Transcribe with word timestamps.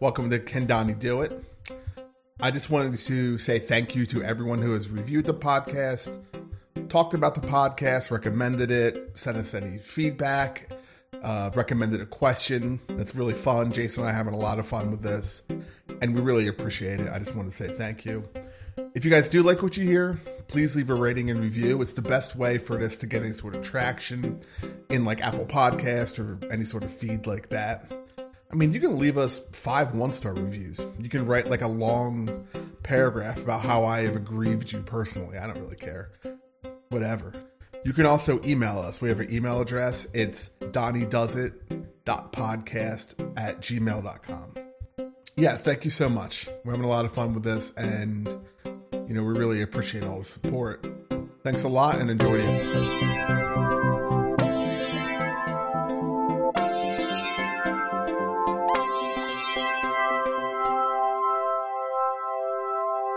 Welcome 0.00 0.30
to 0.30 0.38
Can 0.38 0.64
Donnie 0.64 0.94
Do 0.94 1.22
It. 1.22 1.44
I 2.40 2.52
just 2.52 2.70
wanted 2.70 2.96
to 2.96 3.36
say 3.36 3.58
thank 3.58 3.96
you 3.96 4.06
to 4.06 4.22
everyone 4.22 4.62
who 4.62 4.72
has 4.74 4.88
reviewed 4.88 5.24
the 5.24 5.34
podcast, 5.34 6.22
talked 6.88 7.14
about 7.14 7.34
the 7.34 7.40
podcast, 7.40 8.12
recommended 8.12 8.70
it, 8.70 9.10
sent 9.18 9.36
us 9.36 9.54
any 9.54 9.78
feedback, 9.78 10.70
uh, 11.20 11.50
recommended 11.52 12.00
a 12.00 12.06
question. 12.06 12.78
That's 12.86 13.16
really 13.16 13.32
fun. 13.32 13.72
Jason 13.72 14.04
and 14.04 14.10
I 14.10 14.12
having 14.12 14.34
a 14.34 14.38
lot 14.38 14.60
of 14.60 14.68
fun 14.68 14.92
with 14.92 15.02
this, 15.02 15.42
and 16.00 16.16
we 16.16 16.22
really 16.22 16.46
appreciate 16.46 17.00
it. 17.00 17.08
I 17.12 17.18
just 17.18 17.34
want 17.34 17.50
to 17.50 17.56
say 17.56 17.66
thank 17.66 18.04
you. 18.04 18.22
If 18.94 19.04
you 19.04 19.10
guys 19.10 19.28
do 19.28 19.42
like 19.42 19.64
what 19.64 19.76
you 19.76 19.84
hear, 19.84 20.20
please 20.46 20.76
leave 20.76 20.90
a 20.90 20.94
rating 20.94 21.28
and 21.28 21.40
review. 21.40 21.82
It's 21.82 21.94
the 21.94 22.02
best 22.02 22.36
way 22.36 22.58
for 22.58 22.76
this 22.76 22.96
to 22.98 23.08
get 23.08 23.24
any 23.24 23.32
sort 23.32 23.56
of 23.56 23.62
traction 23.62 24.42
in 24.90 25.04
like 25.04 25.20
Apple 25.22 25.44
Podcast 25.44 26.20
or 26.20 26.38
any 26.52 26.64
sort 26.64 26.84
of 26.84 26.92
feed 26.92 27.26
like 27.26 27.48
that. 27.48 27.92
I 28.50 28.54
mean, 28.54 28.72
you 28.72 28.80
can 28.80 28.98
leave 28.98 29.18
us 29.18 29.40
five 29.52 29.94
one 29.94 30.12
star 30.12 30.32
reviews. 30.32 30.80
You 30.98 31.08
can 31.08 31.24
write 31.26 31.48
like 31.50 31.62
a 31.62 31.68
long 31.68 32.46
paragraph 32.82 33.40
about 33.42 33.64
how 33.64 33.84
I 33.84 34.04
have 34.04 34.16
aggrieved 34.16 34.72
you 34.72 34.80
personally. 34.80 35.38
I 35.38 35.46
don't 35.46 35.60
really 35.60 35.76
care. 35.76 36.10
Whatever. 36.88 37.32
You 37.84 37.92
can 37.92 38.06
also 38.06 38.42
email 38.44 38.78
us. 38.78 39.00
We 39.00 39.08
have 39.10 39.20
an 39.20 39.32
email 39.32 39.60
address. 39.60 40.08
It's 40.14 40.50
donniedoesit.podcast 40.60 43.34
at 43.36 43.60
gmail.com. 43.60 44.54
Yeah, 45.36 45.56
thank 45.56 45.84
you 45.84 45.90
so 45.90 46.08
much. 46.08 46.48
We're 46.64 46.72
having 46.72 46.86
a 46.86 46.88
lot 46.88 47.04
of 47.04 47.12
fun 47.12 47.34
with 47.34 47.44
this, 47.44 47.72
and, 47.76 48.26
you 49.06 49.14
know, 49.14 49.22
we 49.22 49.38
really 49.38 49.62
appreciate 49.62 50.04
all 50.04 50.18
the 50.18 50.24
support. 50.24 50.84
Thanks 51.44 51.62
a 51.62 51.68
lot, 51.68 52.00
and 52.00 52.10
enjoy 52.10 52.38
the 52.38 52.42
episode. 52.42 53.47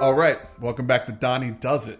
All 0.01 0.15
right, 0.15 0.39
welcome 0.59 0.87
back 0.87 1.05
to 1.05 1.12
Donnie 1.12 1.51
Does 1.51 1.87
It. 1.87 1.99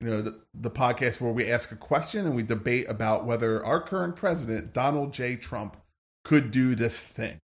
You 0.00 0.06
know, 0.06 0.22
the, 0.22 0.38
the 0.54 0.70
podcast 0.70 1.20
where 1.20 1.32
we 1.32 1.50
ask 1.50 1.72
a 1.72 1.76
question 1.76 2.24
and 2.24 2.36
we 2.36 2.44
debate 2.44 2.88
about 2.88 3.24
whether 3.26 3.64
our 3.64 3.80
current 3.80 4.14
president, 4.14 4.72
Donald 4.72 5.12
J. 5.12 5.34
Trump, 5.34 5.76
could 6.24 6.52
do 6.52 6.76
this 6.76 6.96
thing. 6.96 7.38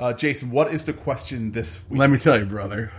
Uh, 0.00 0.12
Jason, 0.14 0.50
what 0.50 0.74
is 0.74 0.84
the 0.84 0.92
question 0.92 1.52
this 1.52 1.80
week? 1.88 2.00
Let 2.00 2.10
me 2.10 2.18
tell 2.18 2.36
you, 2.40 2.44
brother. 2.44 2.90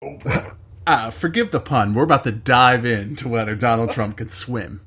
Oh, 0.00 0.18
brother. 0.18 0.52
Uh, 0.86 1.10
forgive 1.10 1.50
the 1.50 1.58
pun. 1.58 1.92
We're 1.92 2.04
about 2.04 2.22
to 2.22 2.30
dive 2.32 2.84
into 2.84 3.28
whether 3.28 3.56
Donald 3.56 3.90
Trump 3.90 4.18
can 4.18 4.28
swim. 4.28 4.82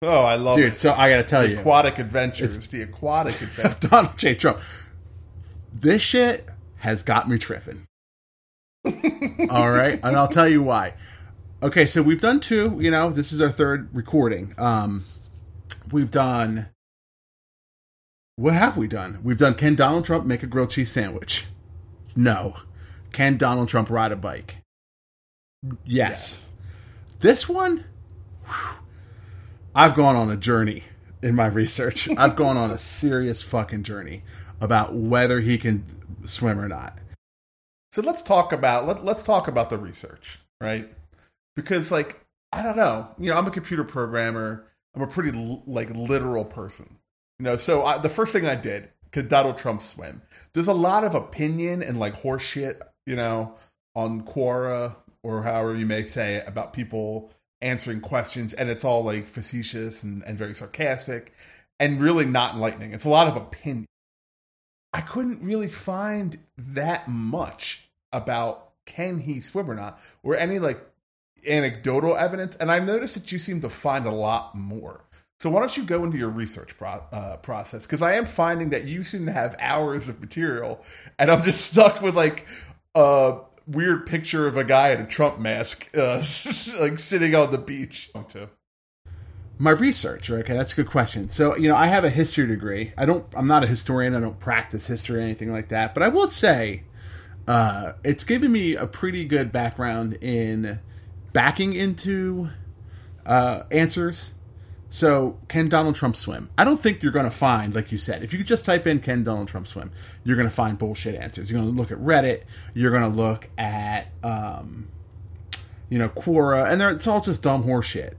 oh, 0.00 0.22
I 0.22 0.36
love 0.36 0.56
Dude, 0.56 0.72
it. 0.72 0.78
so 0.78 0.92
I 0.92 1.10
got 1.10 1.16
to 1.18 1.24
tell 1.24 1.42
The 1.42 1.50
you. 1.50 1.58
aquatic 1.60 1.98
adventures. 1.98 2.56
It's, 2.56 2.68
the 2.68 2.80
aquatic 2.80 3.34
adventures. 3.42 3.90
Donald 3.90 4.16
J. 4.16 4.34
Trump. 4.34 4.60
This 5.74 6.00
shit 6.00 6.48
has 6.78 7.02
got 7.02 7.28
me 7.28 7.36
tripping. 7.36 7.84
All 9.50 9.70
right, 9.70 10.00
and 10.02 10.16
I'll 10.16 10.28
tell 10.28 10.48
you 10.48 10.62
why. 10.62 10.94
Okay, 11.62 11.86
so 11.86 12.02
we've 12.02 12.20
done 12.20 12.40
two. 12.40 12.78
You 12.80 12.90
know, 12.90 13.10
this 13.10 13.32
is 13.32 13.40
our 13.40 13.50
third 13.50 13.88
recording. 13.92 14.54
Um, 14.58 15.04
we've 15.90 16.10
done. 16.10 16.68
What 18.36 18.54
have 18.54 18.76
we 18.76 18.86
done? 18.86 19.18
We've 19.24 19.36
done. 19.36 19.54
Can 19.54 19.74
Donald 19.74 20.04
Trump 20.04 20.24
make 20.24 20.42
a 20.42 20.46
grilled 20.46 20.70
cheese 20.70 20.92
sandwich? 20.92 21.46
No. 22.14 22.54
Can 23.12 23.36
Donald 23.36 23.68
Trump 23.68 23.90
ride 23.90 24.12
a 24.12 24.16
bike? 24.16 24.58
Yes. 25.84 26.48
This 27.18 27.48
one, 27.48 27.84
whew, 28.46 28.76
I've 29.74 29.96
gone 29.96 30.14
on 30.14 30.30
a 30.30 30.36
journey 30.36 30.84
in 31.22 31.34
my 31.34 31.46
research. 31.46 32.08
I've 32.16 32.36
gone 32.36 32.56
on 32.56 32.70
a 32.70 32.78
serious 32.78 33.42
fucking 33.42 33.82
journey 33.82 34.22
about 34.60 34.94
whether 34.94 35.40
he 35.40 35.58
can 35.58 35.84
swim 36.24 36.60
or 36.60 36.68
not. 36.68 36.98
So 37.92 38.02
let's 38.02 38.22
talk 38.22 38.52
about 38.52 38.86
let, 38.86 39.04
let's 39.04 39.22
talk 39.22 39.48
about 39.48 39.70
the 39.70 39.78
research, 39.78 40.38
right? 40.60 40.88
Because 41.56 41.90
like 41.90 42.20
I 42.52 42.62
don't 42.62 42.76
know, 42.76 43.08
you 43.18 43.30
know, 43.30 43.38
I'm 43.38 43.46
a 43.46 43.52
computer 43.52 43.84
programmer. 43.84 44.64
I'm 44.94 45.02
a 45.02 45.06
pretty 45.06 45.32
like 45.66 45.90
literal 45.90 46.44
person, 46.44 46.98
you 47.38 47.44
know. 47.44 47.56
So 47.56 47.84
I, 47.84 47.98
the 47.98 48.08
first 48.08 48.32
thing 48.32 48.46
I 48.46 48.54
did 48.54 48.88
could 49.12 49.28
Donald 49.28 49.58
Trump 49.58 49.82
swim? 49.82 50.22
There's 50.52 50.68
a 50.68 50.72
lot 50.72 51.04
of 51.04 51.14
opinion 51.14 51.82
and 51.82 51.98
like 51.98 52.22
horseshit, 52.22 52.80
you 53.06 53.16
know, 53.16 53.54
on 53.94 54.22
Quora 54.22 54.96
or 55.22 55.42
however 55.42 55.76
you 55.76 55.86
may 55.86 56.02
say 56.02 56.36
it 56.36 56.44
about 56.46 56.72
people 56.72 57.30
answering 57.60 58.00
questions, 58.00 58.52
and 58.52 58.68
it's 58.68 58.84
all 58.84 59.02
like 59.02 59.26
facetious 59.26 60.02
and, 60.02 60.22
and 60.24 60.38
very 60.38 60.54
sarcastic 60.54 61.34
and 61.80 62.00
really 62.00 62.24
not 62.24 62.54
enlightening. 62.54 62.92
It's 62.92 63.04
a 63.04 63.08
lot 63.08 63.28
of 63.28 63.36
opinion. 63.36 63.86
I 64.92 65.00
couldn't 65.00 65.42
really 65.42 65.68
find 65.68 66.38
that 66.56 67.08
much 67.08 67.90
about 68.12 68.68
can 68.86 69.18
he 69.20 69.40
swim 69.40 69.70
or 69.70 69.74
not, 69.74 70.00
or 70.22 70.36
any 70.36 70.58
like 70.58 70.80
anecdotal 71.46 72.16
evidence. 72.16 72.56
And 72.56 72.70
I've 72.72 72.84
noticed 72.84 73.14
that 73.14 73.30
you 73.30 73.38
seem 73.38 73.60
to 73.60 73.68
find 73.68 74.06
a 74.06 74.10
lot 74.12 74.54
more. 74.54 75.04
So 75.40 75.50
why 75.50 75.60
don't 75.60 75.76
you 75.76 75.84
go 75.84 76.02
into 76.04 76.18
your 76.18 76.30
research 76.30 76.76
pro- 76.76 77.04
uh, 77.12 77.36
process? 77.36 77.82
Because 77.82 78.02
I 78.02 78.14
am 78.14 78.26
finding 78.26 78.70
that 78.70 78.84
you 78.84 79.04
seem 79.04 79.26
to 79.26 79.32
have 79.32 79.54
hours 79.60 80.08
of 80.08 80.20
material, 80.20 80.84
and 81.18 81.30
I'm 81.30 81.44
just 81.44 81.60
stuck 81.70 82.02
with 82.02 82.16
like 82.16 82.46
a 82.94 83.38
weird 83.66 84.06
picture 84.06 84.48
of 84.48 84.56
a 84.56 84.64
guy 84.64 84.90
in 84.90 85.00
a 85.00 85.06
Trump 85.06 85.38
mask, 85.38 85.90
uh, 85.96 86.16
like 86.80 86.98
sitting 86.98 87.34
on 87.36 87.52
the 87.52 87.58
beach. 87.58 88.10
My 89.58 89.70
research 89.70 90.30
okay 90.30 90.54
that's 90.54 90.72
a 90.72 90.76
good 90.76 90.88
question. 90.88 91.28
So 91.28 91.56
you 91.56 91.68
know 91.68 91.76
i 91.76 91.86
have 91.86 92.04
a 92.04 92.10
history 92.10 92.46
degree. 92.46 92.92
I 92.96 93.04
don't 93.04 93.26
i'm 93.34 93.46
not 93.46 93.64
a 93.64 93.66
historian. 93.66 94.14
I 94.14 94.20
don't 94.20 94.38
practice 94.38 94.86
history 94.86 95.18
or 95.18 95.22
anything 95.22 95.52
like 95.52 95.68
that. 95.68 95.94
But 95.94 96.02
i 96.02 96.08
will 96.08 96.28
say 96.28 96.84
uh, 97.46 97.94
it's 98.04 98.24
given 98.24 98.52
me 98.52 98.74
a 98.74 98.86
pretty 98.86 99.24
good 99.24 99.50
background 99.50 100.18
in 100.20 100.80
backing 101.32 101.72
into 101.72 102.50
uh, 103.24 103.62
answers. 103.70 104.32
So 104.90 105.38
can 105.48 105.68
donald 105.68 105.96
trump 105.96 106.16
swim? 106.16 106.50
I 106.56 106.64
don't 106.64 106.80
think 106.80 107.02
you're 107.02 107.12
going 107.12 107.24
to 107.24 107.30
find 107.30 107.74
like 107.74 107.90
you 107.90 107.98
said 107.98 108.22
if 108.22 108.32
you 108.32 108.42
just 108.44 108.64
type 108.64 108.86
in 108.86 109.00
can 109.00 109.24
donald 109.24 109.48
trump 109.48 109.66
swim? 109.68 109.90
you're 110.24 110.36
going 110.36 110.48
to 110.48 110.54
find 110.54 110.78
bullshit 110.78 111.14
answers. 111.14 111.50
You're 111.50 111.60
going 111.60 111.74
to 111.74 111.78
look 111.78 111.90
at 111.90 111.98
reddit. 111.98 112.44
You're 112.74 112.90
going 112.90 113.10
to 113.10 113.16
look 113.16 113.50
at 113.58 114.06
um, 114.22 114.88
you 115.90 115.98
know 115.98 116.08
quora. 116.10 116.70
And 116.70 116.80
it's 116.80 117.06
all 117.06 117.20
just 117.20 117.42
dumb 117.42 117.64
horse 117.64 117.86
shit 117.86 118.16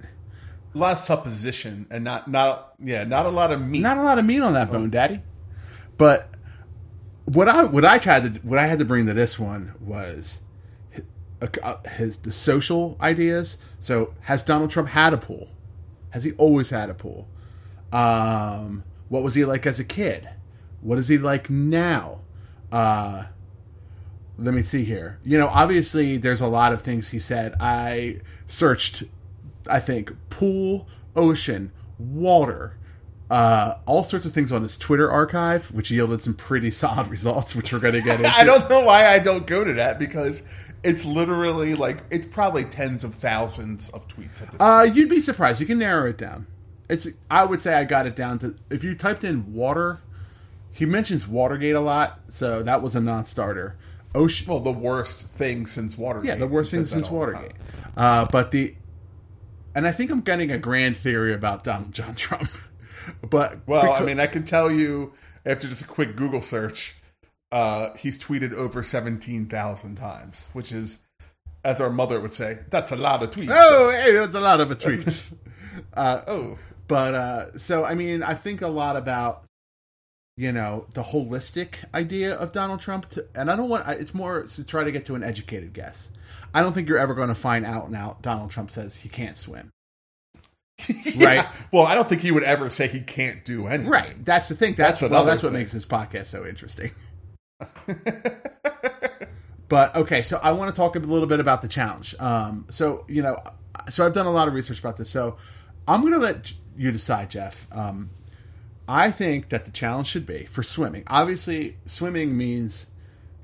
A 0.75 0.77
lot 0.77 0.93
of 0.93 0.99
supposition 0.99 1.87
and 1.89 2.03
not 2.03 2.27
not 2.27 2.73
yeah 2.79 3.03
not 3.03 3.25
a 3.25 3.29
lot 3.29 3.51
of 3.51 3.65
meat. 3.65 3.81
not 3.81 3.97
a 3.97 4.03
lot 4.03 4.19
of 4.19 4.25
meat 4.25 4.41
on 4.41 4.53
that 4.53 4.71
bone, 4.71 4.89
Daddy. 4.89 5.21
But 5.97 6.29
what 7.25 7.49
I 7.49 7.63
what 7.63 7.85
I 7.85 7.97
tried 7.97 8.23
to 8.35 8.47
what 8.47 8.59
I 8.59 8.67
had 8.67 8.79
to 8.79 8.85
bring 8.85 9.05
to 9.07 9.13
this 9.13 9.39
one 9.39 9.73
was 9.79 10.41
his, 11.97 12.17
the 12.17 12.31
social 12.31 12.97
ideas. 13.01 13.57
So 13.79 14.13
has 14.21 14.43
Donald 14.43 14.71
Trump 14.71 14.89
had 14.89 15.13
a 15.13 15.17
pool? 15.17 15.49
Has 16.11 16.23
he 16.23 16.33
always 16.33 16.69
had 16.69 16.89
a 16.89 16.93
pool? 16.93 17.27
Um, 17.91 18.83
what 19.07 19.23
was 19.23 19.35
he 19.35 19.45
like 19.45 19.65
as 19.65 19.79
a 19.79 19.83
kid? 19.83 20.29
What 20.81 20.97
is 20.97 21.07
he 21.07 21.17
like 21.17 21.49
now? 21.49 22.21
Uh, 22.71 23.25
let 24.37 24.53
me 24.53 24.61
see 24.61 24.83
here. 24.83 25.19
You 25.23 25.37
know, 25.37 25.47
obviously, 25.47 26.17
there's 26.17 26.41
a 26.41 26.47
lot 26.47 26.73
of 26.73 26.81
things 26.81 27.09
he 27.09 27.19
said. 27.19 27.55
I 27.59 28.21
searched, 28.47 29.03
I 29.69 29.79
think, 29.79 30.11
pool, 30.29 30.87
ocean, 31.15 31.71
water, 31.97 32.77
uh, 33.29 33.75
all 33.85 34.03
sorts 34.03 34.25
of 34.25 34.33
things 34.33 34.51
on 34.51 34.63
his 34.63 34.77
Twitter 34.77 35.09
archive, 35.09 35.71
which 35.71 35.91
yielded 35.91 36.23
some 36.23 36.33
pretty 36.33 36.71
solid 36.83 37.07
results, 37.07 37.55
which 37.55 37.71
we're 37.71 37.79
going 37.79 37.93
to 37.93 38.01
get 38.01 38.19
into. 38.19 38.35
I 38.35 38.43
don't 38.43 38.69
know 38.69 38.81
why 38.81 39.07
I 39.07 39.19
don't 39.19 39.45
go 39.45 39.63
to 39.63 39.73
that 39.73 39.99
because 39.99 40.41
it's 40.83 41.05
literally 41.05 41.75
like 41.75 41.97
it's 42.09 42.27
probably 42.27 42.65
tens 42.65 43.03
of 43.03 43.13
thousands 43.15 43.89
of 43.89 44.07
tweets. 44.07 44.41
Uh, 44.59 44.83
you'd 44.83 45.09
be 45.09 45.21
surprised. 45.21 45.59
You 45.59 45.65
can 45.65 45.79
narrow 45.79 46.09
it 46.09 46.17
down. 46.17 46.47
It's. 46.89 47.07
I 47.29 47.45
would 47.45 47.61
say 47.61 47.75
I 47.75 47.83
got 47.83 48.07
it 48.07 48.15
down 48.15 48.39
to 48.39 48.55
if 48.69 48.83
you 48.83 48.95
typed 48.95 49.23
in 49.23 49.53
water. 49.53 49.99
He 50.71 50.85
mentions 50.85 51.27
Watergate 51.27 51.75
a 51.75 51.81
lot, 51.81 52.19
so 52.29 52.63
that 52.63 52.81
was 52.81 52.95
a 52.95 53.01
non-starter. 53.01 53.75
Ocean. 54.15 54.47
well, 54.47 54.59
the 54.59 54.71
worst 54.71 55.27
thing 55.27 55.67
since 55.67 55.97
Watergate. 55.97 56.29
Yeah, 56.29 56.35
the 56.35 56.47
worst 56.47 56.71
thing 56.71 56.85
since 56.85 57.09
Watergate. 57.09 57.51
Uh, 57.97 58.25
but 58.31 58.51
the, 58.51 58.75
and 59.75 59.87
I 59.87 59.91
think 59.91 60.11
I'm 60.11 60.21
getting 60.21 60.51
a 60.51 60.57
grand 60.57 60.97
theory 60.97 61.33
about 61.33 61.63
Donald 61.63 61.93
John 61.93 62.15
Trump. 62.15 62.49
But 63.27 63.67
Well, 63.67 63.91
I 63.91 64.01
mean, 64.01 64.19
I 64.19 64.27
can 64.27 64.45
tell 64.45 64.71
you 64.71 65.13
after 65.43 65.67
just 65.67 65.81
a 65.81 65.85
quick 65.85 66.15
Google 66.15 66.41
search, 66.43 66.95
uh, 67.51 67.95
he's 67.95 68.19
tweeted 68.19 68.53
over 68.53 68.83
seventeen 68.83 69.47
thousand 69.47 69.95
times, 69.95 70.45
which 70.53 70.71
is, 70.71 70.99
as 71.65 71.81
our 71.81 71.89
mother 71.89 72.19
would 72.19 72.33
say, 72.33 72.59
that's 72.69 72.91
a 72.91 72.95
lot 72.95 73.23
of 73.23 73.31
tweets. 73.31 73.49
oh, 73.51 73.89
hey, 73.89 74.11
that's 74.11 74.35
a 74.35 74.39
lot 74.39 74.61
of 74.61 74.69
tweets. 74.77 75.33
uh, 75.95 76.21
oh, 76.27 76.59
but 76.87 77.15
uh, 77.15 77.57
so 77.57 77.83
I 77.83 77.95
mean, 77.95 78.21
I 78.21 78.35
think 78.35 78.61
a 78.61 78.67
lot 78.67 78.95
about 78.95 79.45
you 80.39 80.53
know 80.53 80.85
the 80.93 81.03
holistic 81.03 81.83
idea 81.93 82.33
of 82.33 82.53
Donald 82.53 82.79
Trump, 82.79 83.09
to, 83.09 83.25
and 83.35 83.51
I 83.51 83.57
don't 83.57 83.67
want. 83.67 83.85
It's 83.89 84.13
more 84.13 84.41
to 84.41 84.63
try 84.63 84.85
to 84.85 84.91
get 84.91 85.05
to 85.07 85.15
an 85.15 85.23
educated 85.23 85.73
guess. 85.73 86.11
I 86.53 86.61
don't 86.61 86.71
think 86.71 86.87
you're 86.87 86.97
ever 86.97 87.13
going 87.13 87.27
to 87.27 87.35
find 87.35 87.65
out 87.65 87.87
and 87.87 87.95
out. 87.95 88.21
Donald 88.21 88.49
Trump 88.49 88.71
says 88.71 88.95
he 88.95 89.09
can't 89.09 89.37
swim. 89.37 89.69
right. 91.17 91.45
Well, 91.73 91.85
I 91.85 91.93
don't 91.93 92.07
think 92.07 92.21
he 92.21 92.31
would 92.31 92.43
ever 92.43 92.69
say 92.69 92.87
he 92.87 93.01
can't 93.01 93.43
do 93.43 93.67
anything. 93.67 93.91
Right. 93.91 94.15
That's 94.23 94.47
the 94.47 94.55
thing. 94.55 94.75
That's 94.75 95.01
That's 95.01 95.11
well, 95.11 95.25
that's 95.25 95.43
what 95.43 95.51
makes 95.51 95.73
this 95.73 95.85
podcast 95.85 96.27
so 96.27 96.45
interesting. 96.45 96.91
But 99.69 99.95
okay, 99.95 100.23
so 100.23 100.39
I 100.41 100.51
want 100.53 100.73
to 100.73 100.75
talk 100.75 100.95
a 100.95 100.99
little 100.99 101.27
bit 101.27 101.39
about 101.39 101.61
the 101.61 101.67
challenge. 101.67 102.15
Um, 102.19 102.65
so 102.69 103.05
you 103.07 103.21
know, 103.21 103.37
so 103.89 104.03
I've 104.03 104.13
done 104.13 104.25
a 104.25 104.31
lot 104.31 104.47
of 104.47 104.55
research 104.55 104.79
about 104.79 104.97
this. 104.97 105.11
So 105.11 105.37
I'm 105.87 106.01
going 106.01 106.13
to 106.13 106.19
let 106.19 106.51
you 106.75 106.91
decide, 106.91 107.29
Jeff. 107.29 107.67
Um, 107.71 108.09
I 108.89 109.11
think 109.11 109.49
that 109.49 109.65
the 109.65 109.71
challenge 109.71 110.07
should 110.07 110.25
be 110.25 110.45
for 110.45 110.63
swimming. 110.63 111.03
Obviously, 111.05 111.77
swimming 111.85 112.35
means 112.35 112.87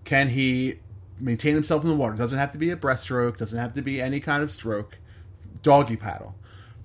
can 0.04 0.30
he 0.30 0.80
maintain 1.20 1.54
himself 1.54 1.84
in 1.84 1.90
the 1.90 1.96
water? 1.96 2.16
Doesn't 2.16 2.40
have 2.40 2.52
to 2.54 2.58
be 2.58 2.72
a 2.72 2.76
breaststroke. 2.76 3.38
Doesn't 3.38 3.60
have 3.60 3.74
to 3.74 3.84
be 3.84 4.02
any 4.02 4.20
kind 4.20 4.42
of 4.42 4.52
stroke. 4.52 4.98
Doggy 5.62 5.98
paddle. 5.98 6.34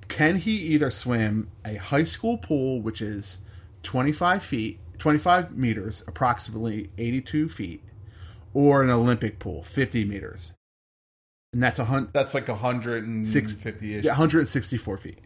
Can 0.08 0.36
he 0.36 0.52
either 0.52 0.90
swim 0.90 1.50
a 1.64 1.76
high 1.76 2.04
school 2.04 2.36
pool, 2.36 2.82
which 2.82 3.00
is 3.00 3.38
25 3.82 4.42
feet, 4.42 4.78
25 4.98 5.56
meters, 5.56 6.04
approximately 6.06 6.90
82 6.98 7.48
feet, 7.48 7.82
or 8.52 8.82
an 8.82 8.90
Olympic 8.90 9.38
pool, 9.38 9.62
50 9.62 10.04
meters? 10.04 10.52
And 11.54 11.62
that's 11.62 11.78
a 11.78 11.86
hundred, 11.86 12.12
That's 12.12 12.34
like 12.34 12.46
150 12.48 13.94
ish. 13.94 14.04
yeah, 14.04 14.10
164 14.12 14.98
feet. 14.98 15.18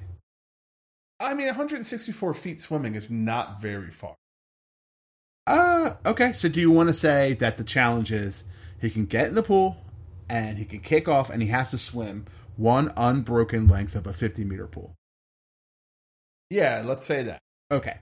I 1.25 1.35
mean, 1.35 1.47
164 1.47 2.35
feet 2.35 2.61
swimming 2.61 2.95
is 2.95 3.09
not 3.09 3.61
very 3.61 3.91
far. 3.91 4.15
Uh, 5.47 5.95
okay. 6.05 6.33
So 6.33 6.49
do 6.49 6.61
you 6.61 6.71
want 6.71 6.89
to 6.91 6.95
say 6.95 7.35
that 7.35 7.57
the 7.57 7.65
challenge 7.65 8.13
is 8.13 8.45
he 8.81 8.91
can 8.91 9.07
get 9.07 9.29
in 9.29 9.35
the 9.35 9.43
pool 9.43 9.79
and 10.29 10.59
he 10.59 10.65
can 10.65 10.81
kick 10.81 11.09
off 11.09 11.31
and 11.31 11.43
he 11.43 11.49
has 11.49 11.71
to 11.71 11.79
swim 11.79 12.27
one 12.57 12.93
unbroken 12.97 13.67
length 13.67 13.95
of 13.95 14.07
a 14.07 14.13
50 14.13 14.45
meter 14.45 14.67
pool? 14.67 14.95
Yeah, 16.51 16.83
let's 16.85 17.07
say 17.07 17.23
that. 17.25 17.41
Okay. 17.71 17.99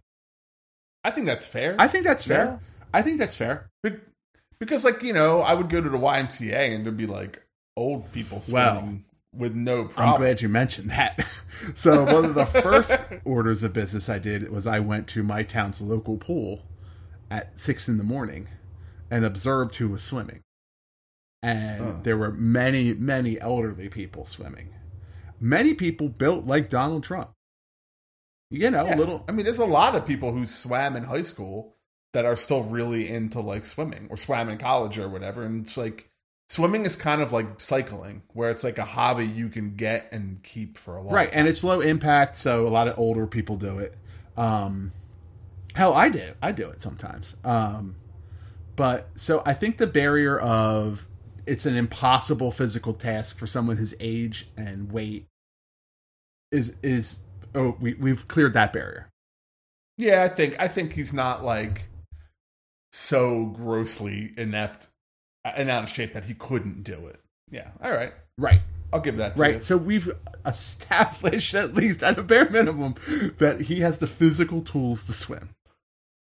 I 1.04 1.10
think 1.10 1.26
that's 1.26 1.46
fair. 1.46 1.76
I 1.78 1.88
think 1.88 2.04
that's 2.04 2.24
fair. 2.24 2.60
I 2.92 3.02
think 3.02 3.18
that's 3.18 3.34
fair. 3.34 3.68
Be- 3.82 3.96
because, 4.58 4.84
like, 4.84 5.02
you 5.02 5.12
know, 5.12 5.40
I 5.40 5.54
would 5.54 5.68
go 5.68 5.80
to 5.80 5.88
the 5.88 5.98
YMCA 5.98 6.74
and 6.74 6.84
there'd 6.84 6.96
be 6.96 7.06
like 7.06 7.42
old 7.76 8.12
people 8.12 8.40
swimming 8.40 9.04
with 9.34 9.54
no 9.54 9.84
problem. 9.84 10.14
I'm 10.14 10.20
glad 10.20 10.40
you 10.42 10.48
mentioned 10.48 10.90
that. 10.90 11.26
so 11.74 12.04
one 12.04 12.24
of 12.24 12.34
the 12.34 12.46
first 12.46 12.96
orders 13.24 13.62
of 13.62 13.72
business 13.72 14.08
I 14.08 14.18
did 14.18 14.50
was 14.50 14.66
I 14.66 14.78
went 14.80 15.06
to 15.08 15.22
my 15.22 15.42
town's 15.42 15.80
local 15.80 16.16
pool 16.18 16.62
at 17.30 17.58
six 17.58 17.88
in 17.88 17.96
the 17.98 18.04
morning 18.04 18.48
and 19.10 19.24
observed 19.24 19.76
who 19.76 19.88
was 19.88 20.02
swimming. 20.02 20.40
And 21.42 21.80
Oh. 21.84 22.00
there 22.02 22.16
were 22.16 22.30
many, 22.32 22.92
many 22.94 23.40
elderly 23.40 23.88
people 23.88 24.24
swimming. 24.24 24.68
Many 25.40 25.74
people 25.74 26.08
built 26.08 26.44
like 26.44 26.70
Donald 26.70 27.02
Trump. 27.02 27.30
You 28.50 28.70
know, 28.70 28.84
Yeah. 28.84 28.96
a 28.96 28.98
little 28.98 29.24
I 29.28 29.32
mean, 29.32 29.44
there's 29.46 29.58
a 29.58 29.64
lot 29.64 29.94
of 29.94 30.06
people 30.06 30.32
who 30.32 30.44
swam 30.46 30.94
in 30.94 31.04
high 31.04 31.22
school 31.22 31.76
that 32.12 32.26
are 32.26 32.36
still 32.36 32.62
really 32.62 33.08
into 33.08 33.40
like 33.40 33.64
swimming 33.64 34.06
or 34.10 34.16
swam 34.18 34.50
in 34.50 34.58
college 34.58 34.98
or 34.98 35.08
whatever. 35.08 35.42
And 35.42 35.66
it's 35.66 35.76
like 35.78 36.10
swimming 36.52 36.84
is 36.84 36.96
kind 36.96 37.22
of 37.22 37.32
like 37.32 37.60
cycling, 37.62 38.22
where 38.34 38.50
it's 38.50 38.62
like 38.62 38.76
a 38.76 38.84
hobby 38.84 39.26
you 39.26 39.48
can 39.48 39.74
get 39.74 40.12
and 40.12 40.42
keep 40.42 40.76
for 40.76 40.98
a 40.98 41.02
while. 41.02 41.14
right 41.14 41.30
and 41.32 41.48
it's 41.48 41.64
low 41.64 41.80
impact 41.80 42.36
so 42.36 42.66
a 42.66 42.68
lot 42.68 42.88
of 42.88 42.98
older 42.98 43.26
people 43.26 43.56
do 43.56 43.78
it. 43.78 43.96
Um 44.36 44.92
hell 45.74 45.94
i 45.94 46.10
do. 46.10 46.34
I 46.42 46.52
do 46.52 46.68
it 46.68 46.82
sometimes. 46.82 47.36
Um 47.42 47.96
but 48.76 49.08
so 49.16 49.42
i 49.46 49.54
think 49.54 49.78
the 49.78 49.86
barrier 49.86 50.38
of 50.38 51.06
it's 51.46 51.64
an 51.66 51.76
impossible 51.76 52.50
physical 52.50 52.92
task 52.92 53.38
for 53.38 53.46
someone 53.46 53.78
his 53.78 53.94
age 53.98 54.48
and 54.56 54.92
weight 54.92 55.26
is 56.50 56.74
is 56.82 57.20
oh 57.54 57.76
we, 57.80 57.94
we've 57.94 58.28
cleared 58.28 58.52
that 58.52 58.74
barrier. 58.74 59.08
Yeah, 59.96 60.22
I 60.22 60.28
think 60.28 60.56
I 60.58 60.68
think 60.68 60.92
he's 60.92 61.12
not 61.14 61.44
like 61.44 61.84
so 62.92 63.46
grossly 63.46 64.34
inept 64.36 64.88
and 65.44 65.70
out 65.70 65.84
of 65.84 65.90
shape 65.90 66.12
that 66.14 66.24
he 66.24 66.34
couldn't 66.34 66.82
do 66.82 67.06
it. 67.06 67.20
Yeah. 67.50 67.68
All 67.82 67.90
right. 67.90 68.12
right 68.38 68.60
I'll 68.92 69.00
give 69.00 69.16
that 69.16 69.36
to 69.36 69.40
right 69.42 69.54
you. 69.56 69.62
so 69.62 69.76
we've 69.76 70.10
established 70.44 71.54
at 71.62 71.74
least 71.74 72.02
at 72.02 72.18
a 72.18 72.22
bare 72.22 72.48
minimum 72.50 72.94
that 73.38 73.62
he 73.62 73.80
has 73.80 73.98
the 73.98 74.06
physical 74.06 74.60
tools 74.62 75.04
to 75.04 75.12
swim 75.12 75.50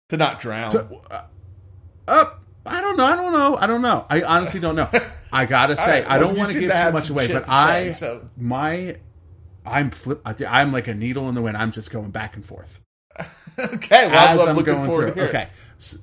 To 0.09 0.17
not 0.17 0.39
drown. 0.39 0.71
To- 0.71 0.87
uh, 1.09 1.25
up. 2.07 2.39
I 2.65 2.79
don't 2.81 2.95
know. 2.95 3.05
I 3.05 3.15
don't 3.15 3.33
know. 3.33 3.57
I 3.57 3.67
don't 3.67 3.81
know. 3.81 4.05
I 4.09 4.21
honestly 4.21 4.59
don't 4.59 4.75
know. 4.75 4.89
I 5.33 5.45
gotta 5.45 5.75
say, 5.75 6.01
right, 6.01 6.09
I 6.09 6.17
don't 6.17 6.37
want 6.37 6.51
to 6.53 6.59
give 6.59 6.71
too 6.71 6.91
much 6.91 7.09
away, 7.09 7.27
but 7.27 7.49
I, 7.49 7.91
say, 7.91 7.99
so- 7.99 8.29
my, 8.37 8.97
I'm 9.65 9.89
flip. 9.91 10.21
I'm 10.25 10.71
like 10.71 10.87
a 10.87 10.93
needle 10.93 11.27
in 11.27 11.35
the 11.35 11.41
wind. 11.41 11.57
I'm 11.57 11.71
just 11.71 11.91
going 11.91 12.11
back 12.11 12.35
and 12.35 12.45
forth 12.45 12.79
okay. 13.59 14.07
Well, 14.07 14.41
I'm 14.41 14.49
I'm 14.49 14.55
looking 14.55 14.73
forward 14.85 15.13
through. 15.13 15.25
to 15.25 15.29
hear 15.29 15.29
Okay. 15.29 15.47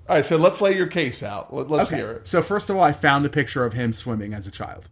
All 0.08 0.16
right. 0.16 0.24
So 0.24 0.36
let's 0.36 0.60
lay 0.60 0.76
your 0.76 0.86
case 0.86 1.22
out. 1.22 1.52
Let, 1.54 1.70
let's 1.70 1.88
Okay. 1.88 1.96
hear 1.96 2.10
it. 2.12 2.28
So 2.28 2.42
first 2.42 2.70
of 2.70 2.76
all, 2.76 2.82
I 2.82 2.92
found 2.92 3.24
a 3.24 3.28
picture 3.30 3.64
of 3.64 3.72
him 3.72 3.92
swimming 3.92 4.34
as 4.34 4.46
a 4.46 4.50
child. 4.50 4.88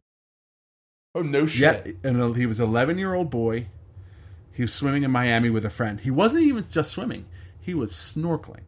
Oh 1.14 1.22
no 1.22 1.46
shit. 1.46 1.98
Yeah, 2.02 2.10
and 2.10 2.36
he 2.36 2.46
was 2.46 2.60
11 2.60 2.98
year 2.98 3.14
old 3.14 3.30
boy. 3.30 3.68
He 4.52 4.62
was 4.62 4.72
swimming 4.72 5.04
in 5.04 5.10
Miami 5.10 5.50
with 5.50 5.64
a 5.64 5.70
friend. 5.70 6.00
He 6.00 6.10
wasn't 6.10 6.44
even 6.44 6.64
just 6.70 6.90
swimming; 6.90 7.26
he 7.60 7.74
was 7.74 7.92
snorkeling. 7.92 8.64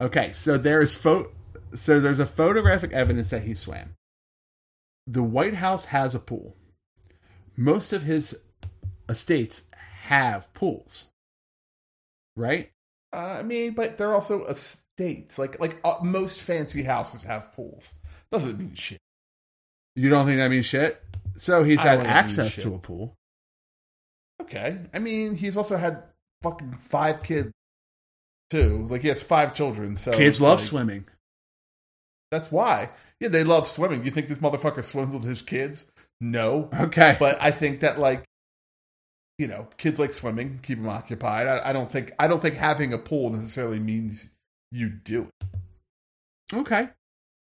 Okay, 0.00 0.32
so 0.32 0.58
there's 0.58 0.92
pho- 0.94 1.30
so 1.76 2.00
there's 2.00 2.18
a 2.18 2.26
photographic 2.26 2.92
evidence 2.92 3.30
that 3.30 3.44
he 3.44 3.54
swam. 3.54 3.94
The 5.06 5.22
White 5.22 5.54
House 5.54 5.86
has 5.86 6.14
a 6.14 6.18
pool. 6.18 6.56
Most 7.56 7.92
of 7.92 8.02
his 8.02 8.38
estates 9.08 9.62
have 10.02 10.52
pools, 10.54 11.08
right? 12.36 12.70
Uh, 13.12 13.16
I 13.38 13.42
mean, 13.42 13.72
but 13.72 13.98
they're 13.98 14.14
also 14.14 14.44
estates. 14.46 15.38
Like 15.38 15.58
like 15.60 15.78
uh, 15.84 15.96
most 16.02 16.42
fancy 16.42 16.82
houses 16.82 17.22
have 17.22 17.52
pools. 17.52 17.94
Doesn't 18.30 18.58
mean 18.58 18.74
shit. 18.74 18.98
You 19.94 20.10
don't 20.10 20.26
think 20.26 20.38
that 20.38 20.50
means 20.50 20.66
shit? 20.66 21.02
So 21.36 21.64
he's 21.64 21.78
I 21.78 21.82
had 21.82 21.86
don't 21.96 22.04
think 22.04 22.10
it 22.10 22.22
means 22.26 22.38
access 22.38 22.62
to 22.62 22.74
a 22.74 22.78
pool. 22.78 23.14
Okay. 24.42 24.78
I 24.92 24.98
mean, 24.98 25.34
he's 25.34 25.56
also 25.56 25.76
had 25.76 26.02
fucking 26.42 26.76
five 26.80 27.22
kids 27.22 27.50
too. 28.50 28.86
Like 28.90 29.02
he 29.02 29.08
has 29.08 29.22
five 29.22 29.54
children. 29.54 29.96
So 29.96 30.12
Kids 30.12 30.40
love 30.40 30.58
like- 30.60 30.68
swimming. 30.68 31.04
That's 32.30 32.50
why. 32.50 32.90
Yeah, 33.20 33.28
they 33.28 33.44
love 33.44 33.68
swimming. 33.68 34.04
You 34.04 34.10
think 34.10 34.28
this 34.28 34.38
motherfucker 34.38 34.82
swims 34.84 35.14
with 35.14 35.22
his 35.22 35.42
kids? 35.42 35.86
No. 36.20 36.68
Okay, 36.74 37.16
But 37.18 37.40
I 37.40 37.50
think 37.52 37.80
that 37.80 37.98
like 37.98 38.24
you 39.38 39.46
know, 39.46 39.68
kids 39.76 39.98
like 39.98 40.12
swimming, 40.12 40.60
keep 40.62 40.78
them 40.78 40.88
occupied. 40.88 41.46
I, 41.46 41.70
I 41.70 41.72
don't 41.72 41.90
think 41.90 42.12
I 42.18 42.26
don't 42.26 42.40
think 42.40 42.56
having 42.56 42.92
a 42.92 42.98
pool 42.98 43.30
necessarily 43.30 43.78
means 43.78 44.28
you 44.70 44.88
do 44.88 45.28
it. 45.42 45.48
okay. 46.54 46.88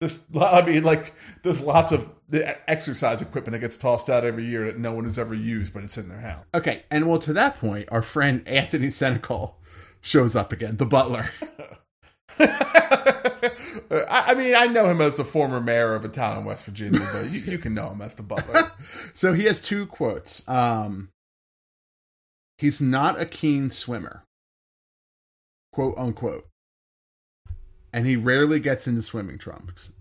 There's, 0.01 0.19
I 0.37 0.61
mean, 0.61 0.83
like 0.83 1.13
there's 1.43 1.61
lots 1.61 1.93
of 1.93 2.09
the 2.27 2.69
exercise 2.69 3.21
equipment 3.21 3.53
that 3.53 3.59
gets 3.59 3.77
tossed 3.77 4.09
out 4.09 4.25
every 4.25 4.45
year 4.45 4.65
that 4.65 4.77
no 4.77 4.93
one 4.93 5.05
has 5.05 5.17
ever 5.17 5.33
used, 5.33 5.73
but 5.73 5.83
it's 5.83 5.97
in 5.97 6.09
their 6.09 6.19
house. 6.19 6.43
Okay, 6.53 6.83
and 6.91 7.07
well, 7.07 7.19
to 7.19 7.31
that 7.33 7.57
point, 7.59 7.87
our 7.91 8.01
friend 8.01 8.45
Anthony 8.45 8.89
Senecal 8.89 9.53
shows 10.01 10.35
up 10.35 10.51
again, 10.51 10.77
the 10.77 10.85
butler. 10.85 11.29
I, 12.39 13.53
I 14.27 14.33
mean, 14.35 14.55
I 14.55 14.67
know 14.67 14.89
him 14.89 14.99
as 15.01 15.15
the 15.15 15.25
former 15.25 15.61
mayor 15.61 15.95
of 15.95 16.03
a 16.03 16.09
town 16.09 16.39
in 16.39 16.45
West 16.45 16.65
Virginia, 16.65 17.07
but 17.13 17.31
you, 17.31 17.39
you 17.39 17.57
can 17.57 17.73
know 17.73 17.89
him 17.89 18.01
as 18.01 18.15
the 18.15 18.23
butler. 18.23 18.71
so 19.13 19.33
he 19.33 19.45
has 19.45 19.61
two 19.61 19.85
quotes. 19.85 20.47
Um, 20.47 21.09
he's 22.57 22.81
not 22.81 23.19
a 23.19 23.25
keen 23.25 23.69
swimmer, 23.69 24.23
quote 25.73 25.97
unquote, 25.97 26.47
and 27.93 28.05
he 28.05 28.15
rarely 28.15 28.59
gets 28.59 28.87
into 28.87 29.01
swimming 29.01 29.37
trunks. 29.37 29.91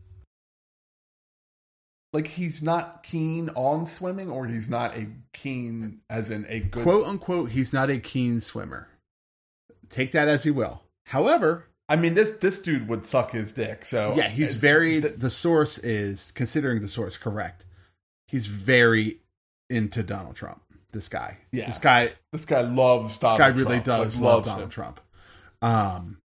like 2.13 2.29
he's 2.29 2.63
not 2.63 3.03
keen 3.03 3.51
on 3.57 3.87
swimming, 3.87 4.31
or 4.31 4.47
he's 4.47 4.69
not 4.69 4.97
a 4.97 5.09
keen 5.33 6.01
as 6.09 6.31
in 6.31 6.47
a 6.49 6.61
good. 6.61 6.85
Quote 6.85 7.07
unquote, 7.07 7.51
he's 7.51 7.73
not 7.73 7.91
a 7.91 7.99
keen 7.99 8.41
swimmer. 8.41 8.89
Take 9.91 10.13
that 10.13 10.29
as 10.29 10.47
you 10.47 10.55
will. 10.55 10.83
However, 11.07 11.67
I 11.89 11.97
mean, 11.97 12.15
this 12.15 12.31
this 12.31 12.63
dude 12.63 12.89
would 12.89 13.05
suck 13.07 13.33
his 13.33 13.53
dick. 13.53 13.85
So 13.85 14.15
yeah, 14.17 14.29
he's 14.29 14.55
very. 14.55 15.01
th- 15.01 15.15
the 15.19 15.31
source 15.31 15.77
is 15.79 16.31
considering 16.35 16.81
the 16.81 16.89
source 16.89 17.17
correct. 17.17 17.65
He's 18.29 18.47
very 18.47 19.19
into 19.69 20.03
Donald 20.03 20.37
Trump. 20.37 20.63
This 20.95 21.09
guy. 21.09 21.37
Yeah. 21.53 21.67
This 21.67 21.79
guy. 21.79 22.13
this 22.33 22.45
guy 22.47 22.63
loves 22.63 23.19
Donald 23.19 23.39
Trump. 23.39 23.55
this 23.57 23.65
guy 23.65 23.71
really 23.71 23.83
Trump, 23.83 23.85
does 24.05 24.21
like, 24.21 24.25
love 24.33 24.45
Donald 24.47 24.63
him. 24.63 24.71
Trump. 24.71 25.01
Um, 25.61 26.19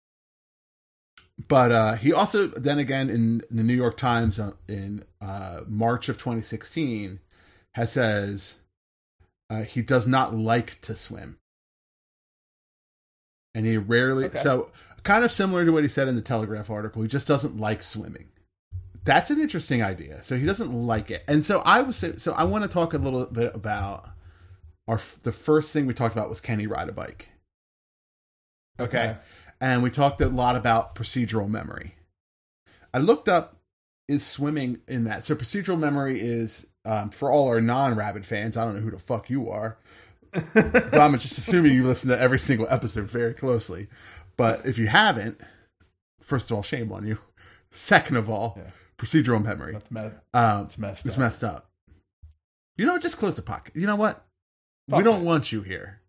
but 1.48 1.72
uh, 1.72 1.94
he 1.96 2.14
also 2.14 2.48
then 2.48 2.80
again 2.80 3.10
in 3.10 3.42
the 3.50 3.64
New 3.64 3.74
York 3.76 3.98
Times 3.98 4.40
uh, 4.40 4.52
in 4.68 5.04
uh, 5.22 5.62
March 5.68 6.08
of 6.10 6.18
2016 6.18 7.20
has 7.76 7.92
says 7.92 8.56
uh, 9.50 9.64
he 9.64 9.82
does 9.82 10.06
not 10.08 10.36
like 10.36 10.80
to 10.82 10.96
swim, 10.96 11.38
and 13.56 13.66
he 13.66 13.78
rarely 13.78 14.26
Okay. 14.26 14.40
so 14.40 14.72
kind 15.04 15.24
of 15.24 15.32
similar 15.32 15.66
to 15.66 15.72
what 15.72 15.84
he 15.84 15.90
said 15.90 16.08
in 16.08 16.16
the 16.16 16.22
Telegraph 16.22 16.70
article. 16.70 17.02
He 17.02 17.08
just 17.08 17.28
doesn't 17.28 17.58
like 17.60 17.82
swimming. 17.84 18.28
That's 19.06 19.32
an 19.32 19.40
interesting 19.40 19.82
idea. 19.82 20.22
So 20.24 20.38
he 20.38 20.46
doesn't 20.46 20.72
like 20.74 21.10
it, 21.10 21.24
and 21.28 21.46
so 21.46 21.60
I 21.62 21.82
was 21.82 22.04
so 22.18 22.34
I 22.34 22.44
want 22.44 22.66
to 22.66 22.70
talk 22.70 22.94
a 22.94 22.98
little 22.98 23.26
bit 23.26 23.56
about 23.56 24.10
our 24.90 25.00
the 25.24 25.32
first 25.32 25.72
thing 25.72 25.86
we 25.86 25.94
talked 25.94 26.16
about 26.16 26.28
was 26.30 26.42
can 26.42 26.60
he 26.60 26.68
ride 26.68 26.90
a 26.90 26.92
bike? 26.92 27.30
Okay. 28.80 28.88
Okay. 29.10 29.18
And 29.62 29.84
we 29.84 29.90
talked 29.92 30.22
a 30.22 30.28
lot 30.30 30.56
about 30.56 30.96
procedural 30.96 31.50
memory. 31.50 31.96
I 32.94 32.98
looked 33.00 33.28
up 33.28 33.58
is 34.08 34.26
swimming 34.26 34.80
in 34.88 35.04
that. 35.04 35.24
So 35.26 35.36
procedural 35.36 35.78
memory 35.78 36.20
is 36.20 36.66
um, 36.86 37.10
for 37.12 37.30
all 37.32 37.50
our 37.50 37.62
non-rabbit 37.62 38.26
fans. 38.26 38.58
I 38.58 38.64
don't 38.66 38.76
know 38.76 38.82
who 38.82 38.92
the 38.92 38.98
fuck 38.98 39.30
you 39.30 39.50
are. 39.50 39.78
but 40.54 40.96
I'm 41.00 41.12
just 41.18 41.38
assuming 41.38 41.74
you 41.74 41.86
listen 41.86 42.10
to 42.10 42.20
every 42.20 42.40
single 42.40 42.68
episode 42.70 43.10
very 43.10 43.34
closely. 43.34 43.88
But 44.38 44.66
if 44.66 44.78
you 44.78 44.88
haven't, 44.88 45.40
first 46.22 46.50
of 46.50 46.56
all, 46.56 46.64
shame 46.64 46.92
on 46.92 47.06
you. 47.06 47.18
Second 47.72 48.16
of 48.16 48.30
all, 48.30 48.58
Yeah. 48.58 48.72
procedural 48.98 49.44
memory. 49.44 49.74
That's 49.74 49.92
me- 49.92 50.12
Um, 50.34 50.66
it's 50.66 50.78
messed 50.78 51.06
it's 51.06 51.16
up. 51.16 51.20
messed 51.20 51.44
up. 51.44 51.70
You 52.78 52.86
know, 52.86 52.98
just 52.98 53.18
close 53.18 53.36
the 53.36 53.42
pocket. 53.42 53.76
You 53.76 53.86
know 53.88 53.96
what? 53.98 54.26
We 54.98 55.04
don't 55.04 55.22
it. 55.22 55.26
want 55.26 55.52
you 55.52 55.62
here. 55.62 56.00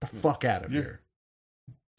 Get 0.00 0.10
the 0.10 0.16
fuck 0.18 0.44
out 0.44 0.64
of 0.64 0.72
You- 0.72 0.82
here. 0.82 1.00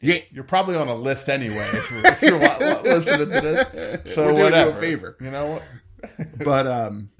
Yeah, 0.04 0.18
You're 0.32 0.42
probably 0.42 0.74
on 0.74 0.88
a 0.88 0.96
list 0.96 1.28
anyway 1.28 1.64
if 1.72 1.90
you're, 1.92 2.06
if 2.06 2.22
you're 2.22 2.82
listening 2.82 3.28
to 3.30 3.40
this. 3.40 3.68
So 4.16 4.22
We're 4.26 4.32
doing 4.32 4.42
whatever. 4.44 4.70
you 4.72 4.76
a 4.76 4.80
favor. 4.80 5.16
You 5.20 5.30
know 5.30 5.46
what? 5.46 5.62
but 6.44 6.66
um 6.66 7.10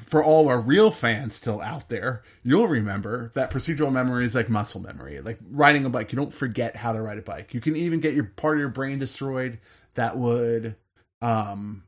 for 0.00 0.22
all 0.22 0.48
our 0.48 0.60
real 0.60 0.90
fans 0.90 1.36
still 1.36 1.60
out 1.60 1.88
there, 1.88 2.22
you'll 2.42 2.66
remember 2.66 3.30
that 3.34 3.50
procedural 3.50 3.92
memory 3.92 4.24
is 4.24 4.34
like 4.34 4.48
muscle 4.50 4.80
memory. 4.80 5.20
Like 5.20 5.38
riding 5.50 5.84
a 5.84 5.90
bike, 5.90 6.12
you 6.12 6.16
don't 6.16 6.34
forget 6.34 6.74
how 6.76 6.92
to 6.92 7.00
ride 7.00 7.18
a 7.18 7.22
bike. 7.22 7.54
You 7.54 7.60
can 7.60 7.76
even 7.76 8.00
get 8.00 8.14
your 8.14 8.24
part 8.24 8.56
of 8.56 8.60
your 8.60 8.68
brain 8.68 8.98
destroyed 8.98 9.58
that 9.94 10.18
would 10.18 10.74
um 11.22 11.84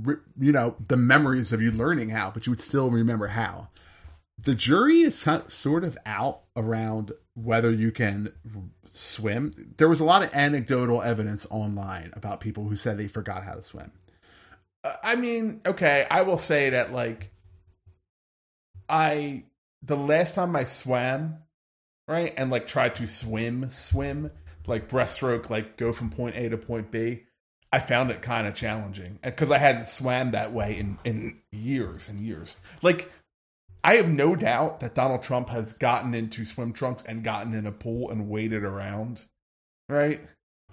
re- 0.00 0.16
you 0.38 0.52
know, 0.52 0.76
the 0.88 0.96
memories 0.96 1.52
of 1.52 1.60
you 1.60 1.72
learning 1.72 2.10
how, 2.10 2.30
but 2.30 2.46
you 2.46 2.52
would 2.52 2.60
still 2.60 2.90
remember 2.90 3.26
how. 3.26 3.68
The 4.38 4.54
jury 4.54 5.00
is 5.00 5.26
sort 5.48 5.84
of 5.84 5.96
out 6.04 6.42
around 6.54 7.12
whether 7.34 7.70
you 7.70 7.90
can 7.90 8.32
swim. 8.90 9.74
There 9.76 9.88
was 9.88 10.00
a 10.00 10.04
lot 10.04 10.22
of 10.22 10.34
anecdotal 10.34 11.02
evidence 11.02 11.46
online 11.50 12.12
about 12.14 12.40
people 12.40 12.68
who 12.68 12.76
said 12.76 12.98
they 12.98 13.08
forgot 13.08 13.44
how 13.44 13.54
to 13.54 13.62
swim. 13.62 13.92
Uh, 14.84 14.94
I 15.02 15.16
mean, 15.16 15.60
okay, 15.66 16.06
I 16.10 16.22
will 16.22 16.38
say 16.38 16.70
that 16.70 16.92
like 16.92 17.32
I 18.88 19.44
the 19.82 19.96
last 19.96 20.34
time 20.34 20.56
I 20.56 20.64
swam, 20.64 21.38
right, 22.08 22.32
and 22.36 22.50
like 22.50 22.66
tried 22.66 22.94
to 22.96 23.06
swim, 23.06 23.70
swim, 23.70 24.30
like 24.66 24.88
breaststroke, 24.88 25.50
like 25.50 25.76
go 25.76 25.92
from 25.92 26.10
point 26.10 26.36
A 26.36 26.48
to 26.48 26.56
point 26.56 26.90
B, 26.90 27.24
I 27.72 27.78
found 27.80 28.10
it 28.10 28.22
kind 28.22 28.46
of 28.46 28.54
challenging 28.54 29.18
because 29.22 29.50
I 29.50 29.58
hadn't 29.58 29.86
swam 29.86 30.32
that 30.32 30.52
way 30.52 30.78
in 30.78 30.98
in 31.04 31.40
years 31.52 32.08
and 32.08 32.20
years. 32.20 32.56
Like 32.82 33.10
I 33.84 33.94
have 33.96 34.10
no 34.10 34.34
doubt 34.34 34.80
that 34.80 34.94
Donald 34.94 35.22
Trump 35.22 35.48
has 35.50 35.72
gotten 35.72 36.12
into 36.14 36.44
swim 36.44 36.72
trunks 36.72 37.02
and 37.06 37.22
gotten 37.22 37.54
in 37.54 37.66
a 37.66 37.72
pool 37.72 38.10
and 38.10 38.28
waded 38.28 38.64
around, 38.64 39.24
right, 39.88 40.20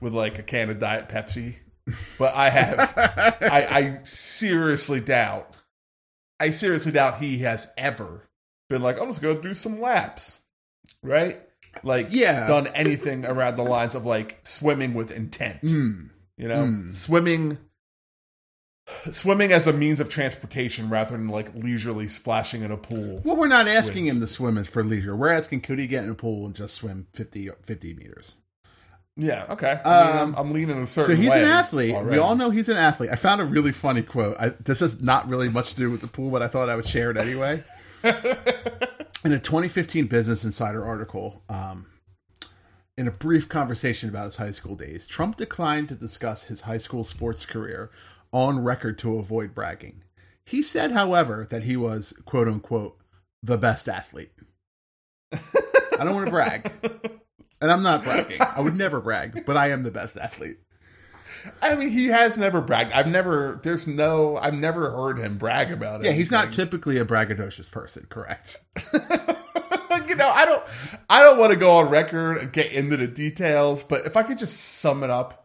with 0.02 0.14
like 0.14 0.40
a 0.40 0.44
can 0.44 0.70
of 0.70 0.80
Diet 0.80 1.10
Pepsi. 1.10 1.56
But 2.18 2.34
I 2.34 2.50
have 2.50 2.80
I, 3.42 3.68
I 3.70 4.00
seriously 4.04 5.00
doubt. 5.02 5.54
I 6.40 6.50
seriously 6.50 6.92
doubt 6.92 7.20
he 7.20 7.40
has 7.40 7.68
ever 7.78 8.28
been 8.70 8.82
like, 8.82 9.00
I'm 9.00 9.08
just 9.10 9.22
gonna 9.22 9.42
do 9.42 9.54
some 9.54 9.80
laps, 9.82 10.40
right? 11.04 11.42
Like, 11.84 12.08
Yeah. 12.10 12.48
done 12.48 12.68
anything 12.68 13.26
around 13.26 13.58
the 13.58 13.64
lines 13.64 13.96
of 13.96 14.06
like 14.06 14.40
swimming 14.44 14.94
with 14.94 15.12
intent. 15.12 15.62
Mm. 15.62 16.10
You 16.38 16.48
know, 16.48 16.64
Mm. 16.66 16.96
swimming, 16.96 17.58
swimming 19.12 19.52
as 19.52 19.66
a 19.68 19.74
means 19.74 20.00
of 20.00 20.10
transportation 20.10 20.90
rather 20.90 21.12
than 21.18 21.28
like 21.30 21.54
leisurely 21.56 22.08
splashing 22.08 22.64
in 22.64 22.72
a 22.72 22.78
pool. 22.78 23.22
Well, 23.24 23.36
we're 23.36 23.48
not 23.48 23.68
asking 23.68 24.08
him 24.08 24.20
to 24.20 24.28
swim 24.28 24.62
for 24.64 24.84
leisure. 24.84 25.16
We're 25.16 25.30
asking 25.30 25.62
could 25.62 25.80
he 25.80 25.88
get 25.88 26.04
in 26.04 26.10
a 26.10 26.16
pool 26.16 26.46
and 26.46 26.56
just 26.56 26.76
swim 26.76 27.08
50, 27.14 27.50
50 27.62 27.94
meters. 27.94 28.36
Yeah, 29.16 29.46
okay. 29.50 29.80
I 29.86 30.26
mean, 30.26 30.36
Um, 30.36 30.54
leaning 30.54 30.82
a 30.82 30.88
So 30.88 31.16
he's 31.16 31.34
an 31.34 31.44
athlete. 31.44 31.94
already. 31.94 32.12
We 32.12 32.18
all 32.18 32.36
know 32.36 32.50
he's 32.50 32.68
an 32.70 32.78
athlete. 32.78 33.12
I 33.12 33.16
found 33.16 33.42
a 33.42 33.46
really 33.46 33.72
funny 33.72 34.02
quote. 34.02 34.36
I, 34.40 34.50
this 34.50 34.80
has 34.80 35.02
not 35.02 35.30
really 35.30 35.50
much 35.50 35.72
to 35.72 35.76
do 35.76 35.92
with 35.92 36.02
the 36.02 36.08
pool, 36.08 36.32
but 36.32 36.42
I 36.42 36.48
thought 36.48 36.68
I 36.68 36.76
would 36.76 36.88
share 36.88 37.12
it 37.12 37.18
anyway. 37.18 37.64
in 38.04 39.32
a 39.32 39.40
2015 39.40 40.08
Business 40.08 40.44
Insider 40.44 40.84
article, 40.84 41.44
um, 41.48 41.86
in 42.98 43.08
a 43.08 43.12
brief 43.12 43.48
conversation 43.50 44.10
about 44.10 44.26
his 44.26 44.36
high 44.38 44.52
school 44.52 44.76
days, 44.76 45.06
Trump 45.08 45.38
declined 45.38 45.90
to 45.90 45.96
discuss 45.96 46.46
his 46.46 46.62
high 46.62 46.78
school 46.78 47.04
sports 47.04 47.46
career 47.46 47.92
on 48.34 48.64
record 48.64 48.98
to 49.00 49.18
avoid 49.18 49.56
bragging. 49.56 50.04
He 50.44 50.62
said, 50.62 50.92
however, 50.92 51.48
that 51.50 51.64
he 51.64 51.78
was, 51.78 52.14
quote 52.26 52.50
unquote, 52.50 52.98
the 53.42 53.58
best 53.58 53.88
athlete. 53.88 54.34
I 55.32 56.04
don't 56.04 56.16
want 56.16 56.26
to 56.26 56.32
brag. 56.32 56.72
And 57.62 57.72
I'm 57.72 57.84
not 57.84 58.04
bragging. 58.04 58.42
I 58.42 58.60
would 58.60 58.76
never 58.76 59.00
brag, 59.00 59.46
but 59.46 59.56
I 59.56 59.70
am 59.70 59.84
the 59.84 59.92
best 59.92 60.18
athlete. 60.18 60.58
I 61.62 61.76
mean, 61.76 61.90
he 61.90 62.08
has 62.08 62.38
never 62.38 62.62
bragged. 62.62 62.92
I've 62.92 63.08
never. 63.08 63.60
There's 63.64 63.88
no. 63.88 64.38
I've 64.38 64.54
never 64.54 64.92
heard 64.92 65.18
him 65.18 65.38
brag 65.38 65.72
about 65.72 66.02
it. 66.02 66.08
Yeah, 66.08 66.14
he's 66.14 66.32
not 66.32 66.54
typically 66.54 66.98
a 66.98 67.06
braggadocious 67.06 67.70
person, 67.72 68.06
correct? 68.10 68.58
you 68.94 70.16
know, 70.16 70.30
I 70.30 70.46
don't. 70.46 70.64
I 71.10 71.22
don't 71.22 71.38
want 71.38 71.52
to 71.54 71.60
go 71.60 71.78
on 71.78 71.90
record 71.90 72.38
and 72.38 72.52
get 72.52 72.72
into 72.72 72.98
the 72.98 73.08
details, 73.08 73.84
but 73.84 74.06
if 74.06 74.16
I 74.18 74.24
could 74.24 74.38
just 74.38 74.58
sum 74.58 75.04
it 75.04 75.10
up, 75.10 75.43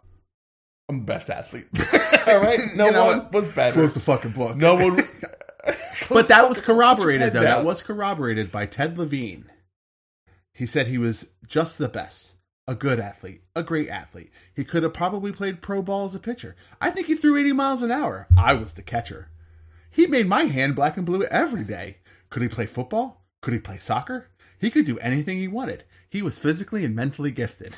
I'm 0.88 1.00
the 1.00 1.04
best 1.04 1.28
athlete. 1.30 1.66
All 2.26 2.40
right, 2.40 2.60
no 2.74 2.86
You 2.86 2.92
know 2.92 3.04
one 3.06 3.18
what? 3.18 3.32
was 3.32 3.48
better. 3.48 3.74
Close 3.74 3.94
the 3.94 4.00
fucking 4.00 4.32
book. 4.32 4.56
No 4.56 4.74
one. 4.74 5.00
but 6.08 6.28
that 6.28 6.48
was 6.48 6.60
corroborated, 6.60 7.32
though. 7.32 7.42
down. 7.42 7.58
That 7.58 7.64
was 7.64 7.82
corroborated 7.82 8.50
by 8.50 8.66
Ted 8.66 8.96
Levine. 8.98 9.50
He 10.54 10.66
said 10.66 10.86
he 10.86 10.98
was 10.98 11.32
just 11.46 11.78
the 11.78 11.88
best, 11.88 12.32
a 12.66 12.74
good 12.74 12.98
athlete, 12.98 13.42
a 13.54 13.62
great 13.62 13.88
athlete. 13.88 14.30
He 14.56 14.64
could 14.64 14.82
have 14.82 14.94
probably 14.94 15.30
played 15.30 15.60
pro 15.62 15.82
ball 15.82 16.06
as 16.06 16.14
a 16.14 16.18
pitcher. 16.18 16.56
I 16.80 16.90
think 16.90 17.06
he 17.06 17.14
threw 17.14 17.36
80 17.36 17.52
miles 17.52 17.82
an 17.82 17.92
hour. 17.92 18.26
I 18.36 18.54
was 18.54 18.72
the 18.72 18.82
catcher. 18.82 19.28
He 19.90 20.06
made 20.06 20.26
my 20.26 20.44
hand 20.44 20.74
black 20.74 20.96
and 20.96 21.04
blue 21.06 21.24
every 21.24 21.64
day. 21.64 21.98
Could 22.30 22.42
he 22.42 22.48
play 22.48 22.66
football? 22.66 23.24
Could 23.40 23.52
he 23.54 23.60
play 23.60 23.78
soccer? 23.78 24.28
He 24.58 24.70
could 24.70 24.84
do 24.86 24.98
anything 24.98 25.38
he 25.38 25.48
wanted. 25.48 25.84
He 26.10 26.22
was 26.22 26.38
physically 26.38 26.84
and 26.84 26.94
mentally 26.96 27.30
gifted. 27.30 27.76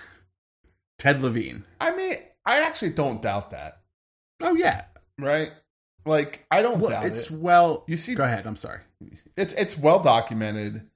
Ted 1.01 1.21
Levine. 1.23 1.65
I 1.81 1.97
mean, 1.97 2.19
I 2.47 2.61
actually 2.61 2.91
don't 2.91 3.21
doubt 3.23 3.51
that. 3.51 3.81
Oh 4.41 4.55
yeah. 4.55 4.85
Right? 5.19 5.51
Like, 6.07 6.47
I 6.51 6.63
don't 6.63 6.79
Well, 6.79 6.91
doubt 6.91 7.07
it's 7.07 7.31
it. 7.31 7.37
well. 7.39 7.85
You 7.89 7.97
see- 7.97 8.15
Go 8.15 8.25
ahead. 8.25 8.47
I'm 8.47 8.57
sorry. 8.57 8.81
It's 9.37 9.55
it's 9.55 9.77
well 9.79 10.03
documented. 10.03 10.87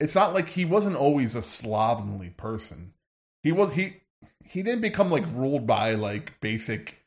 It's 0.00 0.14
not 0.14 0.32
like 0.32 0.48
he 0.48 0.64
wasn't 0.64 0.94
always 0.96 1.34
a 1.34 1.42
slovenly 1.42 2.30
person. 2.30 2.92
He 3.42 3.50
was 3.52 3.74
he 3.74 3.96
he 4.44 4.62
didn't 4.62 4.80
become 4.80 5.10
like 5.10 5.24
ruled 5.34 5.66
by 5.66 5.94
like 5.94 6.40
basic 6.40 6.98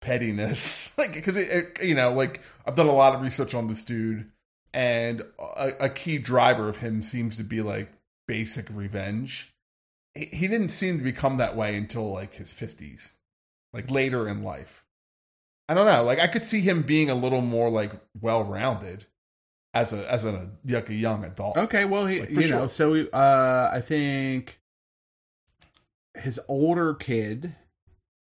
pettiness. 0.00 0.92
like 0.98 1.12
because 1.14 1.36
you 1.82 1.94
know 1.94 2.12
like 2.12 2.40
I've 2.66 2.74
done 2.76 2.88
a 2.88 2.92
lot 2.94 3.14
of 3.14 3.22
research 3.22 3.54
on 3.54 3.68
this 3.68 3.84
dude, 3.84 4.28
and 4.74 5.22
a, 5.38 5.84
a 5.84 5.88
key 5.88 6.18
driver 6.18 6.68
of 6.68 6.78
him 6.78 7.02
seems 7.02 7.36
to 7.36 7.44
be 7.44 7.62
like 7.62 7.92
basic 8.26 8.66
revenge. 8.70 9.52
He, 10.32 10.48
didn't 10.48 10.70
seem 10.70 10.98
to 10.98 11.04
become 11.04 11.38
that 11.38 11.56
way 11.56 11.76
until 11.76 12.12
like 12.12 12.34
his 12.34 12.52
fifties, 12.52 13.16
like 13.72 13.90
later 13.90 14.28
in 14.28 14.42
life. 14.42 14.84
I 15.68 15.74
don't 15.74 15.86
know. 15.86 16.02
Like 16.02 16.18
I 16.18 16.26
could 16.26 16.44
see 16.44 16.60
him 16.60 16.82
being 16.82 17.10
a 17.10 17.14
little 17.14 17.42
more 17.42 17.70
like 17.70 17.92
well 18.20 18.42
rounded 18.42 19.06
as 19.72 19.92
a 19.92 20.10
as 20.10 20.24
a 20.24 20.50
like 20.64 20.88
a 20.88 20.94
young 20.94 21.24
adult. 21.24 21.56
Okay, 21.56 21.84
well, 21.84 22.06
he, 22.06 22.20
Like, 22.20 22.30
you 22.30 22.48
know, 22.48 22.68
so 22.68 22.90
we, 22.90 23.08
uh, 23.12 23.70
I 23.72 23.80
think 23.80 24.60
his 26.14 26.40
older 26.48 26.94
kid, 26.94 27.54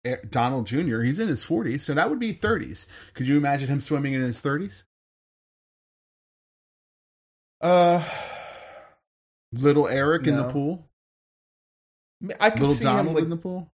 eh, 0.04 0.16
Donald 0.28 0.66
Jr., 0.66 1.00
he's 1.02 1.18
in 1.18 1.28
his 1.28 1.44
40s, 1.44 1.82
so 1.82 1.94
that 1.94 2.10
would 2.10 2.18
be 2.18 2.34
30s. 2.34 2.86
Could 3.14 3.28
you 3.28 3.36
imagine 3.36 3.68
him 3.68 3.80
swimming 3.80 4.14
in 4.14 4.22
his 4.22 4.38
30s? 4.40 4.84
Uh, 7.60 8.04
Little 9.52 9.88
Eric 9.88 10.26
in 10.26 10.36
the 10.36 10.44
pool? 10.48 10.87
I 12.40 12.50
could 12.50 12.60
Little 12.60 12.74
see 12.74 12.84
Donald 12.84 13.08
him 13.08 13.14
like 13.14 13.24
in 13.24 13.30
the 13.30 13.36
pool? 13.36 13.70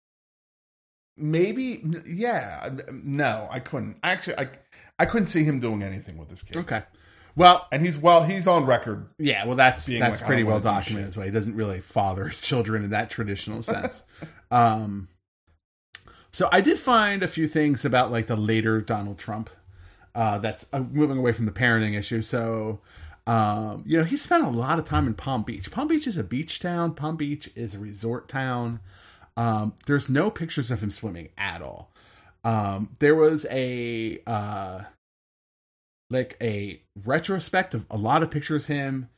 maybe. 1.16 1.82
Yeah, 2.06 2.70
no, 2.92 3.48
I 3.50 3.60
couldn't. 3.60 3.98
Actually, 4.02 4.38
I 4.38 4.48
I 4.98 5.04
couldn't 5.04 5.28
see 5.28 5.44
him 5.44 5.60
doing 5.60 5.82
anything 5.82 6.16
with 6.16 6.28
this 6.28 6.42
kid. 6.42 6.56
Okay. 6.58 6.82
Well, 7.34 7.66
and 7.72 7.84
he's 7.84 7.96
well, 7.96 8.24
he's 8.24 8.46
on 8.46 8.66
record. 8.66 9.08
yeah, 9.18 9.46
well, 9.46 9.56
that's 9.56 9.86
that's 9.86 10.20
like, 10.20 10.26
pretty 10.26 10.44
well 10.44 10.60
documented 10.60 11.04
shit. 11.04 11.08
as 11.08 11.16
well. 11.16 11.26
He 11.26 11.32
doesn't 11.32 11.54
really 11.54 11.80
father 11.80 12.28
his 12.28 12.40
children 12.40 12.84
in 12.84 12.90
that 12.90 13.10
traditional 13.10 13.62
sense. 13.62 14.02
um, 14.50 15.08
so 16.30 16.48
I 16.52 16.60
did 16.60 16.78
find 16.78 17.22
a 17.22 17.28
few 17.28 17.46
things 17.46 17.84
about 17.84 18.10
like 18.10 18.26
the 18.26 18.36
later 18.36 18.80
Donald 18.80 19.18
Trump. 19.18 19.50
Uh, 20.14 20.36
that's 20.38 20.66
uh, 20.74 20.80
moving 20.80 21.16
away 21.16 21.32
from 21.32 21.46
the 21.46 21.52
parenting 21.52 21.98
issue. 21.98 22.20
So, 22.20 22.80
um, 23.26 23.84
you 23.86 23.98
know, 23.98 24.04
he 24.04 24.16
spent 24.16 24.44
a 24.44 24.50
lot 24.50 24.78
of 24.78 24.84
time 24.84 25.06
in 25.06 25.14
Palm 25.14 25.42
Beach. 25.42 25.70
Palm 25.70 25.88
Beach 25.88 26.06
is 26.06 26.16
a 26.18 26.24
beach 26.24 26.58
town. 26.60 26.94
Palm 26.94 27.16
Beach 27.16 27.48
is 27.54 27.74
a 27.74 27.78
resort 27.78 28.28
town. 28.28 28.80
Um, 29.36 29.74
there's 29.86 30.08
no 30.08 30.30
pictures 30.30 30.70
of 30.70 30.82
him 30.82 30.90
swimming 30.90 31.28
at 31.38 31.62
all. 31.62 31.92
Um, 32.44 32.90
there 32.98 33.14
was 33.14 33.46
a 33.50 34.18
uh, 34.26 34.82
like 36.10 36.36
a 36.40 36.82
retrospect 37.04 37.74
of 37.74 37.86
a 37.90 37.96
lot 37.96 38.22
of 38.22 38.30
pictures 38.30 38.64
of 38.64 38.68
him 38.76 39.08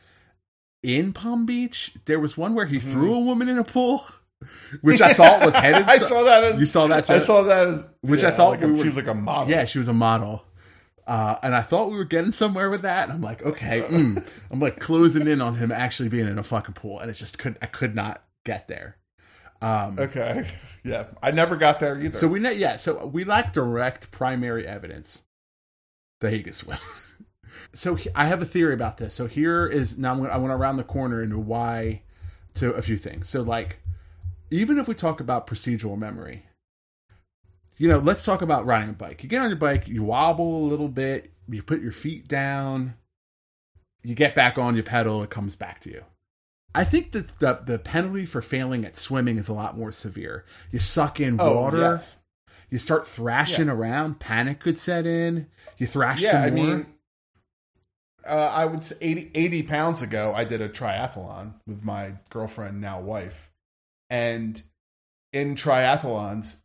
in 0.82 1.12
Palm 1.12 1.46
Beach. 1.46 1.94
There 2.04 2.20
was 2.20 2.36
one 2.36 2.54
where 2.54 2.66
he 2.66 2.76
Mhm. 2.78 2.82
threw 2.92 3.14
a 3.14 3.20
woman 3.20 3.48
in 3.48 3.58
a 3.58 3.64
pool. 3.64 4.04
which 4.82 5.00
I 5.00 5.14
thought 5.14 5.42
was 5.42 5.54
headed. 5.54 5.84
I 5.88 5.96
saw 5.98 6.22
that. 6.24 6.44
As, 6.44 6.60
You 6.60 6.66
saw 6.66 6.86
that, 6.88 7.08
I 7.08 7.18
saw 7.20 7.42
that. 7.44 7.66
As, 7.66 7.84
Which 8.02 8.22
I 8.24 8.30
thought 8.30 8.50
like 8.50 8.60
we 8.60 8.66
a- 8.66 8.72
were- 8.72 8.82
she 8.82 8.88
was 8.88 8.96
like 8.98 9.06
a 9.06 9.14
model. 9.14 9.50
Yeah, 9.50 9.64
she 9.64 9.78
was 9.78 9.88
a 9.88 9.94
model. 9.94 10.44
Uh, 11.06 11.36
and 11.42 11.54
I 11.54 11.60
thought 11.62 11.90
we 11.90 11.96
were 11.96 12.04
getting 12.04 12.32
somewhere 12.32 12.70
with 12.70 12.82
that. 12.82 13.04
And 13.04 13.12
I'm 13.12 13.20
like, 13.20 13.42
okay, 13.42 13.82
mm. 13.82 14.24
I'm 14.50 14.60
like 14.60 14.80
closing 14.80 15.26
in 15.28 15.40
on 15.42 15.56
him 15.56 15.70
actually 15.70 16.08
being 16.08 16.26
in 16.26 16.38
a 16.38 16.42
fucking 16.42 16.74
pool, 16.74 16.98
and 17.00 17.10
it 17.10 17.14
just 17.14 17.38
could 17.38 17.58
I 17.60 17.66
could 17.66 17.94
not 17.94 18.22
get 18.44 18.68
there. 18.68 18.96
Um, 19.60 19.98
Okay. 19.98 20.46
Yeah, 20.82 21.06
I 21.22 21.30
never 21.30 21.56
got 21.56 21.80
there 21.80 21.98
either. 21.98 22.12
so 22.18 22.28
we 22.28 22.38
know, 22.40 22.50
yeah, 22.50 22.76
so 22.76 23.06
we 23.06 23.24
lack 23.24 23.54
direct 23.54 24.10
primary 24.10 24.66
evidence 24.66 25.22
that 26.20 26.30
he 26.32 26.42
could 26.42 26.54
swim. 26.54 26.76
so 27.72 27.94
he- 27.94 28.10
I 28.14 28.26
have 28.26 28.42
a 28.42 28.44
theory 28.44 28.74
about 28.74 28.98
this. 28.98 29.14
So 29.14 29.26
here 29.26 29.66
is 29.66 29.96
now 29.96 30.12
I'm 30.12 30.18
gonna, 30.18 30.30
I 30.30 30.36
want 30.36 30.52
to 30.52 30.56
round 30.56 30.78
the 30.78 30.84
corner 30.84 31.22
into 31.22 31.38
why 31.38 32.02
to 32.56 32.72
a 32.74 32.82
few 32.82 32.98
things. 32.98 33.28
So 33.30 33.40
like, 33.42 33.80
even 34.50 34.78
if 34.78 34.86
we 34.86 34.94
talk 34.94 35.20
about 35.20 35.46
procedural 35.46 35.96
memory, 35.98 36.44
you 37.78 37.88
know, 37.88 37.98
let's 37.98 38.22
talk 38.22 38.42
about 38.42 38.66
riding 38.66 38.90
a 38.90 38.92
bike. 38.92 39.22
You 39.22 39.28
get 39.28 39.42
on 39.42 39.48
your 39.48 39.58
bike, 39.58 39.88
you 39.88 40.02
wobble 40.02 40.64
a 40.64 40.68
little 40.68 40.88
bit, 40.88 41.32
you 41.48 41.62
put 41.62 41.80
your 41.80 41.92
feet 41.92 42.28
down, 42.28 42.94
you 44.02 44.14
get 44.14 44.34
back 44.34 44.58
on, 44.58 44.74
your 44.74 44.84
pedal, 44.84 45.22
it 45.22 45.30
comes 45.30 45.56
back 45.56 45.80
to 45.82 45.90
you. 45.90 46.04
I 46.74 46.84
think 46.84 47.12
that 47.12 47.38
the 47.38 47.60
the 47.64 47.78
penalty 47.78 48.26
for 48.26 48.42
failing 48.42 48.84
at 48.84 48.96
swimming 48.96 49.38
is 49.38 49.48
a 49.48 49.54
lot 49.54 49.78
more 49.78 49.92
severe. 49.92 50.44
You 50.72 50.80
suck 50.80 51.20
in 51.20 51.40
oh, 51.40 51.54
water, 51.54 51.78
yes. 51.78 52.16
you 52.68 52.78
start 52.78 53.06
thrashing 53.06 53.68
around, 53.68 54.18
panic 54.18 54.60
could 54.60 54.78
set 54.78 55.06
in. 55.06 55.46
You 55.78 55.86
thrash 55.86 56.22
Yeah, 56.22 56.42
I 56.42 56.50
more. 56.50 56.66
mean, 56.66 56.86
uh, 58.26 58.52
I 58.54 58.64
would 58.64 58.82
say 58.82 58.96
80, 59.00 59.30
80 59.34 59.62
pounds 59.64 60.02
ago, 60.02 60.32
I 60.34 60.44
did 60.44 60.60
a 60.60 60.68
triathlon 60.68 61.54
with 61.66 61.84
my 61.84 62.14
girlfriend, 62.30 62.80
now 62.80 63.00
wife, 63.00 63.50
and 64.10 64.60
in 65.32 65.54
triathlons, 65.54 66.56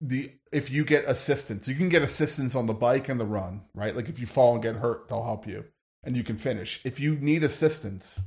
the 0.00 0.32
if 0.52 0.70
you 0.70 0.84
get 0.84 1.04
assistance, 1.06 1.68
you 1.68 1.74
can 1.74 1.88
get 1.88 2.02
assistance 2.02 2.54
on 2.54 2.66
the 2.66 2.74
bike 2.74 3.08
and 3.08 3.18
the 3.20 3.26
run, 3.26 3.62
right? 3.74 3.94
Like 3.94 4.08
if 4.08 4.18
you 4.18 4.26
fall 4.26 4.54
and 4.54 4.62
get 4.62 4.76
hurt, 4.76 5.08
they'll 5.08 5.24
help 5.24 5.46
you, 5.46 5.64
and 6.04 6.16
you 6.16 6.24
can 6.24 6.36
finish. 6.38 6.80
If 6.84 6.98
you 7.00 7.16
need 7.16 7.44
assistance 7.44 8.20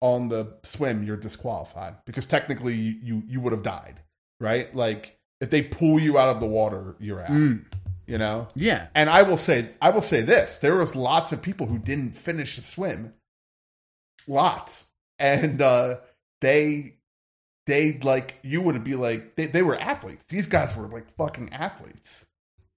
on 0.00 0.28
the 0.28 0.58
swim, 0.62 1.02
you're 1.02 1.16
disqualified 1.16 1.96
because 2.04 2.26
technically 2.26 2.74
you 2.74 2.94
you, 3.02 3.22
you 3.26 3.40
would 3.40 3.52
have 3.52 3.62
died, 3.62 4.00
right? 4.40 4.74
Like 4.74 5.18
if 5.40 5.50
they 5.50 5.62
pull 5.62 5.98
you 6.00 6.18
out 6.18 6.28
of 6.34 6.40
the 6.40 6.46
water, 6.46 6.96
you're 6.98 7.22
out. 7.22 7.30
Mm, 7.30 7.64
You 8.06 8.18
know, 8.18 8.48
yeah, 8.54 8.88
and 8.94 9.10
I 9.10 9.22
will 9.22 9.36
say, 9.36 9.70
I 9.80 9.90
will 9.90 10.02
say 10.02 10.22
this: 10.22 10.58
there 10.58 10.76
was 10.76 10.94
lots 10.94 11.32
of 11.32 11.42
people 11.42 11.66
who 11.66 11.78
didn't 11.78 12.12
finish 12.16 12.56
the 12.56 12.62
swim, 12.62 13.14
lots, 14.28 14.90
and 15.18 15.60
uh, 15.60 15.96
they, 16.40 16.95
they 17.66 17.98
like 17.98 18.36
you 18.42 18.62
would 18.62 18.82
be 18.84 18.94
like 18.94 19.36
they, 19.36 19.46
they 19.46 19.62
were 19.62 19.78
athletes. 19.78 20.24
These 20.28 20.46
guys 20.46 20.76
were 20.76 20.88
like 20.88 21.10
fucking 21.16 21.52
athletes, 21.52 22.26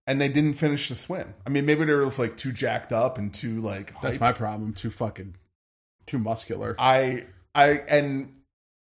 and 0.07 0.19
they 0.19 0.27
didn't 0.29 0.53
finish 0.53 0.89
the 0.89 0.95
swim. 0.95 1.33
I 1.45 1.49
mean, 1.49 1.65
maybe 1.65 1.85
they 1.85 1.93
were 1.93 2.05
just 2.05 2.19
like 2.19 2.37
too 2.37 2.51
jacked 2.51 2.91
up 2.91 3.17
and 3.17 3.33
too 3.33 3.61
like. 3.61 3.93
that's 4.01 4.17
hyped. 4.17 4.21
my 4.21 4.31
problem. 4.31 4.73
Too 4.73 4.89
fucking, 4.89 5.35
too 6.05 6.19
muscular. 6.19 6.75
I 6.79 7.25
I 7.53 7.69
and 7.87 8.33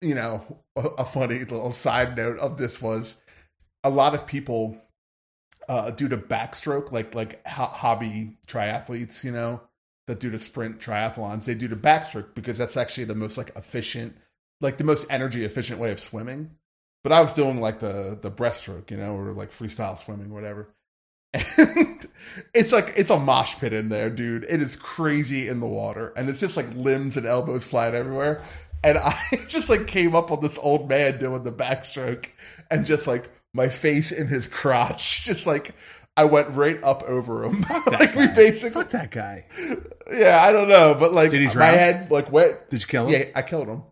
you 0.01 0.15
know 0.15 0.59
a, 0.75 0.81
a 0.81 1.05
funny 1.05 1.39
little 1.39 1.71
side 1.71 2.17
note 2.17 2.37
of 2.39 2.57
this 2.57 2.81
was 2.81 3.15
a 3.83 3.89
lot 3.89 4.13
of 4.13 4.27
people 4.27 4.77
uh 5.69 5.91
do 5.91 6.09
to 6.09 6.17
backstroke 6.17 6.91
like 6.91 7.15
like 7.15 7.45
ho- 7.47 7.65
hobby 7.65 8.37
triathletes 8.47 9.23
you 9.23 9.31
know 9.31 9.61
that 10.07 10.19
do 10.19 10.29
the 10.29 10.37
sprint 10.37 10.79
triathlons 10.79 11.45
they 11.45 11.55
do 11.55 11.69
the 11.69 11.75
backstroke 11.75 12.35
because 12.35 12.57
that's 12.57 12.75
actually 12.75 13.05
the 13.05 13.15
most 13.15 13.37
like 13.37 13.51
efficient 13.55 14.17
like 14.63 14.77
the 14.77 14.83
most 14.83 15.05
energy 15.11 15.45
efficient 15.45 15.79
way 15.79 15.91
of 15.91 15.99
swimming. 15.99 16.51
But 17.03 17.11
i 17.11 17.19
was 17.19 17.33
doing 17.33 17.59
like 17.59 17.79
the 17.81 18.17
the 18.21 18.31
breaststroke 18.31 18.89
you 18.89 18.97
know 18.97 19.15
or 19.15 19.33
like 19.33 19.51
freestyle 19.51 19.97
swimming 19.97 20.33
whatever. 20.33 20.69
And 21.57 22.07
it's 22.53 22.71
like 22.71 22.93
it's 22.95 23.09
a 23.09 23.19
mosh 23.19 23.55
pit 23.55 23.73
in 23.73 23.89
there 23.89 24.09
dude. 24.09 24.45
It 24.47 24.61
is 24.61 24.75
crazy 24.75 25.47
in 25.47 25.59
the 25.59 25.65
water. 25.67 26.13
And 26.15 26.29
it's 26.29 26.39
just 26.39 26.55
like 26.57 26.73
limbs 26.75 27.17
and 27.17 27.25
elbows 27.25 27.63
flying 27.63 27.95
everywhere. 27.95 28.41
And 28.83 28.97
i 28.97 29.19
just 29.47 29.69
like 29.69 29.87
came 29.87 30.15
up 30.15 30.31
on 30.31 30.41
this 30.41 30.57
old 30.61 30.87
man 30.89 31.17
doing 31.19 31.43
the 31.43 31.51
backstroke. 31.51 32.27
And 32.71 32.85
just 32.85 33.07
like 33.07 33.29
my 33.53 33.67
face 33.69 34.11
in 34.11 34.27
his 34.27 34.47
crotch. 34.47 35.25
Just 35.25 35.45
like 35.45 35.75
i 36.15 36.23
went 36.25 36.49
right 36.51 36.81
up 36.83 37.03
over 37.03 37.43
him. 37.43 37.65
Like 37.87 38.15
we 38.15 38.27
basically 38.27 38.83
Fuck 38.83 38.91
that 38.91 39.11
guy. 39.11 39.45
yeah 40.11 40.43
i 40.47 40.51
don't 40.51 40.69
know. 40.69 40.95
But 40.97 41.13
like 41.13 41.31
Did 41.31 41.41
he 41.49 41.57
my 41.57 41.65
head 41.65 42.11
like 42.11 42.31
went 42.31 42.69
Did 42.69 42.81
you 42.81 42.87
kill 42.87 43.07
him? 43.07 43.11
yeah 43.19 43.25
i 43.35 43.41
killed 43.41 43.67
him 43.67 43.83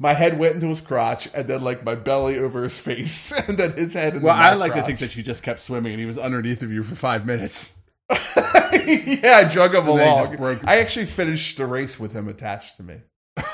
my 0.00 0.14
head 0.14 0.38
went 0.38 0.54
into 0.56 0.68
his 0.68 0.80
crotch 0.80 1.28
and 1.34 1.46
then 1.46 1.62
like 1.62 1.84
my 1.84 1.94
belly 1.94 2.38
over 2.38 2.62
his 2.62 2.78
face 2.78 3.30
and 3.48 3.56
then 3.58 3.72
his 3.72 3.94
head 3.94 4.22
Well, 4.22 4.34
I 4.34 4.54
like 4.54 4.74
to 4.74 4.82
think 4.82 4.98
that 5.00 5.14
you 5.16 5.22
just 5.22 5.42
kept 5.42 5.60
swimming 5.60 5.92
and 5.92 6.00
he 6.00 6.06
was 6.06 6.18
underneath 6.18 6.62
of 6.62 6.72
you 6.72 6.82
for 6.82 6.94
five 6.94 7.24
minutes. 7.26 7.72
yeah, 8.10 9.36
I 9.36 9.48
drug 9.50 9.74
him 9.74 9.88
And 9.88 9.88
along. 9.88 10.60
I 10.64 10.80
actually 10.80 11.06
finished 11.06 11.56
the 11.56 11.66
race 11.66 11.98
with 12.00 12.12
him 12.12 12.28
attached 12.28 12.76
to 12.78 12.82
me. 12.82 12.96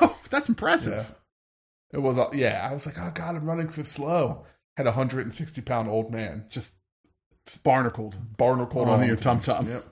Oh, 0.00 0.18
that's 0.30 0.48
impressive. 0.48 1.12
Yeah. 1.92 1.98
It 1.98 2.02
was, 2.02 2.18
uh, 2.18 2.28
yeah. 2.32 2.66
I 2.68 2.74
was 2.74 2.86
like, 2.86 2.98
oh 2.98 3.10
god, 3.14 3.36
I'm 3.36 3.44
running 3.44 3.68
so 3.70 3.82
slow. 3.82 4.44
Had 4.76 4.86
a 4.86 4.90
160 4.90 5.60
pound 5.62 5.88
old 5.88 6.12
man 6.12 6.44
Just 6.48 6.74
barnacled. 7.64 8.16
barnacled 8.36 8.88
On 8.88 9.00
on 9.00 9.06
your 9.06 9.16
tum-tum. 9.16 9.68
Yep. 9.68 9.86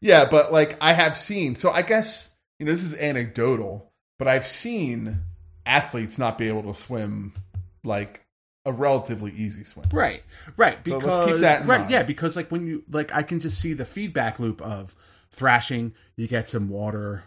Yeah, 0.00 0.24
but 0.26 0.52
like 0.52 0.76
I 0.80 0.92
have 0.92 1.16
seen. 1.16 1.56
So 1.56 1.70
I 1.70 1.82
guess 1.82 2.34
you 2.58 2.66
know 2.66 2.72
this 2.72 2.84
is 2.84 2.94
anecdotal, 2.94 3.92
but 4.18 4.28
I've 4.28 4.46
seen 4.46 5.20
athletes 5.66 6.18
not 6.18 6.38
be 6.38 6.48
able 6.48 6.62
to 6.64 6.74
swim 6.74 7.32
like 7.84 8.22
a 8.66 8.72
relatively 8.72 9.30
easy 9.32 9.64
swim. 9.64 9.86
Right, 9.92 10.22
right. 10.56 10.76
So 10.76 10.98
Because 10.98 11.04
let's 11.04 11.32
keep 11.32 11.40
that 11.42 11.66
right, 11.66 11.80
mind. 11.80 11.90
yeah. 11.90 12.02
Because 12.02 12.36
like 12.36 12.50
when 12.50 12.66
you 12.66 12.82
like, 12.90 13.14
I 13.14 13.22
can 13.22 13.40
just 13.40 13.60
see 13.60 13.72
the 13.74 13.84
feedback 13.84 14.38
loop 14.40 14.60
of 14.62 14.94
thrashing. 15.30 15.92
You 16.16 16.26
get 16.28 16.48
some 16.48 16.68
water, 16.68 17.24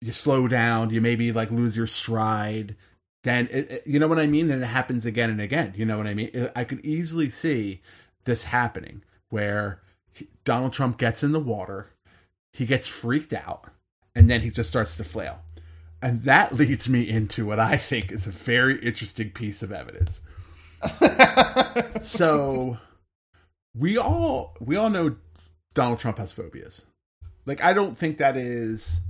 you 0.00 0.12
slow 0.12 0.46
down, 0.48 0.90
you 0.90 1.00
maybe 1.00 1.32
like 1.32 1.50
lose 1.50 1.76
your 1.76 1.86
stride. 1.88 2.76
Then 3.24 3.48
it, 3.50 3.70
it- 3.70 3.86
you 3.86 3.98
know 3.98 4.06
what 4.08 4.18
I 4.20 4.26
mean. 4.26 4.48
Then 4.48 4.62
it 4.62 4.66
happens 4.66 5.04
again 5.04 5.30
and 5.30 5.40
again. 5.40 5.74
You 5.76 5.84
know 5.84 5.98
what 5.98 6.06
I 6.06 6.14
mean. 6.14 6.30
It- 6.32 6.52
I 6.54 6.64
could 6.64 6.84
easily 6.84 7.30
see 7.30 7.80
this 8.24 8.44
happening 8.44 9.02
where 9.30 9.80
he- 10.12 10.28
Donald 10.44 10.72
Trump 10.72 10.98
gets 10.98 11.22
in 11.24 11.32
the 11.32 11.40
water, 11.40 11.88
he 12.52 12.64
gets 12.64 12.86
freaked 12.86 13.32
out, 13.32 13.66
and 14.14 14.30
then 14.30 14.40
he 14.42 14.50
just 14.50 14.70
starts 14.70 14.96
to 14.96 15.04
flail. 15.04 15.40
And 16.02 16.22
that 16.24 16.54
leads 16.56 16.88
me 16.88 17.08
into 17.08 17.46
what 17.46 17.58
I 17.58 17.76
think 17.76 18.10
is 18.12 18.26
a 18.26 18.30
very 18.30 18.78
interesting 18.80 19.30
piece 19.30 19.62
of 19.62 19.72
evidence 19.72 20.20
so 22.00 22.78
we 23.74 23.98
all 23.98 24.56
we 24.60 24.76
all 24.76 24.90
know 24.90 25.16
Donald 25.74 25.98
Trump 25.98 26.18
has 26.18 26.32
phobias. 26.32 26.86
Like 27.46 27.62
I 27.62 27.72
don't 27.72 27.96
think 27.96 28.18
that 28.18 28.36
is 28.36 29.00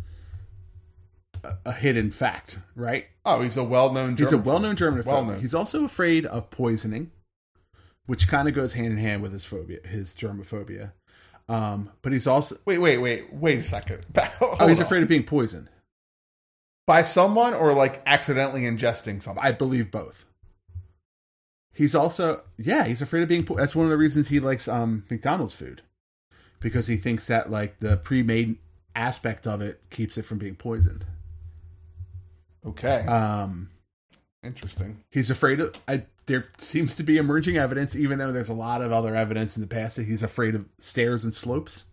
a, 1.44 1.54
a 1.66 1.72
hidden 1.72 2.10
fact, 2.10 2.58
right? 2.74 3.06
Oh, 3.24 3.42
he's 3.42 3.56
a 3.56 3.64
well-known. 3.64 4.16
He's 4.16 4.28
a 4.28 4.30
German 4.32 4.44
well-known 4.44 4.76
German. 4.76 5.04
Well-known. 5.04 5.40
He's 5.40 5.54
also 5.54 5.84
afraid 5.84 6.26
of 6.26 6.50
poisoning, 6.50 7.10
which 8.06 8.28
kind 8.28 8.48
of 8.48 8.54
goes 8.54 8.74
hand 8.74 8.92
in 8.92 8.98
hand 8.98 9.22
with 9.22 9.32
his 9.32 9.44
phobia, 9.44 9.78
his 9.84 10.14
germophobia. 10.14 10.92
Um, 11.48 11.90
but 12.02 12.12
he's 12.12 12.26
also 12.26 12.56
Wait, 12.64 12.78
wait, 12.78 12.98
wait, 12.98 13.32
wait 13.32 13.58
a 13.58 13.62
second. 13.62 14.06
oh, 14.40 14.66
he's 14.68 14.80
afraid 14.80 15.02
of 15.02 15.08
being 15.08 15.24
poisoned. 15.24 15.68
By 16.90 17.04
someone 17.04 17.54
or 17.54 17.72
like 17.72 18.02
accidentally 18.04 18.62
ingesting 18.62 19.22
something. 19.22 19.40
I 19.40 19.52
believe 19.52 19.92
both. 19.92 20.24
He's 21.72 21.94
also 21.94 22.42
yeah, 22.58 22.82
he's 22.84 23.00
afraid 23.00 23.22
of 23.22 23.28
being. 23.28 23.44
Po- 23.44 23.54
that's 23.54 23.76
one 23.76 23.86
of 23.86 23.90
the 23.90 23.96
reasons 23.96 24.26
he 24.26 24.40
likes 24.40 24.66
um 24.66 25.04
McDonald's 25.08 25.54
food, 25.54 25.82
because 26.58 26.88
he 26.88 26.96
thinks 26.96 27.28
that 27.28 27.48
like 27.48 27.78
the 27.78 27.96
pre-made 27.98 28.56
aspect 28.96 29.46
of 29.46 29.60
it 29.60 29.80
keeps 29.90 30.18
it 30.18 30.24
from 30.24 30.38
being 30.38 30.56
poisoned. 30.56 31.04
Okay, 32.66 33.06
Um, 33.06 33.70
interesting. 34.42 35.04
he's 35.12 35.30
afraid 35.30 35.60
of. 35.60 35.76
I, 35.86 36.06
there 36.26 36.48
seems 36.58 36.96
to 36.96 37.04
be 37.04 37.18
emerging 37.18 37.56
evidence, 37.56 37.94
even 37.94 38.18
though 38.18 38.32
there's 38.32 38.48
a 38.48 38.52
lot 38.54 38.82
of 38.82 38.90
other 38.90 39.14
evidence 39.14 39.56
in 39.56 39.60
the 39.62 39.68
past 39.68 39.94
that 39.96 40.06
he's 40.06 40.24
afraid 40.24 40.56
of 40.56 40.66
stairs 40.80 41.22
and 41.22 41.32
slopes. 41.32 41.84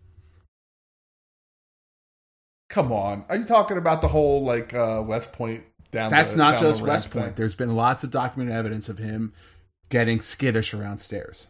Come 2.70 2.92
on, 2.92 3.24
are 3.28 3.36
you 3.36 3.44
talking 3.44 3.78
about 3.78 4.02
the 4.02 4.08
whole 4.08 4.44
like 4.44 4.74
uh 4.74 5.02
West 5.06 5.32
Point 5.32 5.64
down? 5.90 6.10
That's 6.10 6.32
the, 6.32 6.38
not 6.38 6.52
down 6.54 6.62
just 6.62 6.82
West 6.82 7.08
thing? 7.08 7.22
Point. 7.22 7.36
There's 7.36 7.54
been 7.54 7.74
lots 7.74 8.04
of 8.04 8.10
documented 8.10 8.54
evidence 8.54 8.88
of 8.88 8.98
him 8.98 9.32
getting 9.88 10.20
skittish 10.20 10.74
around 10.74 10.98
stairs. 10.98 11.48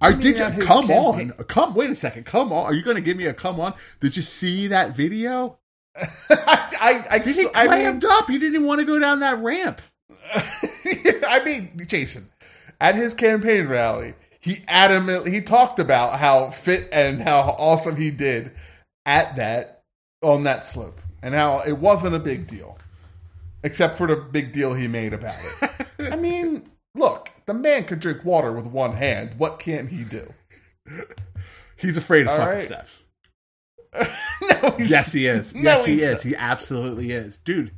I 0.00 0.12
did 0.12 0.38
you 0.38 0.64
come 0.64 0.86
campaign- 0.88 1.32
on? 1.32 1.44
Come 1.46 1.74
wait 1.74 1.90
a 1.90 1.94
second. 1.94 2.24
Come 2.24 2.52
on. 2.52 2.64
Are 2.64 2.74
you 2.74 2.82
going 2.82 2.96
to 2.96 3.00
give 3.02 3.16
me 3.16 3.26
a 3.26 3.34
come 3.34 3.58
on? 3.58 3.74
Did 4.00 4.16
you 4.16 4.22
see 4.22 4.66
that 4.68 4.94
video? 4.94 5.58
I, 5.96 6.06
I, 6.80 7.06
I, 7.10 7.18
Did 7.18 7.36
he 7.36 7.46
I 7.54 7.62
mean, 7.62 7.66
clammed 7.68 8.04
up? 8.04 8.28
He 8.28 8.38
didn't 8.38 8.54
even 8.56 8.66
want 8.66 8.80
to 8.80 8.84
go 8.84 8.98
down 8.98 9.20
that 9.20 9.38
ramp. 9.38 9.80
I 10.34 11.42
mean, 11.44 11.84
Jason, 11.86 12.30
at 12.80 12.94
his 12.96 13.14
campaign 13.14 13.66
rally, 13.68 14.14
he 14.40 14.56
adamantly 14.68 15.32
he 15.32 15.40
talked 15.40 15.78
about 15.78 16.18
how 16.18 16.50
fit 16.50 16.88
and 16.92 17.22
how 17.22 17.54
awesome 17.58 17.96
he 17.96 18.10
did 18.10 18.52
at 19.06 19.36
that 19.36 19.82
on 20.22 20.44
that 20.44 20.66
slope, 20.66 21.00
and 21.22 21.34
how 21.34 21.60
it 21.60 21.78
wasn't 21.78 22.14
a 22.14 22.18
big 22.18 22.46
deal, 22.46 22.78
except 23.62 23.98
for 23.98 24.06
the 24.06 24.16
big 24.16 24.52
deal 24.52 24.74
he 24.74 24.88
made 24.88 25.12
about 25.12 25.36
it. 25.62 25.86
I 26.12 26.16
mean, 26.16 26.64
look, 26.94 27.30
the 27.46 27.54
man 27.54 27.84
could 27.84 28.00
drink 28.00 28.24
water 28.24 28.52
with 28.52 28.66
one 28.66 28.92
hand. 28.92 29.34
What 29.36 29.58
can't 29.58 29.88
he 29.88 30.04
do? 30.04 30.32
He's 31.76 31.96
afraid 31.96 32.22
of 32.22 32.28
All 32.28 32.38
fucking 32.38 32.54
right. 32.54 32.64
steps. 32.64 33.02
no, 34.62 34.76
Yes, 34.78 35.12
he 35.12 35.26
is. 35.26 35.54
No, 35.54 35.62
yes, 35.62 35.84
he 35.84 36.02
is. 36.02 36.22
He 36.22 36.34
absolutely 36.36 37.12
is. 37.12 37.38
Dude, 37.38 37.70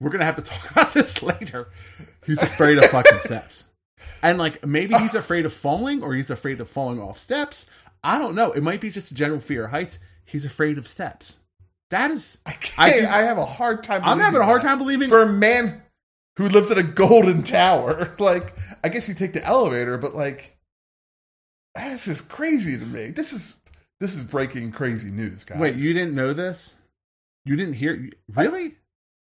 we're 0.00 0.10
going 0.10 0.20
to 0.20 0.26
have 0.26 0.36
to 0.36 0.42
talk 0.42 0.70
about 0.70 0.92
this 0.92 1.22
later. 1.22 1.68
He's 2.26 2.42
afraid 2.42 2.78
of 2.78 2.84
fucking 2.90 3.20
steps. 3.20 3.64
And 4.22 4.38
like 4.38 4.64
maybe 4.66 4.96
he's 4.98 5.14
afraid 5.14 5.46
of 5.46 5.52
falling 5.52 6.02
or 6.02 6.14
he's 6.14 6.30
afraid 6.30 6.60
of 6.60 6.68
falling 6.68 7.00
off 7.00 7.18
steps. 7.18 7.66
I 8.02 8.18
don't 8.18 8.34
know. 8.34 8.52
It 8.52 8.62
might 8.62 8.80
be 8.80 8.90
just 8.90 9.10
a 9.10 9.14
general 9.14 9.40
fear 9.40 9.64
of 9.64 9.70
heights. 9.70 9.98
He's 10.28 10.44
afraid 10.44 10.76
of 10.76 10.86
steps. 10.86 11.38
That 11.90 12.10
is 12.10 12.36
I. 12.44 12.56
I 12.76 12.88
I, 13.06 13.22
have 13.22 13.38
a 13.38 13.46
hard 13.46 13.82
time. 13.82 14.02
I'm 14.04 14.20
having 14.20 14.40
a 14.40 14.44
hard 14.44 14.60
time 14.60 14.78
believing 14.78 15.08
for 15.08 15.22
a 15.22 15.32
man 15.32 15.80
who 16.36 16.48
lives 16.48 16.70
in 16.70 16.76
a 16.76 16.82
golden 16.82 17.42
tower. 17.42 18.14
Like, 18.20 18.54
I 18.84 18.90
guess 18.90 19.08
you 19.08 19.14
take 19.14 19.32
the 19.32 19.44
elevator, 19.44 19.96
but 19.96 20.14
like, 20.14 20.58
this 21.74 22.06
is 22.06 22.20
crazy 22.20 22.78
to 22.78 22.84
me. 22.84 23.10
This 23.10 23.32
is 23.32 23.56
this 24.00 24.14
is 24.14 24.22
breaking 24.22 24.72
crazy 24.72 25.10
news, 25.10 25.44
guys. 25.44 25.58
Wait, 25.58 25.76
you 25.76 25.94
didn't 25.94 26.14
know 26.14 26.34
this? 26.34 26.74
You 27.46 27.56
didn't 27.56 27.74
hear 27.74 28.10
Really? 28.28 28.76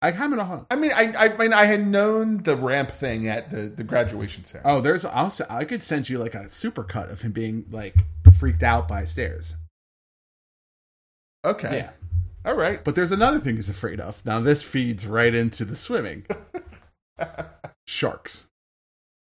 I, 0.00 0.10
haven't 0.10 0.38
a 0.38 0.66
I 0.70 0.76
mean, 0.76 0.92
I, 0.94 1.14
I 1.16 1.36
mean, 1.38 1.54
I 1.54 1.64
had 1.64 1.86
known 1.86 2.42
the 2.42 2.56
ramp 2.56 2.90
thing 2.90 3.26
at 3.26 3.50
the 3.50 3.62
the 3.62 3.82
graduation 3.82 4.44
ceremony. 4.44 4.76
Oh, 4.76 4.80
there's 4.82 5.04
also 5.04 5.46
I'll 5.48 5.60
I 5.60 5.64
could 5.64 5.82
send 5.82 6.08
you 6.10 6.18
like 6.18 6.34
a 6.34 6.48
super 6.48 6.84
cut 6.84 7.08
of 7.08 7.22
him 7.22 7.32
being 7.32 7.64
like 7.70 7.96
freaked 8.38 8.62
out 8.62 8.86
by 8.86 9.06
stairs. 9.06 9.54
Okay, 11.44 11.76
Yeah. 11.78 11.90
all 12.44 12.56
right. 12.56 12.82
But 12.82 12.94
there's 12.94 13.12
another 13.12 13.38
thing 13.38 13.56
he's 13.56 13.68
afraid 13.68 14.00
of. 14.00 14.24
Now 14.24 14.40
this 14.40 14.62
feeds 14.62 15.06
right 15.06 15.34
into 15.34 15.64
the 15.64 15.76
swimming. 15.76 16.24
Sharks. 17.86 18.46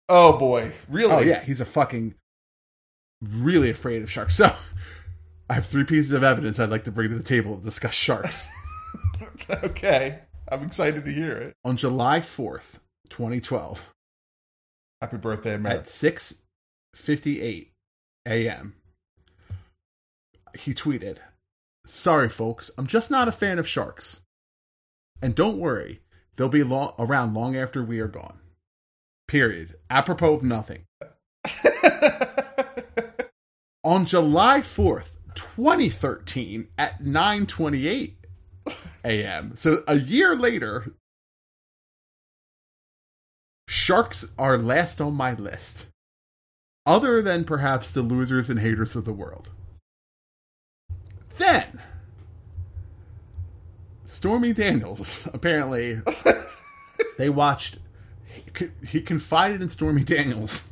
Oh 0.07 0.37
boy, 0.37 0.73
really? 0.87 1.11
Oh 1.11 1.19
yeah, 1.19 1.43
he's 1.43 1.61
a 1.61 1.65
fucking 1.65 2.13
really 3.21 3.69
afraid 3.71 4.01
of 4.03 4.11
sharks. 4.11 4.35
So 4.45 4.55
I 5.49 5.53
have 5.55 5.65
three 5.65 5.83
pieces 5.83 6.11
of 6.11 6.23
evidence 6.23 6.59
I'd 6.59 6.69
like 6.69 6.83
to 6.85 6.91
bring 6.91 7.09
to 7.09 7.15
the 7.17 7.23
table 7.23 7.57
to 7.57 7.63
discuss 7.63 7.93
sharks. 7.93 8.47
okay, 9.49 10.19
I'm 10.51 10.63
excited 10.63 11.05
to 11.05 11.11
hear 11.11 11.37
it. 11.37 11.53
On 11.63 11.77
July 11.77 12.19
4th, 12.19 12.79
2012, 13.09 13.93
Happy 15.01 15.17
birthday, 15.17 15.53
America. 15.55 15.81
at 15.81 15.85
6:58 16.95 17.67
a.m., 18.27 18.73
he 20.57 20.73
tweeted, 20.73 21.17
"Sorry 21.85 22.29
folks, 22.29 22.71
I'm 22.77 22.87
just 22.87 23.11
not 23.11 23.27
a 23.27 23.31
fan 23.31 23.59
of 23.59 23.67
sharks. 23.67 24.21
And 25.21 25.35
don't 25.35 25.57
worry, 25.57 26.01
they'll 26.35 26.49
be 26.49 26.63
long, 26.63 26.93
around 26.99 27.33
long 27.33 27.55
after 27.55 27.83
we 27.83 27.99
are 27.99 28.07
gone." 28.07 28.39
Period. 29.27 29.75
Apropos 29.89 30.33
of 30.35 30.43
nothing. 30.43 30.85
on 33.83 34.05
July 34.05 34.61
4th, 34.61 35.17
2013 35.35 36.67
at 36.77 37.03
9:28 37.03 38.15
a.m. 39.03 39.55
So 39.55 39.83
a 39.87 39.95
year 39.95 40.35
later, 40.35 40.93
sharks 43.67 44.27
are 44.37 44.57
last 44.57 44.99
on 44.99 45.13
my 45.13 45.33
list. 45.33 45.87
Other 46.85 47.21
than 47.21 47.45
perhaps 47.45 47.91
the 47.91 48.01
losers 48.01 48.49
and 48.49 48.59
haters 48.59 48.95
of 48.95 49.05
the 49.05 49.13
world. 49.13 49.49
Then 51.37 51.81
Stormy 54.05 54.53
Daniels 54.53 55.27
apparently 55.33 56.01
they 57.17 57.29
watched 57.29 57.79
he, 58.57 58.69
he 58.87 59.01
confided 59.01 59.61
in 59.61 59.69
Stormy 59.69 60.03
Daniels 60.03 60.63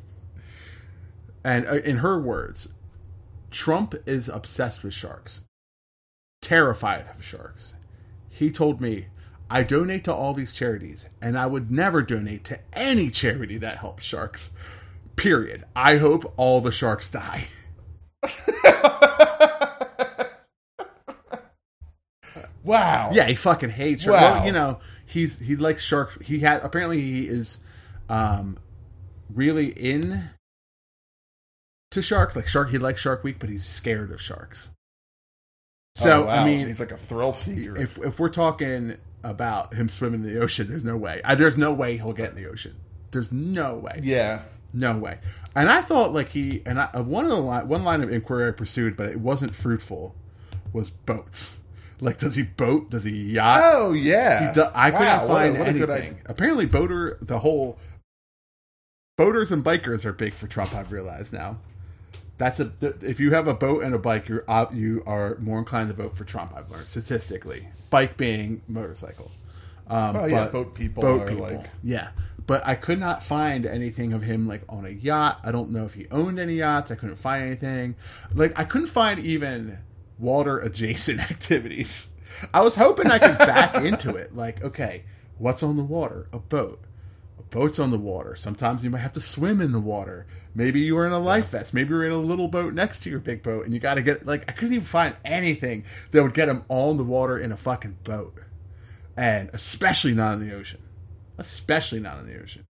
and 1.43 1.65
uh, 1.67 1.76
in 1.76 1.97
her 1.97 2.19
words 2.19 2.69
Trump 3.54 3.93
is 4.08 4.28
obsessed 4.28 4.84
with 4.84 4.95
sharks, 4.95 5.43
terrified 6.41 7.06
of 7.15 7.23
sharks. 7.23 7.76
He 8.30 8.49
told 8.49 8.82
me, 8.82 9.08
I 9.47 9.62
donate 9.62 10.04
to 10.06 10.13
all 10.13 10.34
these 10.34 10.54
charities, 10.54 11.08
and 11.21 11.38
I 11.38 11.45
would 11.45 11.69
never 11.69 12.02
donate 12.02 12.43
to 12.45 12.60
any 12.73 13.12
charity 13.12 13.60
that 13.60 13.78
helps 13.78 14.04
sharks. 14.04 14.49
Period. 15.15 15.65
I 15.76 15.97
hope 15.97 16.34
all 16.36 16.62
the 16.62 16.71
sharks 16.71 17.10
die. 17.10 17.47
wow. 22.63 23.12
Yeah, 23.13 23.26
he 23.28 23.36
fucking 23.36 23.69
hates 23.71 24.04
sharks. 24.04 24.21
Wow. 24.21 24.34
Well, 24.36 24.45
you 24.45 24.52
know, 24.52 24.80
he's 25.06 25.39
he 25.39 25.56
likes 25.56 25.84
sharks. 25.84 26.17
He 26.23 26.39
had 26.39 26.63
apparently 26.63 27.02
he 27.02 27.28
is 27.28 27.60
um 28.10 28.58
really 29.34 29.67
in 29.67 30.30
to 31.91 32.02
shark. 32.02 32.36
Like 32.36 32.47
shark, 32.47 32.69
he 32.69 32.78
likes 32.78 33.02
Shark 33.02 33.23
Week, 33.23 33.38
but 33.39 33.49
he's 33.49 33.65
scared 33.65 34.12
of 34.12 34.21
sharks. 34.21 34.69
So 35.95 36.26
Oh, 36.26 36.30
I 36.30 36.43
mean, 36.45 36.67
he's 36.67 36.80
like 36.80 36.91
a 36.91 36.97
thrill 36.97 37.34
seeker. 37.34 37.78
if 37.78 37.97
if 37.99 38.19
we're 38.19 38.30
talking 38.30 38.97
about 39.23 39.73
him 39.73 39.88
swimming 39.89 40.23
in 40.23 40.34
the 40.34 40.41
ocean, 40.41 40.67
there's 40.67 40.84
no 40.84 40.97
way. 40.97 41.21
I, 41.23 41.36
there's 41.36 41.58
no 41.58 41.71
way 41.73 41.97
he'll 41.97 42.13
get 42.13 42.32
in 42.32 42.36
the 42.36 42.49
ocean. 42.49 42.76
There's 43.12 43.32
no 43.32 43.76
way. 43.76 43.99
yeah. 44.04 44.41
No 44.76 44.97
way. 44.97 45.19
And 45.56 45.69
I 45.69 45.82
thought 45.82 46.13
like 46.13 46.30
he 46.30 46.63
and 46.65 46.80
I, 46.80 46.99
one 47.02 47.26
of 47.26 47.30
the 47.30 47.38
line, 47.38 47.67
one 47.67 47.84
line 47.84 48.02
of 48.02 48.12
inquiry 48.12 48.47
I 48.47 48.52
pursued, 48.52 48.97
but 48.97 49.08
it 49.10 49.19
wasn't 49.19 49.54
fruitful, 49.54 50.15
was 50.73 50.89
boats. 50.89 51.60
Like, 52.04 52.20
does 52.20 52.36
he 52.36 52.44
boat? 52.44 52.89
Does 52.92 53.04
he 53.04 53.12
yacht? 53.34 53.62
Oh 53.63 53.94
yeah. 53.94 54.48
He 54.50 54.54
do, 54.54 54.66
I 54.74 54.92
couldn't 54.92 55.06
Wow, 55.08 55.18
what 55.20 55.24
a- 55.24 55.28
find 55.28 55.60
what 55.60 55.70
a 55.70 55.74
good 55.74 55.89
anything. 55.89 56.20
Apparently, 56.26 56.66
boater 56.66 57.18
the 57.22 57.39
whole 57.39 57.78
boaters 59.18 59.52
and 59.52 59.63
bikers 59.63 60.06
are 60.06 60.13
big 60.13 60.34
for 60.34 60.48
Trump. 60.48 60.74
I've 60.74 60.92
realized 60.92 61.34
now. 61.34 61.58
That's 62.38 62.60
a 62.60 62.72
if 63.02 63.20
you 63.20 63.32
have 63.34 63.48
a 63.48 63.54
boat 63.54 63.84
and 63.84 63.94
a 63.94 64.00
bike, 64.00 64.28
you're 64.28 64.44
you 64.74 65.04
are 65.06 65.38
more 65.39 65.60
inclined 65.60 65.89
to 65.89 65.94
vote 65.96 66.16
for 66.16 66.24
Trump. 66.26 66.54
I've 66.56 66.70
learned 66.72 66.88
statistically. 66.88 67.68
Bike 67.89 68.18
being 68.18 68.62
motorcycle. 68.68 69.32
Um, 69.88 70.16
Oh 70.16 70.26
yeah, 70.26 70.48
boat 70.48 70.74
people 70.74 71.04
boat 71.04 71.22
are 71.22 71.28
people. 71.28 71.44
like 71.46 71.70
Yeah, 71.84 72.10
but 72.48 72.66
I 72.66 72.74
could 72.76 73.00
not 73.00 73.22
find 73.22 73.66
anything 73.66 74.13
of 74.13 74.24
him 74.24 74.48
like 74.48 74.63
on 74.68 74.86
a 74.86 74.89
yacht. 74.89 75.42
I 75.44 75.52
don't 75.52 75.70
know 75.72 75.86
if 75.86 75.94
he 75.94 76.08
owned 76.10 76.39
any 76.39 76.56
yachts. 76.56 76.89
I 76.89 76.96
couldn't 76.96 77.18
find 77.18 77.44
anything. 77.44 77.96
Like 78.34 78.58
I 78.58 78.63
couldn't 78.63 78.88
find 78.88 79.20
even 79.20 79.78
water 80.19 80.60
adjacent 80.60 81.19
activities. 81.32 82.10
I 82.54 82.62
was 82.62 82.76
hoping 82.76 83.12
I 83.12 83.19
could 83.19 83.38
back 83.38 83.76
into 83.84 84.15
it. 84.15 84.36
Like, 84.36 84.63
okay, 84.63 85.04
what's 85.38 85.63
on 85.63 85.78
the 85.78 85.84
water? 85.84 86.28
A 86.34 86.39
boat. 86.39 86.84
A 87.39 87.43
boat's 87.43 87.80
on 87.80 87.91
the 87.91 87.97
water. 87.97 88.36
Sometimes 88.36 88.84
you 88.84 88.89
might 88.89 88.99
have 88.99 89.13
to 89.13 89.21
swim 89.21 89.62
in 89.62 89.71
the 89.71 89.80
water. 89.80 90.26
Maybe 90.56 90.82
you 90.82 90.95
were 90.95 91.08
in 91.08 91.13
a 91.13 91.19
life 91.19 91.49
vest. 91.49 91.73
Maybe 91.73 91.89
you're 91.89 92.06
in 92.06 92.12
a 92.12 92.17
little 92.17 92.47
boat 92.47 92.73
next 92.73 93.02
to 93.04 93.10
your 93.10 93.19
big 93.19 93.41
boat, 93.43 93.65
and 93.65 93.73
you 93.73 93.80
got 93.80 93.95
to 93.95 94.02
get 94.02 94.26
like 94.26 94.43
I 94.47 94.52
couldn't 94.52 94.76
even 94.76 94.86
find 94.86 95.15
anything 95.26 95.84
that 96.12 96.21
would 96.21 96.34
get 96.34 96.49
him 96.49 96.63
on 96.69 96.97
the 96.97 97.04
water 97.04 97.38
in 97.38 97.52
a 97.52 97.58
fucking 97.58 97.97
boat, 98.04 98.38
and 99.17 99.49
especially 99.54 100.13
not 100.13 100.34
in 100.34 100.47
the 100.47 100.56
ocean. 100.56 100.82
Especially 101.38 101.99
not 101.99 102.19
in 102.19 102.28
the 102.28 102.41
ocean. 102.41 102.65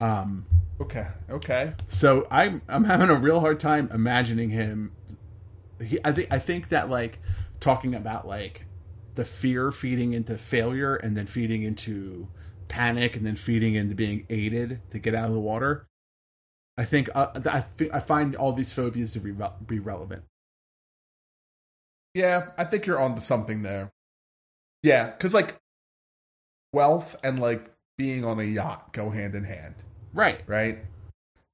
Um. 0.00 0.46
okay, 0.80 1.06
okay. 1.30 1.72
So 1.88 2.26
I'm 2.30 2.62
I'm 2.68 2.84
having 2.84 3.08
a 3.08 3.14
real 3.14 3.40
hard 3.40 3.60
time 3.60 3.88
imagining 3.92 4.50
him. 4.50 4.92
He, 5.84 5.98
I 6.04 6.12
think 6.12 6.28
I 6.30 6.38
think 6.38 6.68
that 6.70 6.88
like 6.88 7.18
talking 7.60 7.94
about 7.94 8.26
like 8.26 8.64
the 9.14 9.24
fear 9.24 9.72
feeding 9.72 10.12
into 10.12 10.36
failure 10.38 10.96
and 10.96 11.16
then 11.16 11.26
feeding 11.26 11.62
into 11.62 12.28
panic 12.68 13.16
and 13.16 13.24
then 13.24 13.36
feeding 13.36 13.74
into 13.74 13.94
being 13.94 14.26
aided 14.28 14.80
to 14.90 14.98
get 14.98 15.14
out 15.14 15.28
of 15.28 15.32
the 15.32 15.40
water. 15.40 15.86
I 16.78 16.84
think 16.84 17.08
uh, 17.14 17.28
I 17.46 17.60
think 17.60 17.94
I 17.94 18.00
find 18.00 18.36
all 18.36 18.52
these 18.52 18.72
phobias 18.72 19.12
to 19.12 19.20
be, 19.20 19.30
re- 19.30 19.48
be 19.66 19.78
relevant. 19.78 20.24
Yeah, 22.14 22.48
I 22.56 22.64
think 22.64 22.86
you're 22.86 23.00
onto 23.00 23.20
something 23.20 23.62
there. 23.62 23.92
Yeah, 24.82 25.10
because 25.10 25.34
like 25.34 25.56
wealth 26.72 27.16
and 27.24 27.38
like 27.38 27.70
being 27.98 28.24
on 28.24 28.38
a 28.38 28.44
yacht 28.44 28.92
go 28.92 29.10
hand 29.10 29.34
in 29.34 29.44
hand, 29.44 29.74
Right. 30.12 30.42
right? 30.46 30.78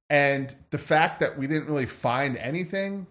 And 0.09 0.53
the 0.69 0.77
fact 0.77 1.19
that 1.21 1.37
we 1.37 1.47
didn't 1.47 1.67
really 1.67 1.85
find 1.85 2.37
anything, 2.37 3.07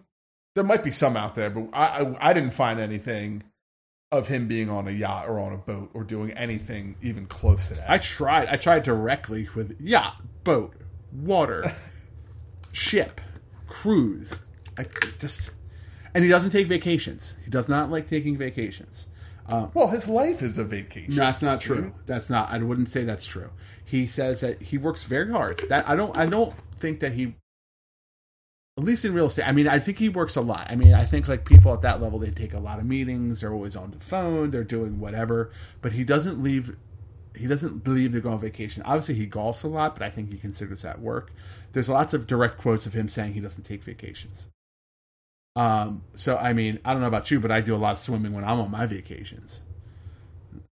there 0.55 0.63
might 0.63 0.83
be 0.83 0.91
some 0.91 1.17
out 1.17 1.35
there, 1.35 1.49
but 1.49 1.69
I 1.73 2.01
I, 2.01 2.29
I 2.29 2.33
didn't 2.33 2.51
find 2.51 2.79
anything 2.79 3.43
of 4.11 4.27
him 4.27 4.47
being 4.47 4.69
on 4.69 4.87
a 4.87 4.91
yacht 4.91 5.27
or 5.27 5.39
on 5.39 5.53
a 5.53 5.57
boat 5.57 5.89
or 5.93 6.03
doing 6.03 6.31
anything 6.31 6.95
even 7.01 7.25
close 7.25 7.67
to 7.69 7.73
that. 7.73 7.89
I 7.89 7.97
tried. 7.97 8.47
I 8.47 8.57
tried 8.57 8.83
directly 8.83 9.49
with 9.55 9.79
yacht, 9.81 10.17
boat, 10.43 10.75
water, 11.11 11.63
ship, 12.71 13.19
cruise. 13.67 14.43
I 14.77 14.85
just 15.19 15.49
and 16.13 16.23
he 16.23 16.29
doesn't 16.29 16.51
take 16.51 16.67
vacations. 16.67 17.35
He 17.43 17.49
does 17.49 17.67
not 17.67 17.89
like 17.89 18.07
taking 18.07 18.37
vacations. 18.37 19.07
Um, 19.47 19.71
well, 19.73 19.87
his 19.87 20.07
life 20.07 20.41
is 20.41 20.57
a 20.57 20.63
vacation. 20.63 21.15
no, 21.15 21.23
that's 21.23 21.41
not 21.41 21.59
true. 21.59 21.93
That's 22.05 22.29
not. 22.29 22.49
I 22.49 22.59
wouldn't 22.59 22.89
say 22.89 23.03
that's 23.03 23.25
true. 23.25 23.49
He 23.83 24.07
says 24.07 24.39
that 24.41 24.61
he 24.61 24.77
works 24.77 25.03
very 25.03 25.31
hard. 25.31 25.63
That 25.69 25.87
I 25.89 25.95
don't. 25.95 26.15
I 26.15 26.25
don't 26.25 26.53
think 26.77 26.99
that 27.01 27.13
he. 27.13 27.35
At 28.77 28.83
least 28.83 29.05
in 29.05 29.13
real 29.13 29.27
estate, 29.27 29.47
I 29.47 29.51
mean, 29.51 29.67
I 29.67 29.77
think 29.77 29.99
he 29.99 30.09
works 30.09 30.35
a 30.35 30.41
lot. 30.41 30.67
I 30.69 30.75
mean, 30.75 30.93
I 30.93 31.05
think 31.05 31.27
like 31.27 31.45
people 31.45 31.71
at 31.73 31.81
that 31.81 32.01
level, 32.01 32.17
they 32.17 32.31
take 32.31 32.55
a 32.55 32.59
lot 32.59 32.79
of 32.79 32.85
meetings. 32.85 33.41
They're 33.41 33.53
always 33.53 33.75
on 33.75 33.91
the 33.91 33.99
phone. 33.99 34.49
They're 34.49 34.63
doing 34.63 34.99
whatever, 34.99 35.51
but 35.81 35.91
he 35.91 36.03
doesn't 36.03 36.41
leave 36.41 36.75
he 37.35 37.47
doesn't 37.47 37.83
believe 37.83 38.11
to 38.11 38.21
go 38.21 38.31
on 38.31 38.39
vacation. 38.39 38.83
Obviously, 38.83 39.15
he 39.15 39.27
golfs 39.27 39.63
a 39.63 39.67
lot, 39.67 39.95
but 39.95 40.03
I 40.03 40.09
think 40.09 40.31
he 40.31 40.37
considers 40.37 40.83
that 40.83 40.99
work. 41.01 41.31
There's 41.71 41.89
lots 41.89 42.13
of 42.13 42.27
direct 42.27 42.59
quotes 42.59 42.85
of 42.85 42.93
him 42.93 43.09
saying 43.09 43.33
he 43.33 43.39
doesn't 43.39 43.63
take 43.63 43.83
vacations. 43.83 44.45
Um, 45.55 46.03
so 46.15 46.37
I 46.37 46.53
mean, 46.53 46.79
I 46.83 46.93
don't 46.93 47.01
know 47.01 47.07
about 47.07 47.31
you, 47.31 47.39
but 47.39 47.51
I 47.51 47.61
do 47.61 47.75
a 47.75 47.77
lot 47.77 47.93
of 47.93 47.99
swimming 47.99 48.33
when 48.33 48.43
I'm 48.43 48.59
on 48.59 48.71
my 48.71 48.85
vacations. 48.85 49.61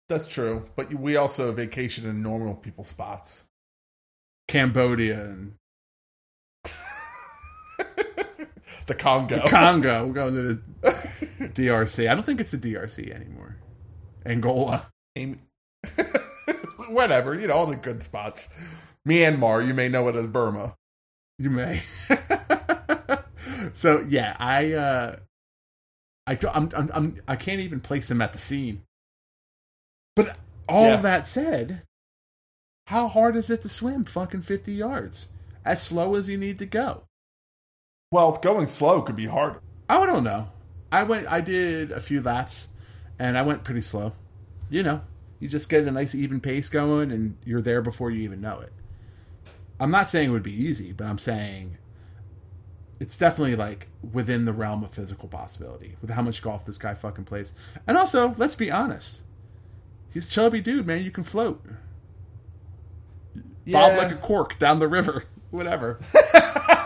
That's 0.10 0.28
true, 0.28 0.66
but 0.76 0.94
we 0.94 1.16
also 1.16 1.52
vacation 1.52 2.10
in 2.10 2.22
normal 2.22 2.56
people 2.56 2.84
spots. 2.84 3.46
Cambodia 4.48 5.24
and 5.24 5.54
the 8.88 8.96
Congo. 8.96 9.42
Congo. 9.48 10.08
We're 10.08 10.14
going 10.14 10.36
to 10.36 10.62
the 10.82 11.50
DRC. 11.50 12.10
I 12.10 12.14
don't 12.14 12.24
think 12.24 12.40
it's 12.42 12.52
the 12.52 12.58
DRC 12.58 13.14
anymore. 13.14 13.58
Angola. 14.26 14.88
Whatever, 16.90 17.36
you 17.36 17.48
know, 17.48 17.54
all 17.54 17.66
the 17.68 17.76
good 17.76 18.04
spots. 18.04 18.50
Myanmar, 19.08 19.66
you 19.66 19.74
may 19.74 19.88
know 19.90 20.08
it 20.10 20.16
as 20.16 20.28
Burma. 20.28 20.76
You 21.40 21.50
may. 21.50 21.82
so 23.74 24.06
yeah, 24.08 24.36
I 24.40 24.74
uh 24.74 25.16
I 26.28 26.38
I'm, 26.54 26.70
I'm, 26.76 26.92
I'm 26.94 27.16
I 27.28 27.36
can't 27.36 27.62
even 27.62 27.80
place 27.80 28.12
him 28.12 28.22
at 28.22 28.34
the 28.34 28.40
scene. 28.40 28.84
But 30.16 30.38
all 30.70 30.86
Yeah. 30.90 30.96
that 30.98 31.28
said, 31.28 31.82
how 32.88 33.08
hard 33.08 33.36
is 33.36 33.50
it 33.50 33.62
to 33.64 33.70
swim 33.70 34.06
fucking 34.06 34.42
50 34.44 34.74
yards? 34.74 35.28
As 35.66 35.82
slow 35.82 36.16
as 36.16 36.30
you 36.30 36.38
need 36.38 36.60
to 36.60 36.66
go. 36.66 37.04
Well, 38.12 38.38
going 38.42 38.68
slow 38.68 39.02
could 39.02 39.16
be 39.16 39.26
hard. 39.26 39.56
Oh, 39.90 40.04
I 40.04 40.06
don't 40.06 40.26
know. 40.26 40.50
I 40.92 41.04
went 41.04 41.32
I 41.32 41.40
did 41.40 41.94
a 41.94 42.02
few 42.02 42.22
laps 42.22 42.68
and 43.18 43.38
I 43.38 43.42
went 43.42 43.64
pretty 43.64 43.82
slow. 43.82 44.12
You 44.70 44.84
know, 44.84 45.02
you 45.40 45.48
just 45.48 45.70
get 45.70 45.88
a 45.88 45.92
nice 45.92 46.14
even 46.14 46.42
pace 46.42 46.68
going 46.68 47.10
and 47.10 47.38
you're 47.46 47.62
there 47.62 47.82
before 47.82 48.12
you 48.12 48.22
even 48.24 48.42
know 48.42 48.60
it. 48.60 48.74
I'm 49.80 49.92
not 49.92 50.10
saying 50.10 50.28
it 50.28 50.34
would 50.34 50.44
be 50.44 50.52
easy, 50.52 50.92
but 50.92 51.06
I'm 51.06 51.18
saying 51.18 51.78
it's 53.00 53.18
definitely 53.18 53.56
like 53.56 53.88
within 54.12 54.44
the 54.44 54.52
realm 54.52 54.84
of 54.84 54.94
physical 54.94 55.30
possibility 55.30 55.96
with 56.02 56.10
how 56.10 56.22
much 56.22 56.42
golf 56.42 56.66
this 56.66 56.78
guy 56.78 56.94
fucking 56.94 57.24
plays. 57.24 57.54
And 57.88 57.98
also, 57.98 58.36
let's 58.38 58.56
be 58.56 58.70
honest. 58.70 59.22
He's 60.14 60.28
a 60.28 60.30
chubby 60.30 60.60
dude, 60.60 60.86
man. 60.86 61.02
You 61.02 61.12
can 61.12 61.24
float. 61.24 61.66
Bob 63.66 63.98
like 63.98 64.12
a 64.12 64.16
cork 64.16 64.60
down 64.60 64.80
the 64.80 64.90
river. 64.90 65.24
Whatever. 65.52 66.00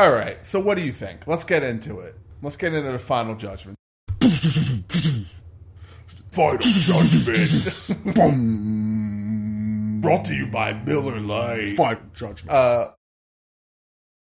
All 0.00 0.12
right, 0.12 0.38
so 0.46 0.58
what 0.58 0.78
do 0.78 0.82
you 0.82 0.92
think? 0.92 1.26
Let's 1.26 1.44
get 1.44 1.62
into 1.62 2.00
it. 2.00 2.16
Let's 2.40 2.56
get 2.56 2.72
into 2.72 2.90
the 2.90 2.98
final 2.98 3.34
judgment. 3.34 3.76
final 6.32 6.56
judgment. 6.58 7.74
Brought 10.00 10.24
to 10.24 10.34
you 10.34 10.46
by 10.46 10.72
Miller 10.72 11.20
Lite. 11.20 11.76
Final 11.76 12.00
judgment. 12.14 12.50
Uh, 12.50 12.92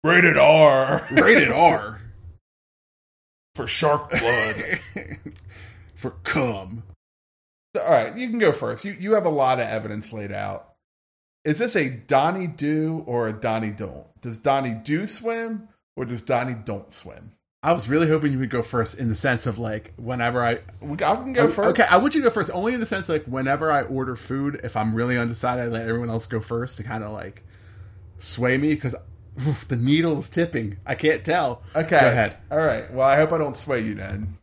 rated 0.03 0.39
R. 0.39 1.07
Rated 1.11 1.51
R. 1.51 2.01
for 3.55 3.67
shark 3.67 4.09
blood. 4.09 4.81
For 5.97 6.13
cum. 6.25 6.83
All 7.79 7.91
right, 7.91 8.17
you 8.17 8.31
can 8.31 8.39
go 8.39 8.53
first. 8.53 8.87
You 8.87 8.97
you 8.99 9.13
have 9.13 9.27
a 9.27 9.29
lot 9.29 9.61
of 9.61 9.69
evidence 9.69 10.15
laid 10.15 10.33
out. 10.33 10.68
Is 11.45 11.59
this 11.59 11.77
a 11.77 11.89
Donnie 11.89 12.47
do 12.47 13.05
or 13.07 13.29
a 13.29 13.33
Donnie 13.33 13.73
don't? 13.73 14.07
Does 14.21 14.39
Donnie 14.39 14.75
do 14.75 15.07
swim 15.07 15.69
or 15.97 16.05
does 16.05 16.23
Donnie 16.23 16.57
don't 16.65 16.93
swim? 16.93 17.33
I 17.63 17.73
was 17.73 17.89
really 17.89 18.07
hoping 18.07 18.33
you 18.33 18.39
would 18.39 18.51
go 18.51 18.63
first 18.63 18.99
in 18.99 19.09
the 19.09 19.17
sense 19.17 19.47
of 19.47 19.59
like 19.59 19.93
whenever 19.97 20.45
I 20.45 20.61
I 20.83 21.17
can 21.17 21.33
go 21.33 21.49
first. 21.49 21.71
Okay, 21.71 21.87
I 21.91 21.97
want 21.97 22.15
you 22.15 22.21
to 22.21 22.29
go 22.29 22.31
first 22.31 22.51
only 22.53 22.73
in 22.73 22.81
the 22.81 22.87
sense 22.87 23.09
like 23.09 23.25
whenever 23.25 23.73
I 23.73 23.83
order 23.83 24.15
food, 24.15 24.61
if 24.63 24.77
I'm 24.77 24.95
really 24.95 25.19
undecided, 25.19 25.65
I 25.65 25.69
let 25.69 25.89
everyone 25.89 26.09
else 26.09 26.27
go 26.27 26.41
first 26.41 26.77
to 26.77 26.85
kind 26.85 27.03
of 27.03 27.11
like 27.11 27.45
sway 28.21 28.57
me 28.59 28.75
because 28.75 28.95
the 29.69 29.77
needle 29.77 30.19
is 30.19 30.31
tipping. 30.31 30.77
I 30.87 30.95
can't 30.95 31.25
tell. 31.25 31.63
Okay. 31.75 32.01
Go 32.01 32.09
ahead. 32.09 32.37
All 32.51 32.59
right. 32.59 32.93
Well, 32.93 33.07
I 33.07 33.17
hope 33.17 33.33
I 33.33 33.39
don't 33.39 33.57
sway 33.57 33.81
you 33.81 33.95
then. 33.95 34.39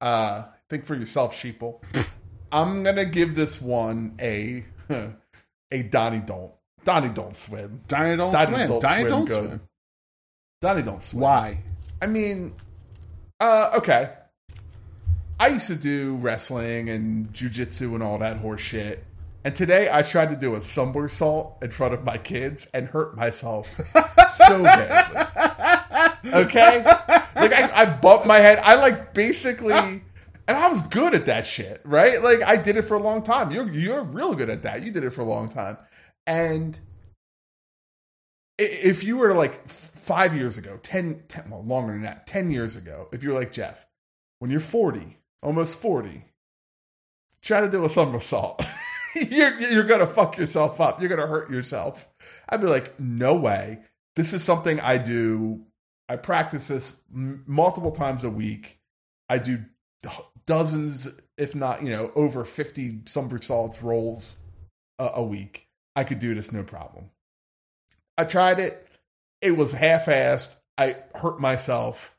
Uh, 0.00 0.44
think 0.68 0.86
for 0.86 0.94
yourself, 0.94 1.34
sheeple. 1.34 1.82
I'm 2.52 2.84
gonna 2.84 3.04
give 3.04 3.34
this 3.34 3.60
one 3.60 4.14
a 4.20 4.64
a 5.70 5.82
Donnie 5.82 6.20
don't. 6.20 6.52
Donnie 6.84 7.10
don't 7.10 7.36
swim. 7.36 7.82
Donnie 7.88 8.16
don't 8.16 8.32
Donnie 8.32 8.46
swim. 8.46 8.68
don't 8.68 8.80
Donnie 8.80 9.00
swim 9.02 9.10
don't 9.10 9.24
good. 9.26 9.46
swim. 9.46 9.60
Donnie 10.60 10.82
don't 10.82 11.02
swim. 11.02 11.20
Why? 11.20 11.58
I 12.00 12.06
mean, 12.06 12.54
uh, 13.38 13.72
okay. 13.76 14.10
I 15.38 15.48
used 15.48 15.68
to 15.68 15.74
do 15.74 16.16
wrestling 16.16 16.90
and 16.90 17.32
jujitsu 17.32 17.94
and 17.94 18.02
all 18.02 18.18
that 18.18 18.36
horse 18.38 18.60
shit. 18.60 19.04
And 19.42 19.56
today 19.56 19.88
I 19.90 20.02
tried 20.02 20.28
to 20.30 20.36
do 20.36 20.54
a 20.54 20.62
somersault 20.62 21.58
in 21.62 21.70
front 21.70 21.94
of 21.94 22.04
my 22.04 22.18
kids 22.18 22.66
and 22.74 22.86
hurt 22.86 23.16
myself 23.16 23.66
so 24.34 24.62
badly. 24.62 26.30
Okay? 26.30 26.84
Like 26.84 27.52
I, 27.52 27.70
I 27.74 27.84
bumped 27.86 28.26
my 28.26 28.36
head. 28.36 28.58
I 28.62 28.74
like 28.74 29.14
basically 29.14 30.02
and 30.50 30.58
I 30.58 30.68
was 30.68 30.82
good 30.82 31.14
at 31.14 31.26
that 31.26 31.46
shit, 31.46 31.80
right? 31.84 32.20
Like 32.20 32.42
I 32.42 32.56
did 32.56 32.76
it 32.76 32.82
for 32.82 32.94
a 32.94 33.00
long 33.00 33.22
time. 33.22 33.52
You're 33.52 33.70
you're 33.72 34.02
real 34.02 34.34
good 34.34 34.50
at 34.50 34.64
that. 34.64 34.82
You 34.82 34.90
did 34.90 35.04
it 35.04 35.10
for 35.10 35.20
a 35.20 35.24
long 35.24 35.48
time. 35.48 35.78
And 36.26 36.76
if 38.58 39.04
you 39.04 39.16
were 39.16 39.32
like 39.32 39.68
five 39.68 40.34
years 40.34 40.58
ago, 40.58 40.80
10, 40.82 41.22
10 41.28 41.50
well, 41.50 41.62
longer 41.62 41.92
than 41.92 42.02
that, 42.02 42.26
10 42.26 42.50
years 42.50 42.74
ago, 42.74 43.06
if 43.12 43.22
you're 43.22 43.38
like 43.38 43.52
Jeff, 43.52 43.86
when 44.40 44.50
you're 44.50 44.58
40, 44.58 45.18
almost 45.40 45.78
40, 45.78 46.24
try 47.42 47.60
to 47.60 47.70
do 47.70 47.84
a 47.84 47.88
somersault. 47.88 48.60
you're, 49.14 49.56
you're 49.60 49.84
going 49.84 50.00
to 50.00 50.06
fuck 50.08 50.36
yourself 50.36 50.80
up. 50.80 50.98
You're 51.00 51.08
going 51.08 51.20
to 51.20 51.28
hurt 51.28 51.48
yourself. 51.48 52.08
I'd 52.48 52.60
be 52.60 52.66
like, 52.66 52.98
no 52.98 53.34
way. 53.34 53.78
This 54.16 54.32
is 54.32 54.42
something 54.42 54.80
I 54.80 54.98
do. 54.98 55.64
I 56.08 56.16
practice 56.16 56.66
this 56.66 57.00
m- 57.14 57.44
multiple 57.46 57.92
times 57.92 58.24
a 58.24 58.30
week. 58.30 58.80
I 59.28 59.38
do 59.38 59.64
dozens, 60.50 61.06
if 61.38 61.54
not, 61.54 61.80
you 61.80 61.90
know, 61.90 62.10
over 62.16 62.44
50 62.44 63.02
somersaults 63.06 63.84
rolls 63.84 64.36
a, 64.98 65.08
a 65.14 65.22
week. 65.22 65.68
I 65.94 66.02
could 66.02 66.18
do 66.18 66.34
this 66.34 66.50
no 66.50 66.64
problem. 66.64 67.10
I 68.18 68.24
tried 68.24 68.58
it. 68.58 68.84
It 69.40 69.52
was 69.52 69.70
half 69.70 70.06
assed. 70.06 70.52
I 70.76 70.96
hurt 71.14 71.40
myself. 71.40 72.16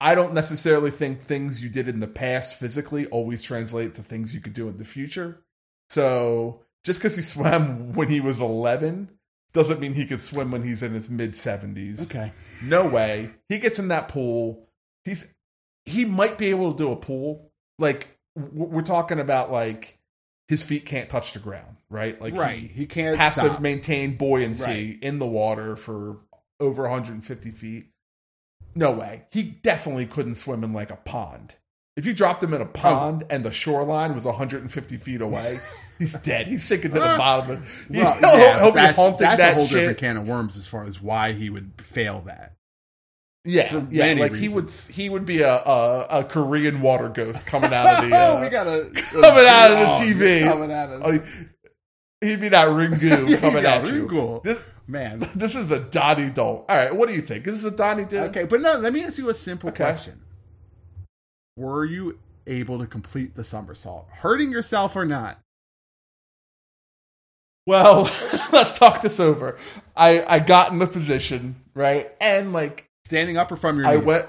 I 0.00 0.14
don't 0.14 0.34
necessarily 0.34 0.92
think 0.92 1.22
things 1.22 1.64
you 1.64 1.68
did 1.68 1.88
in 1.88 1.98
the 1.98 2.06
past 2.06 2.60
physically 2.60 3.06
always 3.06 3.42
translate 3.42 3.96
to 3.96 4.02
things 4.02 4.32
you 4.32 4.40
could 4.40 4.54
do 4.54 4.68
in 4.68 4.78
the 4.78 4.84
future. 4.84 5.42
So 5.90 6.60
just 6.84 7.00
because 7.00 7.16
he 7.16 7.22
swam 7.22 7.92
when 7.94 8.06
he 8.06 8.20
was 8.20 8.40
11 8.40 9.08
doesn't 9.52 9.80
mean 9.80 9.94
he 9.94 10.06
could 10.06 10.20
swim 10.20 10.52
when 10.52 10.62
he's 10.62 10.84
in 10.84 10.94
his 10.94 11.10
mid 11.10 11.32
70s. 11.32 12.04
Okay. 12.04 12.30
No 12.62 12.86
way. 12.86 13.32
He 13.48 13.58
gets 13.58 13.80
in 13.80 13.88
that 13.88 14.06
pool. 14.06 14.68
He's 15.04 15.26
he 15.86 16.04
might 16.04 16.38
be 16.38 16.46
able 16.50 16.72
to 16.72 16.78
do 16.78 16.92
a 16.92 16.96
pool. 16.96 17.50
Like 17.78 18.08
we're 18.36 18.82
talking 18.82 19.18
about 19.20 19.50
like 19.50 19.98
his 20.48 20.62
feet 20.62 20.86
can't 20.86 21.08
touch 21.08 21.32
the 21.32 21.38
ground, 21.38 21.76
right? 21.90 22.20
Like 22.20 22.34
right. 22.34 22.58
he 22.58 22.66
He 22.68 22.86
can't 22.86 23.16
has 23.18 23.32
stop. 23.34 23.56
to 23.56 23.62
maintain 23.62 24.16
buoyancy 24.16 24.64
Right. 24.64 24.98
in 25.02 25.18
the 25.18 25.26
water 25.26 25.76
for 25.76 26.16
over 26.60 26.82
150 26.82 27.50
feet. 27.50 27.86
No 28.74 28.90
way. 28.92 29.24
He 29.30 29.42
definitely 29.42 30.06
couldn't 30.06 30.36
swim 30.36 30.64
in 30.64 30.72
like 30.72 30.90
a 30.90 30.96
pond. 30.96 31.56
If 31.96 32.06
you 32.06 32.14
dropped 32.14 32.42
him 32.42 32.54
in 32.54 32.60
a 32.62 32.64
Oh. 32.64 32.68
pond 32.68 33.24
and 33.28 33.44
the 33.44 33.52
shoreline 33.52 34.14
was 34.14 34.24
150 34.24 34.96
feet 34.96 35.20
away, 35.20 35.58
he's 35.98 36.14
dead. 36.14 36.46
He's 36.46 36.64
sinking 36.64 36.92
to 36.92 37.00
the 37.00 37.04
ah. 37.06 37.18
bottom 37.18 37.50
of 37.50 37.86
well, 37.90 38.14
he'll, 38.20 38.38
yeah, 38.38 38.62
he'll 38.62 38.72
that's, 38.72 38.96
haunting 38.96 39.26
that's 39.26 39.38
that 39.38 39.52
a 39.52 39.54
whole 39.56 39.66
shit. 39.66 39.78
different 39.80 39.98
can 39.98 40.16
of 40.16 40.26
worms 40.28 40.56
as 40.56 40.66
far 40.66 40.84
as 40.84 41.02
why 41.02 41.32
he 41.32 41.50
would 41.50 41.72
fail 41.82 42.22
that. 42.22 42.54
Yeah, 43.44 43.84
yeah. 43.90 44.12
Like 44.12 44.34
he 44.34 44.48
would, 44.48 44.70
he 44.70 45.10
would 45.10 45.26
be 45.26 45.40
a, 45.40 45.52
a 45.52 46.06
a 46.20 46.24
Korean 46.24 46.80
water 46.80 47.08
ghost 47.08 47.44
coming 47.46 47.72
out 47.72 48.04
of 48.04 48.08
the. 48.10 48.16
Uh, 48.16 48.40
we 48.40 48.48
got 48.48 48.66
a 48.68 48.90
coming 49.10 49.46
out 49.46 49.70
of 49.72 49.78
the 49.78 50.14
TV. 50.14 50.44
Coming 50.44 50.70
out 50.72 50.90
of 50.90 51.02
oh, 51.04 51.24
he'd 52.20 52.40
be 52.40 52.48
that 52.50 52.68
Ringu 52.68 53.38
coming 53.40 53.64
Yeah, 53.64 53.74
at 53.76 53.86
you. 53.88 54.06
Ringu. 54.06 54.42
This, 54.44 54.58
man. 54.86 55.26
this 55.34 55.56
is 55.56 55.66
the 55.66 55.80
Donnie 55.80 56.30
Don't. 56.30 56.58
All 56.68 56.76
right, 56.76 56.94
what 56.94 57.08
do 57.08 57.14
you 57.16 57.22
think? 57.22 57.46
Is 57.48 57.62
this 57.62 57.72
a 57.72 57.76
Donnie 57.76 58.04
dude? 58.04 58.22
Okay, 58.30 58.44
but 58.44 58.60
no, 58.60 58.74
let 58.76 58.92
me 58.92 59.02
ask 59.02 59.18
you 59.18 59.28
a 59.28 59.34
simple 59.34 59.70
Okay. 59.70 59.84
question. 59.84 60.20
Were 61.56 61.84
you 61.84 62.20
able 62.46 62.78
to 62.78 62.86
complete 62.86 63.34
the 63.34 63.42
somersault? 63.44 64.06
Hurting 64.10 64.52
yourself 64.52 64.94
or 64.94 65.04
not? 65.04 65.38
Well, 67.66 68.04
let's 68.52 68.78
talk 68.78 69.02
this 69.02 69.18
over. 69.20 69.56
I 69.96 70.24
I 70.24 70.38
got 70.38 70.72
in 70.72 70.78
the 70.78 70.86
position 70.86 71.56
right, 71.74 72.10
and 72.20 72.52
like 72.52 72.86
Standing 73.12 73.36
up 73.36 73.52
or 73.52 73.56
from 73.56 73.76
your 73.76 73.86
I 73.86 73.96
knees? 73.96 74.04
went. 74.06 74.26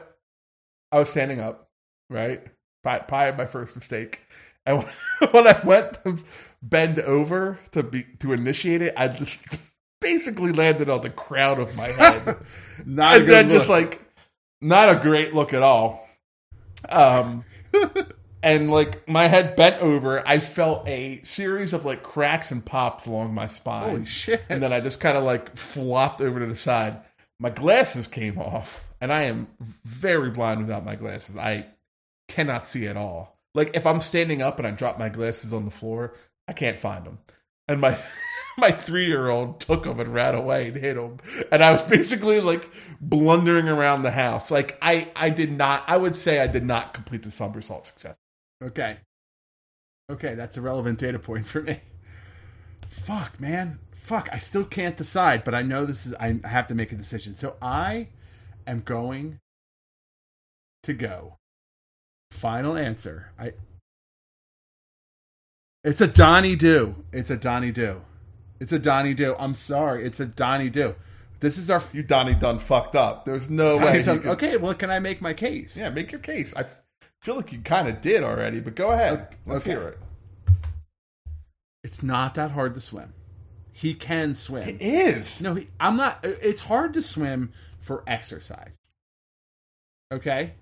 I 0.92 1.00
was 1.00 1.08
standing 1.08 1.40
up, 1.40 1.70
right? 2.10 2.46
Probably, 2.84 3.32
my 3.38 3.46
first 3.46 3.76
mistake. 3.78 4.20
And 4.66 4.84
when 5.32 5.46
I 5.46 5.60
went 5.66 6.02
to 6.06 6.20
bend 6.62 7.00
over 7.00 7.60
to 7.74 7.84
be 7.84 8.04
to 8.20 8.32
initiate 8.32 8.82
it, 8.82 8.94
I 8.96 9.10
just 9.10 9.42
basically 10.00 10.54
landed 10.54 10.90
on 10.90 11.02
the 11.02 11.10
crown 11.10 11.60
of 11.60 11.76
my 11.76 11.88
head, 11.88 12.38
Not 12.86 13.14
a 13.14 13.20
and 13.20 13.30
then 13.30 13.50
just 13.50 13.68
like 13.68 14.02
not 14.62 14.90
a 14.90 15.00
great 15.00 15.34
look 15.34 15.54
at 15.54 15.64
all. 15.64 16.08
Um, 16.88 17.44
and 18.44 18.72
like 18.72 19.06
my 19.08 19.28
head 19.28 19.58
bent 19.58 19.82
over, 19.82 20.26
I 20.26 20.40
felt 20.40 20.88
a 20.88 21.22
series 21.24 21.74
of 21.74 21.84
like 21.84 22.04
cracks 22.04 22.52
and 22.52 22.66
pops 22.66 23.06
along 23.06 23.34
my 23.34 23.48
spine. 23.48 23.90
Holy 23.90 24.06
shit. 24.06 24.44
And 24.48 24.64
then 24.64 24.72
I 24.72 24.80
just 24.80 25.02
kind 25.02 25.18
of 25.18 25.26
like 25.26 25.58
flopped 25.58 26.22
over 26.22 26.40
to 26.40 26.46
the 26.46 26.56
side. 26.56 27.02
My 27.44 27.50
glasses 27.50 28.08
came 28.08 28.40
off, 28.40 28.88
and 29.02 29.12
I 29.12 29.24
am 29.24 29.48
very 29.60 30.30
blind 30.30 30.62
without 30.62 30.86
my 30.86 30.96
glasses. 30.96 31.36
I 31.36 31.66
cannot 32.30 32.70
see 32.70 32.88
at 32.88 32.96
all. 32.96 33.38
Like 33.54 33.72
if 33.74 33.86
I'm 33.86 34.00
standing 34.00 34.42
up 34.42 34.60
and 34.60 34.66
I 34.66 34.72
drop 34.72 34.98
my 34.98 35.10
glasses 35.10 35.52
on 35.52 35.66
the 35.66 35.70
floor, 35.70 36.14
I 36.48 36.54
can't 36.54 36.80
find 36.80 37.06
them. 37.06 37.20
And 37.68 37.82
my 37.82 37.98
my 38.58 38.72
three 38.72 39.08
year 39.08 39.28
old 39.28 39.60
took 39.60 39.84
them 39.84 40.00
and 40.00 40.14
ran 40.14 40.36
away 40.36 40.70
and 40.70 40.78
hit 40.78 40.96
them. 40.96 41.18
And 41.52 41.62
I 41.62 41.74
was 41.74 41.82
basically 41.90 42.40
like 42.40 42.72
blundering 43.02 43.68
around 43.68 44.04
the 44.04 44.12
house. 44.12 44.50
Like 44.50 44.78
I 44.82 45.12
I 45.14 45.30
did 45.30 45.52
not. 45.52 45.84
I 45.86 45.98
would 45.98 46.16
say 46.16 46.40
I 46.40 46.48
did 46.48 46.64
not 46.64 46.94
complete 46.94 47.24
the 47.24 47.32
somersault 47.32 47.86
success. 47.86 48.16
Okay. 48.64 49.00
Okay, 50.10 50.36
that's 50.36 50.56
a 50.56 50.62
relevant 50.62 50.98
data 50.98 51.20
point 51.20 51.46
for 51.46 51.62
me. 51.62 51.82
Fuck, 52.88 53.38
man. 53.42 53.80
Fuck, 54.04 54.28
I 54.34 54.38
still 54.38 54.66
can't 54.66 54.98
decide, 54.98 55.46
but 55.46 55.56
I 55.56 55.62
know 55.62 55.86
this 55.86 56.06
is 56.06 56.14
I 56.16 56.38
have 56.44 56.68
to 56.68 56.76
make 56.76 56.92
a 56.92 56.96
decision. 56.96 57.38
So 57.38 57.56
I 57.62 58.10
am 58.68 58.82
going 58.82 59.40
to 60.84 60.92
go. 60.94 61.38
Final 62.30 62.76
answer. 62.76 63.32
I 63.40 63.54
It's 65.86 66.02
a 66.02 66.08
Donnie 66.08 66.58
Do. 66.58 66.96
It's 67.14 67.30
a 67.30 67.38
Donnie 67.38 67.72
Do. 67.72 68.02
It's 68.60 68.74
a 68.74 68.80
Donnie 68.80 69.14
Do. 69.14 69.36
I'm 69.40 69.56
sorry. 69.56 70.04
It's 70.04 70.20
a 70.20 70.26
Donnie 70.26 70.70
Do. 70.70 70.96
This 71.40 71.58
is 71.58 71.70
our 71.70 71.82
You 71.94 72.04
Donnie 72.04 72.36
done 72.36 72.60
fucked 72.60 72.98
up. 72.98 73.24
There's 73.24 73.50
no 73.50 73.80
Donnie 73.80 74.00
way. 74.00 74.04
Done- 74.04 74.20
could- 74.20 74.32
Okay, 74.32 74.58
well, 74.58 74.74
can 74.74 74.92
I 74.92 75.00
make 75.00 75.22
my 75.22 75.34
case? 75.34 75.78
Yeah, 75.78 75.90
make 75.90 76.12
your 76.12 76.20
case. 76.20 76.54
I 76.58 76.66
feel 77.22 77.36
like 77.38 77.54
you 77.54 77.60
kind 77.60 77.88
of 77.88 78.02
did 78.02 78.22
already, 78.22 78.60
but 78.60 78.76
go 78.76 78.92
ahead. 78.92 79.30
Let's 79.46 79.64
okay. 79.64 79.72
hear 79.72 79.88
it. 79.88 79.98
It's 81.86 82.04
not 82.04 82.36
that 82.36 82.52
hard 82.52 82.74
to 82.74 82.82
swim. 82.82 83.14
He 83.76 83.96
can 83.96 84.36
swim. 84.36 84.70
It 84.70 84.78
is. 84.80 85.42
No, 85.42 85.56
he, 85.56 85.68
I'm 85.80 85.98
not. 85.98 86.24
It's 86.24 86.62
hard 86.62 86.94
to 86.94 87.02
swim 87.02 87.52
for 87.82 88.04
exercise. 88.06 88.76
Okay? 90.12 90.54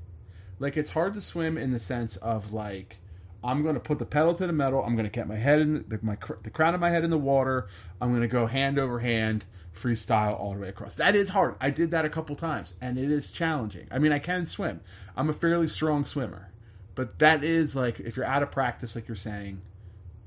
Like, 0.60 0.78
it's 0.78 0.92
hard 0.92 1.14
to 1.16 1.22
swim 1.22 1.58
in 1.58 1.72
the 1.72 1.80
sense 1.80 2.16
of, 2.18 2.54
like, 2.54 3.00
I'm 3.44 3.64
going 3.64 3.74
to 3.74 3.82
put 3.82 4.00
the 4.00 4.06
pedal 4.06 4.34
to 4.36 4.48
the 4.48 4.54
metal. 4.54 4.82
I'm 4.82 4.96
going 4.96 5.06
to 5.08 5.12
get 5.12 5.28
my 5.28 5.36
head 5.36 5.60
in 5.60 5.86
the, 5.90 6.00
my, 6.02 6.16
cr- 6.16 6.36
the 6.42 6.50
crown 6.50 6.74
of 6.74 6.80
my 6.80 6.90
head 6.90 7.04
in 7.04 7.10
the 7.10 7.18
water. 7.18 7.68
I'm 8.00 8.10
going 8.10 8.22
to 8.22 8.28
go 8.28 8.46
hand 8.46 8.80
over 8.80 9.00
hand, 9.00 9.44
freestyle 9.76 10.40
all 10.40 10.54
the 10.54 10.60
way 10.60 10.70
across. 10.70 10.96
That 10.96 11.16
is 11.16 11.30
hard. 11.30 11.56
I 11.60 11.70
did 11.70 11.92
that 11.92 12.06
a 12.06 12.10
couple 12.10 12.36
times, 12.36 12.76
and 12.80 12.98
it 12.98 13.12
is 13.12 13.30
challenging. 13.30 13.88
I 13.92 14.00
mean, 14.00 14.14
I 14.14 14.20
can 14.20 14.46
swim. 14.46 14.82
I'm 15.18 15.30
a 15.30 15.34
fairly 15.34 15.68
strong 15.68 16.06
swimmer. 16.06 16.52
But 16.96 17.20
that 17.20 17.44
is, 17.44 17.76
like, 17.76 18.00
if 18.00 18.16
you're 18.16 18.26
out 18.26 18.44
of 18.44 18.52
practice, 18.52 18.96
like 18.96 19.08
you're 19.08 19.16
saying, 19.16 19.62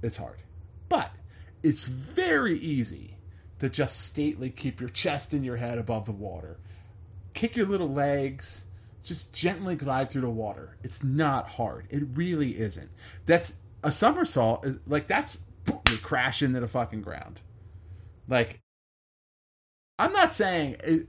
it's 0.02 0.16
hard. 0.16 0.38
But 0.88 1.10
it's 1.64 1.84
very 1.84 2.58
easy 2.58 3.16
to 3.58 3.70
just 3.70 4.02
stately 4.02 4.50
keep 4.50 4.80
your 4.80 4.90
chest 4.90 5.32
and 5.32 5.42
your 5.44 5.56
head 5.56 5.78
above 5.78 6.04
the 6.04 6.12
water. 6.12 6.58
Kick 7.32 7.56
your 7.56 7.66
little 7.66 7.90
legs, 7.90 8.64
just 9.02 9.32
gently 9.32 9.74
glide 9.74 10.10
through 10.10 10.20
the 10.20 10.30
water. 10.30 10.76
It's 10.84 11.02
not 11.02 11.48
hard. 11.48 11.86
It 11.88 12.02
really 12.12 12.58
isn't. 12.58 12.90
That's 13.24 13.54
a 13.82 13.90
somersault. 13.90 14.66
Like 14.86 15.06
that's 15.06 15.36
boom, 15.64 15.80
you 15.90 15.96
crash 15.96 16.42
into 16.42 16.60
the 16.60 16.68
fucking 16.68 17.00
ground. 17.00 17.40
Like 18.28 18.60
I'm 19.98 20.12
not 20.12 20.34
saying 20.34 20.76
it, 20.84 21.06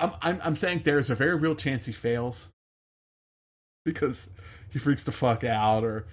I'm, 0.00 0.12
I'm 0.22 0.40
I'm 0.42 0.56
saying 0.56 0.82
there's 0.84 1.10
a 1.10 1.14
very 1.14 1.36
real 1.36 1.56
chance 1.56 1.84
he 1.84 1.92
fails 1.92 2.48
because 3.84 4.30
he 4.70 4.78
freaks 4.78 5.04
the 5.04 5.12
fuck 5.12 5.44
out 5.44 5.84
or 5.84 6.06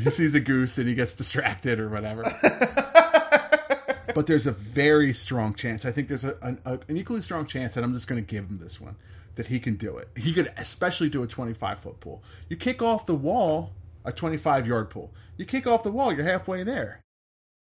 he 0.00 0.10
sees 0.10 0.34
a 0.34 0.40
goose 0.40 0.78
and 0.78 0.88
he 0.88 0.94
gets 0.94 1.14
distracted 1.14 1.80
or 1.80 1.88
whatever. 1.88 2.22
but 4.14 4.26
there's 4.26 4.46
a 4.46 4.52
very 4.52 5.12
strong 5.14 5.54
chance. 5.54 5.84
I 5.84 5.92
think 5.92 6.08
there's 6.08 6.24
a, 6.24 6.36
an, 6.42 6.60
a, 6.64 6.78
an 6.88 6.96
equally 6.96 7.20
strong 7.20 7.46
chance, 7.46 7.76
and 7.76 7.84
I'm 7.84 7.94
just 7.94 8.06
going 8.06 8.24
to 8.24 8.26
give 8.26 8.44
him 8.44 8.58
this 8.58 8.80
one 8.80 8.96
that 9.36 9.46
he 9.46 9.60
can 9.60 9.76
do 9.76 9.96
it. 9.96 10.08
He 10.16 10.32
could 10.32 10.52
especially 10.56 11.08
do 11.08 11.22
a 11.22 11.26
25 11.26 11.78
foot 11.78 12.00
pool. 12.00 12.22
You 12.48 12.56
kick 12.56 12.82
off 12.82 13.06
the 13.06 13.14
wall, 13.14 13.72
a 14.04 14.12
25 14.12 14.66
yard 14.66 14.90
pool. 14.90 15.14
You 15.36 15.44
kick 15.44 15.66
off 15.66 15.82
the 15.84 15.92
wall, 15.92 16.12
you're 16.12 16.24
halfway 16.24 16.64
there. 16.64 17.00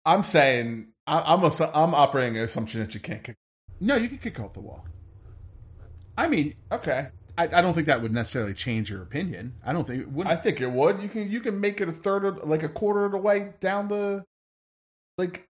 I'm 0.05 0.23
saying 0.23 0.93
I, 1.07 1.35
I'm 1.35 1.43
a, 1.43 1.51
I'm 1.75 1.95
operating 1.95 2.37
an 2.37 2.45
assumption 2.45 2.81
that 2.81 2.95
you 2.95 3.01
can't 3.01 3.23
kick. 3.25 3.37
No, 3.81 3.97
you 3.97 4.09
can 4.09 4.19
kick 4.19 4.39
off 4.39 4.53
the 4.55 4.61
wall. 4.61 4.87
I 6.17 6.29
mean, 6.29 6.55
Okay, 6.71 7.09
I, 7.39 7.45
I 7.45 7.63
don't 7.63 7.73
think 7.73 7.87
that 7.87 8.03
would 8.03 8.13
necessarily 8.13 8.53
change 8.53 8.91
your 8.91 9.01
opinion. 9.01 9.55
I 9.65 9.73
don't 9.73 9.87
think 9.87 10.03
it 10.03 10.11
would. 10.11 10.27
I 10.27 10.35
think 10.35 10.61
it 10.61 10.71
would. 10.73 11.01
You 11.01 11.09
can 11.09 11.31
you 11.31 11.41
can 11.41 11.61
make 11.61 11.81
it 11.81 11.89
a 11.89 11.93
third 11.93 12.25
of 12.25 12.39
like 12.39 12.65
a 12.65 12.69
quarter 12.69 13.05
of 13.05 13.13
the 13.13 13.19
way 13.19 13.53
down 13.61 13.87
the 13.87 14.25
like 15.17 15.47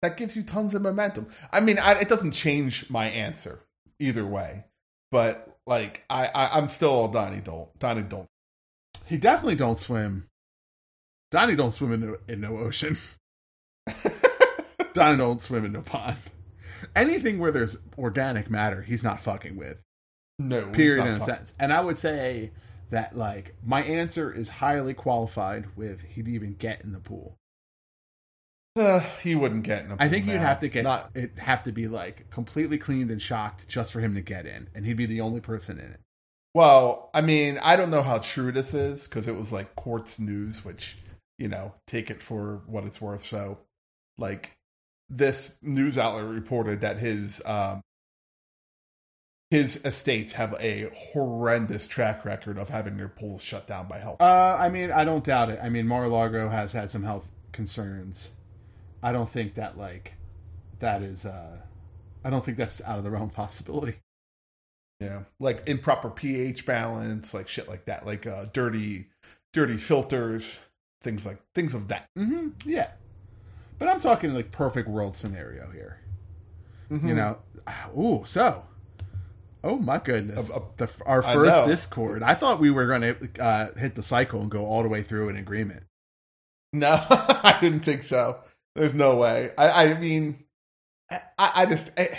that 0.00 0.16
gives 0.16 0.36
you 0.36 0.44
tons 0.44 0.74
of 0.74 0.82
momentum. 0.82 1.26
I 1.52 1.58
mean, 1.58 1.78
I, 1.80 1.94
it 1.94 2.08
doesn't 2.08 2.32
change 2.32 2.88
my 2.88 3.06
answer 3.06 3.58
either 3.98 4.24
way, 4.24 4.64
but 5.10 5.58
like 5.66 6.04
I, 6.08 6.26
I 6.28 6.56
I'm 6.56 6.68
still 6.68 7.06
a 7.06 7.12
Donnie 7.12 7.40
don't 7.40 7.76
Donnie 7.80 8.02
don't. 8.02 8.28
He 9.04 9.16
definitely 9.16 9.56
don't 9.56 9.78
swim. 9.78 10.28
Donnie 11.32 11.56
don't 11.56 11.72
swim 11.72 11.94
in 11.94 12.00
no, 12.00 12.16
in 12.28 12.40
no 12.40 12.58
ocean. 12.58 12.96
Donnie 14.92 15.18
don't 15.18 15.42
swim 15.42 15.64
in 15.64 15.72
no 15.72 15.82
pond. 15.82 16.18
Anything 16.94 17.40
where 17.40 17.50
there's 17.50 17.76
organic 17.98 18.48
matter, 18.48 18.82
he's 18.82 19.02
not 19.02 19.20
fucking 19.20 19.56
with. 19.56 19.78
No, 20.38 20.66
Period 20.66 21.06
in 21.06 21.12
a 21.14 21.20
sense. 21.20 21.54
And 21.58 21.72
I 21.72 21.80
would 21.80 21.98
say 21.98 22.50
that 22.90 23.16
like 23.16 23.54
my 23.64 23.82
answer 23.82 24.32
is 24.32 24.48
highly 24.48 24.94
qualified 24.94 25.66
with 25.76 26.02
he'd 26.02 26.28
even 26.28 26.54
get 26.54 26.82
in 26.82 26.92
the 26.92 27.00
pool. 27.00 27.36
Uh, 28.74 29.00
he 29.22 29.34
wouldn't 29.34 29.64
get 29.64 29.84
in. 29.84 29.96
I 29.98 30.08
think 30.08 30.26
you'd 30.26 30.36
have 30.36 30.60
to 30.60 30.68
get 30.68 30.84
not. 30.84 31.10
it 31.14 31.38
have 31.38 31.62
to 31.64 31.72
be 31.72 31.88
like 31.88 32.30
completely 32.30 32.78
cleaned 32.78 33.10
and 33.10 33.20
shocked 33.20 33.68
just 33.68 33.92
for 33.92 34.00
him 34.00 34.14
to 34.14 34.22
get 34.22 34.46
in, 34.46 34.68
and 34.74 34.86
he'd 34.86 34.96
be 34.96 35.06
the 35.06 35.20
only 35.20 35.40
person 35.40 35.78
in 35.78 35.90
it. 35.90 36.00
Well, 36.54 37.10
I 37.12 37.20
mean, 37.20 37.58
I 37.62 37.76
don't 37.76 37.90
know 37.90 38.02
how 38.02 38.18
true 38.18 38.52
this 38.52 38.72
is 38.74 39.04
because 39.04 39.28
it 39.28 39.36
was 39.36 39.52
like 39.52 39.74
Quartz 39.74 40.18
News, 40.18 40.64
which 40.64 40.96
you 41.38 41.48
know, 41.48 41.74
take 41.86 42.10
it 42.10 42.22
for 42.22 42.62
what 42.66 42.84
it's 42.84 43.00
worth. 43.00 43.24
So, 43.24 43.58
like, 44.16 44.52
this 45.10 45.56
news 45.60 45.98
outlet 45.98 46.26
reported 46.26 46.82
that 46.82 46.98
his 46.98 47.42
um, 47.44 47.80
his 49.52 49.76
estates 49.84 50.32
have 50.32 50.54
a 50.58 50.88
horrendous 51.12 51.86
track 51.86 52.24
record 52.24 52.56
of 52.56 52.70
having 52.70 52.96
their 52.96 53.10
pools 53.10 53.42
shut 53.42 53.66
down 53.66 53.86
by 53.86 53.98
health. 53.98 54.16
Uh, 54.18 54.56
I 54.58 54.70
mean, 54.70 54.90
I 54.90 55.04
don't 55.04 55.22
doubt 55.22 55.50
it. 55.50 55.58
I 55.62 55.68
mean, 55.68 55.86
Mar-a-Lago 55.86 56.48
has 56.48 56.72
had 56.72 56.90
some 56.90 57.02
health 57.02 57.28
concerns. 57.52 58.30
I 59.02 59.12
don't 59.12 59.28
think 59.28 59.56
that 59.56 59.76
like 59.76 60.14
that 60.78 61.02
is. 61.02 61.26
uh 61.26 61.58
I 62.24 62.30
don't 62.30 62.42
think 62.42 62.56
that's 62.56 62.80
out 62.80 62.96
of 62.96 63.04
the 63.04 63.10
realm 63.10 63.24
of 63.24 63.34
possibility. 63.34 63.96
Yeah, 65.00 65.24
like 65.38 65.68
improper 65.68 66.08
pH 66.08 66.64
balance, 66.64 67.34
like 67.34 67.46
shit 67.46 67.68
like 67.68 67.84
that, 67.84 68.06
like 68.06 68.26
uh, 68.26 68.46
dirty, 68.54 69.08
dirty 69.52 69.76
filters, 69.76 70.60
things 71.02 71.26
like 71.26 71.42
things 71.54 71.74
of 71.74 71.88
that. 71.88 72.06
hmm 72.16 72.50
Yeah, 72.64 72.88
but 73.78 73.86
I'm 73.90 74.00
talking 74.00 74.32
like 74.32 74.50
perfect 74.50 74.88
world 74.88 75.14
scenario 75.14 75.70
here. 75.70 76.00
Mm-hmm. 76.90 77.08
You 77.08 77.14
know, 77.16 77.36
ooh, 77.98 78.22
so. 78.24 78.64
Oh 79.64 79.78
my 79.78 79.98
goodness! 79.98 80.50
Uh, 80.50 80.56
uh, 80.56 80.60
the, 80.76 80.90
our 81.06 81.22
first 81.22 81.56
know. 81.56 81.66
Discord. 81.66 82.22
I 82.22 82.34
thought 82.34 82.60
we 82.60 82.70
were 82.70 82.86
going 82.86 83.02
to 83.02 83.42
uh, 83.42 83.74
hit 83.74 83.94
the 83.94 84.02
cycle 84.02 84.40
and 84.40 84.50
go 84.50 84.66
all 84.66 84.82
the 84.82 84.88
way 84.88 85.02
through 85.02 85.28
an 85.28 85.36
agreement. 85.36 85.84
No, 86.72 87.00
I 87.10 87.58
didn't 87.60 87.84
think 87.84 88.02
so. 88.02 88.40
There's 88.74 88.94
no 88.94 89.16
way. 89.16 89.50
I, 89.56 89.84
I 89.84 89.94
mean, 89.98 90.44
I, 91.10 91.18
I 91.38 91.66
just 91.66 91.90
I, 91.96 92.18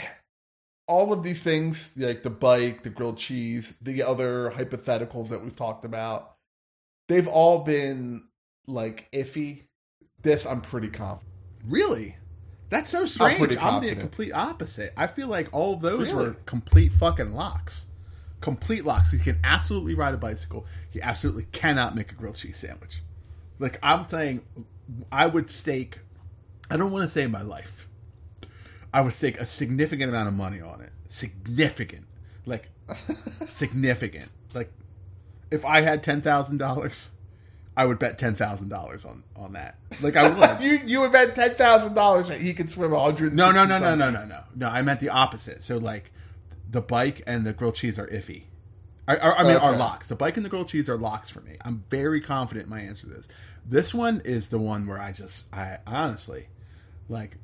all 0.87 1.11
of 1.11 1.23
these 1.23 1.41
things, 1.41 1.91
like 1.97 2.23
the 2.23 2.29
bike, 2.29 2.83
the 2.83 2.89
grilled 2.89 3.17
cheese, 3.17 3.73
the 3.81 4.03
other 4.03 4.51
hypotheticals 4.51 5.29
that 5.29 5.43
we've 5.43 5.55
talked 5.55 5.85
about, 5.85 6.35
they've 7.07 7.27
all 7.27 7.63
been 7.63 8.23
like 8.67 9.09
iffy. 9.11 9.63
This, 10.21 10.45
I'm 10.45 10.61
pretty 10.61 10.89
confident. 10.89 11.29
Really? 11.65 12.15
That's 12.69 12.89
so 12.89 13.05
strange. 13.05 13.57
I'm, 13.57 13.81
the 13.81 13.95
complete 13.95 14.33
opposite. 14.33 14.93
I 14.97 15.07
feel 15.07 15.27
like 15.27 15.47
all 15.51 15.73
of 15.75 15.81
those 15.81 16.11
were 16.11 16.33
complete 16.45 16.91
fucking 16.91 17.33
locks. 17.33 17.85
Complete 18.41 18.83
locks. 18.83 19.11
He 19.11 19.19
can 19.19 19.39
absolutely 19.43 19.93
ride 19.93 20.13
a 20.13 20.17
bicycle. 20.17 20.65
He 20.89 21.01
absolutely 21.01 21.45
cannot 21.51 21.95
make 21.95 22.11
a 22.11 22.15
grilled 22.15 22.35
cheese 22.35 22.57
sandwich. 22.57 23.01
Like 23.59 23.79
I'm 23.83 24.07
saying, 24.09 24.41
I 25.11 25.27
would 25.27 25.49
stake. 25.49 25.99
I 26.69 26.77
don't 26.77 26.91
want 26.91 27.03
to 27.03 27.09
say 27.09 27.27
my 27.27 27.41
life. 27.41 27.87
I 28.93 29.01
would 29.01 29.13
stake 29.13 29.39
a 29.39 29.45
significant 29.45 30.09
amount 30.09 30.27
of 30.27 30.33
money 30.33 30.61
on 30.61 30.81
it. 30.81 30.91
Significant, 31.09 32.05
like 32.45 32.69
significant. 33.49 34.29
Like 34.53 34.71
if 35.51 35.63
I 35.65 35.81
had 35.81 36.03
ten 36.03 36.21
thousand 36.21 36.57
dollars, 36.57 37.11
I 37.75 37.85
would 37.85 37.97
bet 37.99 38.19
ten 38.19 38.35
thousand 38.35 38.69
dollars 38.69 39.03
on 39.05 39.23
on 39.35 39.53
that. 39.53 39.77
Like 40.01 40.15
I 40.15 40.29
would. 40.29 40.61
you 40.63 40.79
you 40.85 40.99
would 41.01 41.11
bet 41.11 41.33
ten 41.35 41.55
thousand 41.55 41.93
dollars 41.95 42.27
that 42.27 42.39
he 42.39 42.53
could 42.53 42.71
swim 42.71 42.93
a 42.93 42.99
hundred. 42.99 43.33
No, 43.33 43.51
no, 43.51 43.65
no, 43.65 43.79
no, 43.79 43.95
no, 43.95 44.09
no, 44.11 44.25
no. 44.25 44.43
No, 44.55 44.67
I 44.69 44.81
meant 44.81 44.99
the 44.99 45.09
opposite. 45.09 45.63
So 45.63 45.77
like 45.77 46.11
the 46.69 46.81
bike 46.81 47.23
and 47.27 47.45
the 47.45 47.53
grilled 47.53 47.75
cheese 47.75 47.97
are 47.99 48.07
iffy. 48.07 48.43
I, 49.07 49.17
I, 49.17 49.31
I 49.39 49.43
mean, 49.43 49.55
Okay. 49.57 49.65
are 49.65 49.75
locks. 49.75 50.07
The 50.07 50.15
bike 50.15 50.37
and 50.37 50.45
the 50.45 50.49
grilled 50.49 50.69
cheese 50.69 50.87
are 50.89 50.97
locks 50.97 51.29
for 51.29 51.41
me. 51.41 51.57
I'm 51.63 51.83
very 51.89 52.21
confident 52.21 52.65
in 52.65 52.69
my 52.69 52.79
answer 52.81 53.07
to 53.07 53.13
this. 53.13 53.27
This 53.65 53.93
one 53.93 54.21
is 54.23 54.47
the 54.49 54.59
one 54.59 54.87
where 54.87 54.97
I 54.97 55.11
just, 55.11 55.45
I 55.53 55.79
honestly, 55.85 56.47
like, 57.09 57.37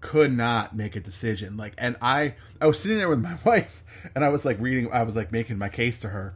could 0.00 0.32
not 0.32 0.74
make 0.76 0.96
a 0.96 1.00
decision. 1.00 1.56
Like, 1.56 1.74
and 1.78 1.96
I, 2.02 2.34
I 2.60 2.66
was 2.66 2.80
sitting 2.80 2.98
there 2.98 3.08
with 3.08 3.20
my 3.20 3.38
wife, 3.44 3.84
and 4.14 4.24
I 4.24 4.28
was 4.30 4.44
like 4.44 4.58
reading, 4.60 4.90
I 4.92 5.04
was 5.04 5.14
like 5.14 5.30
making 5.30 5.56
my 5.56 5.68
case 5.68 6.00
to 6.00 6.08
her, 6.08 6.34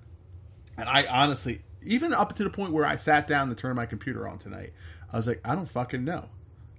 and 0.76 0.88
I 0.88 1.06
honestly, 1.06 1.60
even 1.88 2.14
up 2.14 2.34
to 2.36 2.44
the 2.44 2.50
point 2.50 2.72
where 2.72 2.84
I 2.84 2.96
sat 2.96 3.26
down 3.26 3.48
to 3.48 3.54
turn 3.54 3.74
my 3.76 3.86
computer 3.86 4.28
on 4.28 4.38
tonight, 4.38 4.72
I 5.12 5.16
was 5.16 5.26
like, 5.26 5.40
I 5.44 5.54
don't 5.54 5.68
fucking 5.68 6.04
know. 6.04 6.26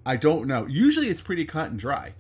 I 0.06 0.16
don't 0.16 0.48
know. 0.48 0.66
Usually 0.66 1.10
it's 1.10 1.22
pretty 1.22 1.46
cut 1.46 1.72
and 1.72 1.80
dry, 1.80 2.14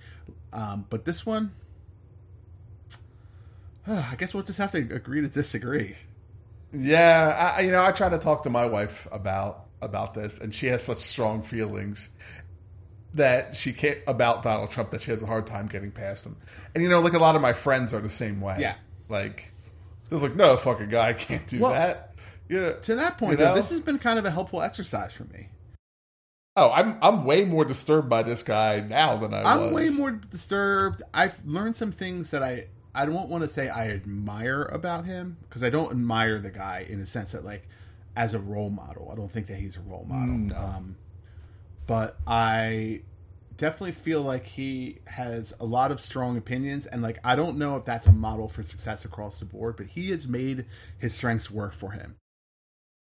um, 0.51 0.85
but 0.89 1.05
this 1.05 1.25
one, 1.25 1.53
I 3.87 4.15
guess 4.17 4.33
we'll 4.33 4.43
just 4.43 4.59
have 4.59 4.71
to 4.73 4.77
agree 4.79 5.21
to 5.21 5.27
disagree. 5.27 5.95
Yeah, 6.71 7.53
I, 7.57 7.61
you 7.61 7.71
know, 7.71 7.83
I 7.83 7.91
try 7.91 8.09
to 8.09 8.19
talk 8.19 8.43
to 8.43 8.49
my 8.49 8.65
wife 8.65 9.07
about 9.11 9.65
about 9.81 10.13
this, 10.13 10.37
and 10.37 10.53
she 10.53 10.67
has 10.67 10.83
such 10.83 10.99
strong 10.99 11.41
feelings 11.41 12.09
that 13.15 13.55
she 13.55 13.73
can't 13.73 13.97
about 14.05 14.43
Donald 14.43 14.69
Trump 14.69 14.91
that 14.91 15.01
she 15.01 15.09
has 15.09 15.21
a 15.21 15.25
hard 15.25 15.47
time 15.47 15.67
getting 15.67 15.91
past 15.91 16.25
him. 16.25 16.35
And 16.75 16.83
you 16.83 16.89
know, 16.89 16.99
like 16.99 17.13
a 17.13 17.19
lot 17.19 17.35
of 17.35 17.41
my 17.41 17.53
friends 17.53 17.93
are 17.93 18.01
the 18.01 18.09
same 18.09 18.41
way. 18.41 18.57
Yeah. 18.59 18.75
like 19.07 19.51
they're 20.09 20.19
like, 20.19 20.35
no, 20.35 20.57
fucking 20.57 20.89
guy 20.89 21.13
can't 21.13 21.47
do 21.47 21.59
Well, 21.59 21.71
that. 21.71 22.08
You 22.49 22.59
know, 22.59 22.73
To 22.73 22.95
that 22.95 23.17
point, 23.17 23.39
You 23.39 23.45
know? 23.45 23.51
though, 23.51 23.55
this 23.55 23.69
has 23.69 23.79
been 23.79 23.99
kind 23.99 24.19
of 24.19 24.25
a 24.25 24.31
helpful 24.31 24.61
exercise 24.61 25.13
for 25.13 25.23
me. 25.25 25.47
oh, 26.55 26.71
I'm 26.71 26.97
I'm 27.01 27.23
way 27.23 27.45
more 27.45 27.63
disturbed 27.63 28.09
by 28.09 28.23
this 28.23 28.43
guy 28.43 28.81
now 28.81 29.15
than 29.17 29.33
I 29.33 29.55
was. 29.57 29.67
I'm 29.67 29.73
way 29.73 29.89
more 29.89 30.11
disturbed. 30.11 31.03
I've 31.13 31.45
learned 31.45 31.77
some 31.77 31.91
things 31.91 32.31
that 32.31 32.43
I 32.43 32.67
I 32.93 33.05
don't 33.05 33.29
want 33.29 33.43
to 33.43 33.49
say 33.49 33.69
I 33.69 33.89
admire 33.91 34.63
about 34.63 35.05
him 35.05 35.37
because 35.47 35.63
I 35.63 35.69
don't 35.69 35.91
admire 35.91 36.39
the 36.39 36.49
guy 36.49 36.85
in 36.89 36.99
a 36.99 37.05
sense 37.05 37.31
that 37.33 37.45
like 37.45 37.63
as 38.15 38.33
a 38.33 38.39
role 38.39 38.69
model. 38.71 39.09
I 39.11 39.15
don't 39.15 39.29
think 39.31 39.47
that 39.47 39.57
he's 39.57 39.77
a 39.77 39.81
role 39.81 40.05
model. 40.09 40.35
No. 40.35 40.55
Um, 40.57 40.95
but 41.85 42.17
I 42.27 43.03
definitely 43.57 43.91
feel 43.91 44.21
like 44.21 44.45
he 44.45 44.99
has 45.05 45.53
a 45.59 45.65
lot 45.65 45.91
of 45.91 45.99
strong 46.01 46.35
opinions 46.37 46.87
and 46.87 47.01
like 47.01 47.19
I 47.23 47.35
don't 47.35 47.57
know 47.57 47.75
if 47.77 47.85
that's 47.85 48.07
a 48.07 48.11
model 48.11 48.47
for 48.47 48.63
success 48.63 49.05
across 49.05 49.39
the 49.39 49.45
board, 49.45 49.77
but 49.77 49.85
he 49.85 50.09
has 50.09 50.27
made 50.27 50.65
his 50.97 51.13
strengths 51.13 51.49
work 51.51 51.73
for 51.73 51.91
him. 51.91 52.15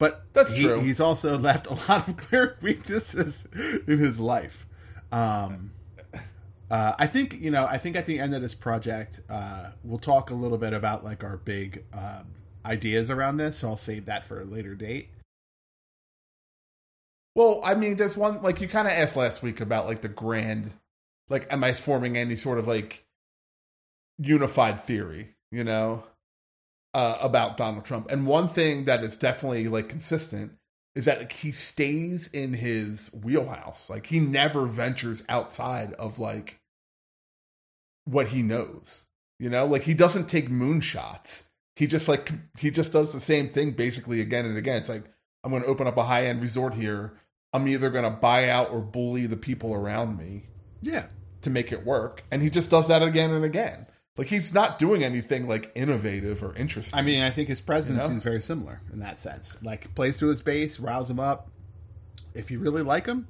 But 0.00 0.24
That's 0.32 0.50
he- 0.50 0.64
true. 0.64 0.80
He's 0.80 0.98
also 0.98 1.38
left 1.50 1.68
a 1.68 1.74
lot 1.74 2.08
of 2.08 2.16
clear 2.16 2.56
weaknesses 2.62 3.46
in 3.86 3.98
his 3.98 4.18
life. 4.18 4.66
Um, 5.12 5.72
uh, 6.70 6.94
I 6.98 7.06
think 7.06 7.34
you 7.34 7.50
know. 7.50 7.66
I 7.66 7.78
think 7.78 7.96
at 7.96 8.06
the 8.06 8.18
end 8.18 8.34
of 8.34 8.42
this 8.42 8.54
project, 8.54 9.20
uh, 9.28 9.70
we'll 9.84 9.98
talk 9.98 10.30
a 10.30 10.34
little 10.34 10.58
bit 10.58 10.72
about 10.72 11.04
like 11.04 11.22
our 11.22 11.36
big 11.36 11.84
um, 11.92 12.26
ideas 12.64 13.10
around 13.10 13.36
this. 13.36 13.58
So 13.58 13.68
I'll 13.68 13.76
save 13.76 14.06
that 14.06 14.26
for 14.26 14.40
a 14.40 14.44
later 14.44 14.74
date. 14.74 15.10
Well, 17.34 17.60
I 17.64 17.74
mean, 17.74 17.96
there's 17.96 18.16
one 18.16 18.42
like 18.42 18.60
you 18.60 18.68
kind 18.68 18.88
of 18.88 18.92
asked 18.94 19.16
last 19.16 19.42
week 19.42 19.60
about 19.60 19.86
like 19.86 20.00
the 20.00 20.08
grand, 20.08 20.72
like, 21.28 21.46
am 21.52 21.62
I 21.62 21.74
forming 21.74 22.16
any 22.16 22.36
sort 22.36 22.58
of 22.58 22.66
like 22.66 23.04
unified 24.18 24.80
theory? 24.80 25.34
You 25.50 25.64
know, 25.64 26.04
uh, 26.94 27.18
about 27.20 27.56
Donald 27.56 27.84
Trump. 27.84 28.10
And 28.10 28.26
one 28.26 28.48
thing 28.48 28.84
that 28.86 29.04
is 29.04 29.16
definitely 29.16 29.68
like 29.68 29.88
consistent 29.88 30.52
is 30.94 31.04
that 31.04 31.18
like, 31.18 31.32
he 31.32 31.52
stays 31.52 32.28
in 32.28 32.54
his 32.54 33.10
wheelhouse. 33.12 33.88
Like 33.88 34.06
he 34.06 34.20
never 34.20 34.66
ventures 34.66 35.22
outside 35.28 35.92
of 35.94 36.18
like 36.18 36.60
what 38.04 38.28
he 38.28 38.42
knows. 38.42 39.06
You 39.38 39.50
know, 39.50 39.66
like 39.66 39.82
he 39.82 39.94
doesn't 39.94 40.28
take 40.28 40.50
moonshots. 40.50 41.44
He 41.76 41.86
just 41.86 42.08
like 42.08 42.30
he 42.58 42.70
just 42.70 42.92
does 42.92 43.12
the 43.12 43.20
same 43.20 43.48
thing 43.48 43.72
basically 43.72 44.20
again 44.20 44.44
and 44.44 44.56
again. 44.56 44.76
It's 44.76 44.88
like 44.88 45.04
I'm 45.42 45.50
going 45.50 45.62
to 45.62 45.68
open 45.68 45.86
up 45.86 45.96
a 45.96 46.04
high 46.04 46.26
end 46.26 46.42
resort 46.42 46.74
here. 46.74 47.14
I'm 47.52 47.66
either 47.66 47.90
going 47.90 48.04
to 48.04 48.10
buy 48.10 48.48
out 48.48 48.70
or 48.70 48.80
bully 48.80 49.26
the 49.26 49.36
people 49.36 49.74
around 49.74 50.18
me 50.18 50.44
Yeah, 50.82 51.06
to 51.42 51.50
make 51.50 51.72
it 51.72 51.84
work, 51.84 52.22
and 52.30 52.42
he 52.42 52.50
just 52.50 52.70
does 52.70 52.88
that 52.88 53.02
again 53.02 53.30
and 53.32 53.44
again. 53.44 53.86
Like 54.20 54.28
he's 54.28 54.52
not 54.52 54.78
doing 54.78 55.02
anything 55.02 55.48
like 55.48 55.72
innovative 55.74 56.42
or 56.42 56.54
interesting. 56.54 56.98
I 56.98 57.00
mean, 57.00 57.22
I 57.22 57.30
think 57.30 57.48
his 57.48 57.62
presidency 57.62 58.04
You 58.04 58.10
know? 58.10 58.16
is 58.18 58.22
very 58.22 58.42
similar 58.42 58.82
in 58.92 58.98
that 58.98 59.18
sense. 59.18 59.56
Like 59.62 59.94
plays 59.94 60.18
to 60.18 60.26
his 60.26 60.42
base, 60.42 60.78
riles 60.78 61.08
him 61.10 61.18
up. 61.18 61.48
If 62.34 62.50
you 62.50 62.58
really 62.58 62.82
like 62.82 63.06
him, 63.06 63.28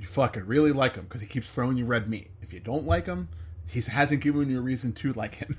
you 0.00 0.06
fucking 0.06 0.44
really 0.46 0.72
like 0.72 0.96
him 0.96 1.04
because 1.04 1.20
he 1.20 1.28
keeps 1.28 1.52
throwing 1.52 1.76
you 1.76 1.84
red 1.84 2.10
meat. 2.10 2.32
If 2.40 2.52
you 2.52 2.58
don't 2.58 2.84
like 2.84 3.06
him, 3.06 3.28
he 3.68 3.80
hasn't 3.80 4.22
given 4.22 4.50
you 4.50 4.58
a 4.58 4.60
reason 4.60 4.92
to 4.94 5.12
like 5.12 5.36
him. 5.36 5.56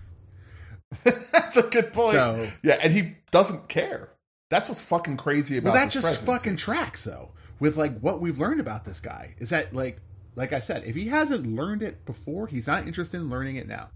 that's 1.06 1.56
a 1.56 1.64
good 1.64 1.94
point. 1.94 2.12
So- 2.12 2.50
yeah, 2.64 2.80
and 2.82 2.92
he 2.92 3.16
doesn't 3.32 3.70
care. 3.70 4.10
That's 4.50 4.68
what's 4.68 4.82
fucking 4.82 5.16
crazy 5.16 5.56
about. 5.56 5.72
Well, 5.72 5.82
that 5.82 5.90
just 5.90 6.04
presidency. 6.04 6.26
fucking 6.34 6.58
tracks 6.58 7.06
though 7.06 7.32
with 7.62 7.78
like 7.78 7.98
what 8.02 8.20
we've 8.20 8.40
learned 8.40 8.60
about 8.60 8.84
this 8.84 9.00
guy. 9.00 9.36
Is 9.38 9.52
that 9.52 9.74
like, 9.74 10.02
like 10.36 10.52
I 10.52 10.60
said, 10.60 10.84
if 10.86 10.96
he 10.96 11.08
hasn't 11.08 11.48
learned 11.48 11.82
it 11.82 12.04
before, 12.06 12.48
he's 12.48 12.68
not 12.68 12.86
interested 12.88 13.22
in 13.22 13.30
learning 13.30 13.56
it 13.56 13.70
now. 13.70 13.88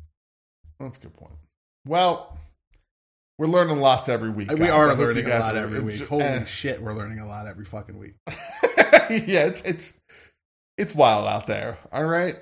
That's 0.80 0.98
a 0.98 1.02
good 1.02 1.14
point. 1.16 1.34
Well, 1.86 2.38
we're 3.38 3.48
learning 3.48 3.80
lots 3.80 4.10
every 4.10 4.30
week. 4.30 4.52
we 4.52 4.58
guys. 4.58 4.70
I 4.70 4.76
are 4.76 4.96
learning 4.96 5.26
a 5.26 5.40
lot 5.40 5.58
every 5.58 5.80
week. 5.80 6.02
Holy 6.08 6.24
eh. 6.24 6.46
shit, 6.46 6.82
we're 6.82 6.94
learning 6.94 7.20
a 7.20 7.28
lot 7.28 7.48
every 7.48 7.66
fucking 7.66 7.98
week. 7.98 8.16
yeah, 8.28 9.46
it's 9.46 9.62
it's 9.62 9.94
it's 10.78 10.96
wild 10.96 11.28
out 11.28 11.48
there. 11.48 11.78
All 11.92 12.06
right. 12.06 12.38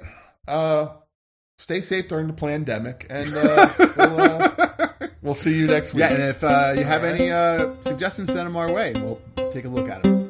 Uh 0.48 0.88
stay 1.58 1.82
safe 1.82 2.08
during 2.08 2.28
the 2.28 2.34
pandemic 2.34 3.08
and 3.10 3.34
uh, 3.34 3.70
we'll, 3.78 4.22
uh, 4.22 4.88
we'll 5.22 5.34
see 5.34 5.56
you 5.58 5.68
next 5.68 5.94
week. 5.94 6.02
Yeah, 6.02 6.14
and 6.14 6.24
if 6.24 6.44
uh, 6.44 6.74
you 6.78 6.84
have 6.84 7.04
any 7.04 7.32
uh, 7.32 7.76
suggestions, 7.82 8.32
send 8.32 8.46
them 8.46 8.58
our 8.58 8.72
way. 8.72 8.94
We'll 8.98 9.22
take 9.52 9.64
a 9.64 9.70
look 9.70 9.90
at 9.90 10.04
them. 10.04 10.25